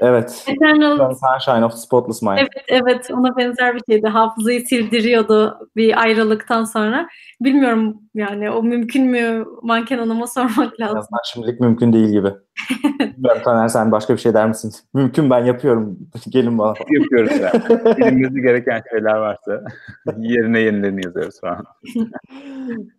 Evet. 0.00 0.44
Eternal 0.48 1.14
Sunshine 1.14 1.64
of 1.64 1.74
Spotless 1.74 2.22
Mind. 2.22 2.38
Evet, 2.38 2.64
evet. 2.68 3.10
Ona 3.10 3.36
benzer 3.36 3.74
bir 3.74 3.80
şeydi. 3.92 4.08
Hafızayı 4.08 4.66
sildiriyordu 4.66 5.68
bir 5.76 6.02
ayrılıktan 6.02 6.64
sonra. 6.64 7.08
Bilmiyorum 7.40 7.96
yani 8.14 8.50
o 8.50 8.62
mümkün 8.62 9.06
mü 9.06 9.44
manken 9.62 9.98
hanıma 9.98 10.26
sormak 10.26 10.80
lazım. 10.80 10.96
Yazdan 10.96 11.20
şimdilik 11.32 11.60
mümkün 11.60 11.92
değil 11.92 12.08
gibi. 12.08 12.32
Bilmiyorum 13.00 13.42
Taner 13.44 13.68
sen 13.68 13.92
başka 13.92 14.14
bir 14.14 14.20
şey 14.20 14.34
der 14.34 14.48
misin? 14.48 14.72
Mümkün 14.94 15.30
ben 15.30 15.44
yapıyorum. 15.44 15.98
Gelin 16.28 16.58
bana. 16.58 16.74
Yapıyoruz 16.90 17.40
ya. 17.40 17.52
Bilinmesi 17.96 18.42
gereken 18.42 18.82
şeyler 18.90 19.14
varsa 19.14 19.64
yerine 20.18 20.60
yenilerini 20.60 21.06
yazıyoruz 21.06 21.40
falan. 21.40 21.64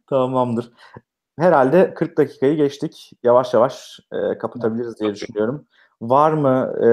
Tamamdır. 0.09 0.71
Herhalde 1.39 1.93
40 1.93 2.17
dakikayı 2.17 2.55
geçtik. 2.55 3.11
Yavaş 3.23 3.53
yavaş 3.53 3.99
e, 4.11 4.37
kapatabiliriz 4.37 4.99
diye 4.99 5.13
düşünüyorum. 5.13 5.65
Var 6.01 6.31
mı 6.31 6.73
e, 6.77 6.87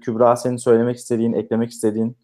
Kübra 0.00 0.36
senin 0.36 0.56
söylemek 0.56 0.96
istediğin, 0.96 1.32
eklemek 1.32 1.70
istediğin? 1.70 2.16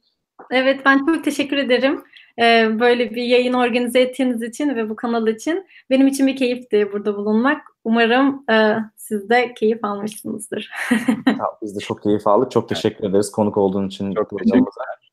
Evet 0.51 0.81
ben 0.85 1.07
çok 1.07 1.25
teşekkür 1.25 1.57
ederim. 1.57 2.05
Ee, 2.39 2.81
böyle 2.81 3.11
bir 3.11 3.23
yayın 3.23 3.53
organize 3.53 4.01
ettiğiniz 4.01 4.43
için 4.43 4.77
ve 4.77 4.91
bu 4.91 4.97
kanal 4.97 5.27
için. 5.27 5.67
Benim 5.91 6.07
için 6.07 6.27
bir 6.27 6.37
keyifti 6.37 6.93
burada 6.93 7.17
bulunmak. 7.17 7.63
Umarım 7.85 8.45
e, 8.51 8.77
siz 8.97 9.29
de 9.31 9.55
keyif 9.55 9.85
almışsınızdır. 9.85 10.71
tamam, 11.25 11.59
biz 11.63 11.77
de 11.77 11.81
çok 11.81 12.03
keyif 12.03 12.27
aldık. 12.27 12.51
Çok 12.51 12.69
teşekkür 12.69 13.05
ederiz 13.05 13.31
konuk 13.31 13.57
olduğun 13.57 13.87
için. 13.87 14.15
Çok 14.15 14.31
teşekkürler. 14.31 15.13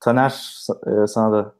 Taner 0.00 0.66
e, 0.86 1.06
sana 1.06 1.32
da 1.32 1.54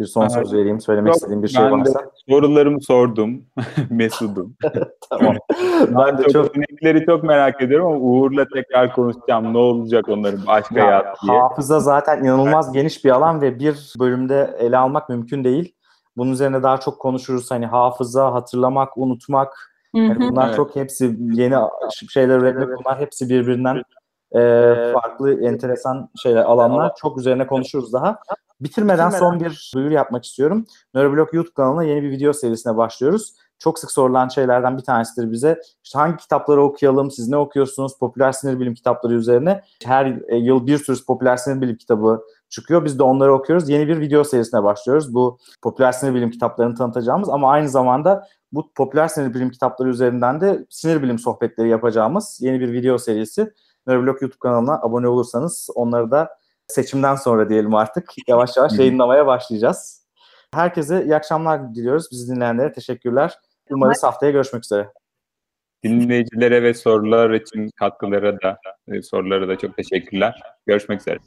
bir 0.00 0.06
son 0.06 0.28
söz 0.28 0.52
vereyim. 0.52 0.80
Söylemek 0.80 1.08
Yok, 1.08 1.16
istediğim 1.16 1.42
bir 1.42 1.48
şey 1.48 1.64
varsa. 1.64 2.10
Sorularımı 2.28 2.82
sordum. 2.82 3.44
Mesudum. 3.90 4.56
tamam. 5.10 5.36
ben, 5.80 6.18
de 6.18 6.22
çok, 6.22 6.32
çok 6.32 6.56
örnekleri 6.56 7.06
çok 7.06 7.24
merak 7.24 7.62
ediyorum 7.62 7.86
ama 7.86 7.96
Uğur'la 7.96 8.46
tekrar 8.54 8.92
konuşacağım. 8.92 9.52
Ne 9.52 9.58
olacak 9.58 10.08
onların 10.08 10.46
başka 10.46 10.78
ya, 10.78 10.86
hayat 10.86 11.16
diye. 11.22 11.38
Hafıza 11.38 11.80
zaten 11.80 12.24
inanılmaz 12.24 12.72
geniş 12.72 13.04
bir 13.04 13.10
alan 13.10 13.40
ve 13.40 13.58
bir 13.58 13.94
bölümde 13.98 14.56
ele 14.58 14.78
almak 14.78 15.08
mümkün 15.08 15.44
değil. 15.44 15.74
Bunun 16.16 16.32
üzerine 16.32 16.62
daha 16.62 16.80
çok 16.80 16.98
konuşuruz. 16.98 17.50
Hani 17.50 17.66
hafıza, 17.66 18.32
hatırlamak, 18.32 18.98
unutmak. 18.98 19.72
Yani 19.94 20.20
bunlar 20.20 20.46
evet. 20.46 20.56
çok 20.56 20.76
hepsi 20.76 21.16
yeni 21.20 21.56
şeyler 22.08 22.38
üretmek. 22.38 22.68
Bunlar 22.68 23.00
hepsi 23.00 23.28
birbirinden 23.28 23.82
e, 24.32 24.40
farklı, 24.92 25.44
enteresan 25.48 26.10
şeyler, 26.22 26.44
alanlar. 26.44 26.92
Çok 26.96 27.18
üzerine 27.18 27.46
konuşuruz 27.46 27.92
daha. 27.92 28.18
Bitirmeden, 28.60 29.08
Bitirmeden 29.08 29.18
son 29.18 29.40
bir 29.40 29.70
duyuru 29.74 29.94
yapmak 29.94 30.24
istiyorum. 30.24 30.66
Neuroblog 30.94 31.34
YouTube 31.34 31.54
kanalına 31.54 31.84
yeni 31.84 32.02
bir 32.02 32.10
video 32.10 32.32
serisine 32.32 32.76
başlıyoruz. 32.76 33.34
Çok 33.58 33.78
sık 33.78 33.90
sorulan 33.90 34.28
şeylerden 34.28 34.78
bir 34.78 34.82
tanesidir 34.82 35.32
bize. 35.32 35.60
İşte 35.84 35.98
hangi 35.98 36.16
kitapları 36.16 36.62
okuyalım, 36.62 37.10
siz 37.10 37.28
ne 37.28 37.36
okuyorsunuz, 37.36 37.98
popüler 37.98 38.32
sinir 38.32 38.60
bilim 38.60 38.74
kitapları 38.74 39.14
üzerine. 39.14 39.62
Her 39.84 40.22
e, 40.28 40.36
yıl 40.36 40.66
bir 40.66 40.78
sürü 40.78 41.04
popüler 41.04 41.36
sinir 41.36 41.60
bilim 41.60 41.76
kitabı 41.76 42.22
çıkıyor. 42.48 42.84
Biz 42.84 42.98
de 42.98 43.02
onları 43.02 43.34
okuyoruz. 43.34 43.68
Yeni 43.68 43.88
bir 43.88 44.00
video 44.00 44.24
serisine 44.24 44.62
başlıyoruz. 44.62 45.14
Bu 45.14 45.38
popüler 45.62 45.92
sinir 45.92 46.14
bilim 46.14 46.30
kitaplarını 46.30 46.74
tanıtacağımız 46.74 47.28
ama 47.28 47.50
aynı 47.50 47.68
zamanda 47.68 48.26
bu 48.52 48.72
popüler 48.74 49.08
sinir 49.08 49.34
bilim 49.34 49.50
kitapları 49.50 49.88
üzerinden 49.88 50.40
de 50.40 50.66
sinir 50.70 51.02
bilim 51.02 51.18
sohbetleri 51.18 51.68
yapacağımız 51.68 52.38
yeni 52.40 52.60
bir 52.60 52.72
video 52.72 52.98
serisi. 52.98 53.52
Neuroblog 53.86 54.22
YouTube 54.22 54.38
kanalına 54.40 54.80
abone 54.82 55.08
olursanız 55.08 55.68
onları 55.74 56.10
da 56.10 56.28
seçimden 56.68 57.14
sonra 57.14 57.48
diyelim 57.48 57.74
artık 57.74 58.12
yavaş 58.28 58.56
yavaş 58.56 58.78
yayınlamaya 58.78 59.26
başlayacağız. 59.26 60.06
Herkese 60.54 61.04
iyi 61.04 61.16
akşamlar 61.16 61.74
diliyoruz. 61.74 62.08
Bizi 62.10 62.34
dinleyenlere 62.34 62.72
teşekkürler. 62.72 63.38
Umarız 63.70 64.02
haftaya 64.02 64.32
görüşmek 64.32 64.64
üzere. 64.64 64.92
Dinleyicilere 65.84 66.62
ve 66.62 66.74
sorular 66.74 67.30
için 67.30 67.70
katkılara 67.76 68.40
da 68.40 68.58
e, 68.88 69.02
sorulara 69.02 69.48
da 69.48 69.58
çok 69.58 69.76
teşekkürler. 69.76 70.42
Görüşmek 70.66 71.00
üzere. 71.00 71.18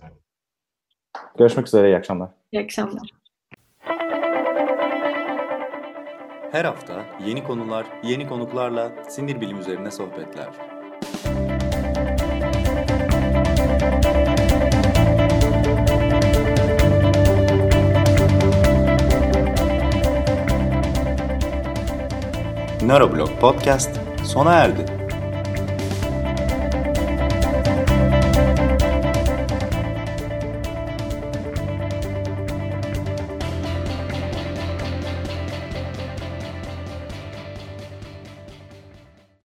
Görüşmek 1.38 1.68
üzere. 1.68 1.88
İyi 1.88 1.98
akşamlar. 1.98 2.30
İyi 2.52 2.64
akşamlar. 2.64 3.10
Her 6.52 6.66
hafta 6.66 7.06
yeni 7.26 7.44
konular, 7.44 7.86
yeni 8.04 8.28
konuklarla 8.28 8.92
sinir 9.10 9.42
bilim 9.42 9.60
üzerine 9.60 9.92
sohbetler. 9.92 10.79
Neuroblog 22.82 23.30
Podcast 23.40 24.00
sona 24.24 24.56
erdi. 24.56 24.99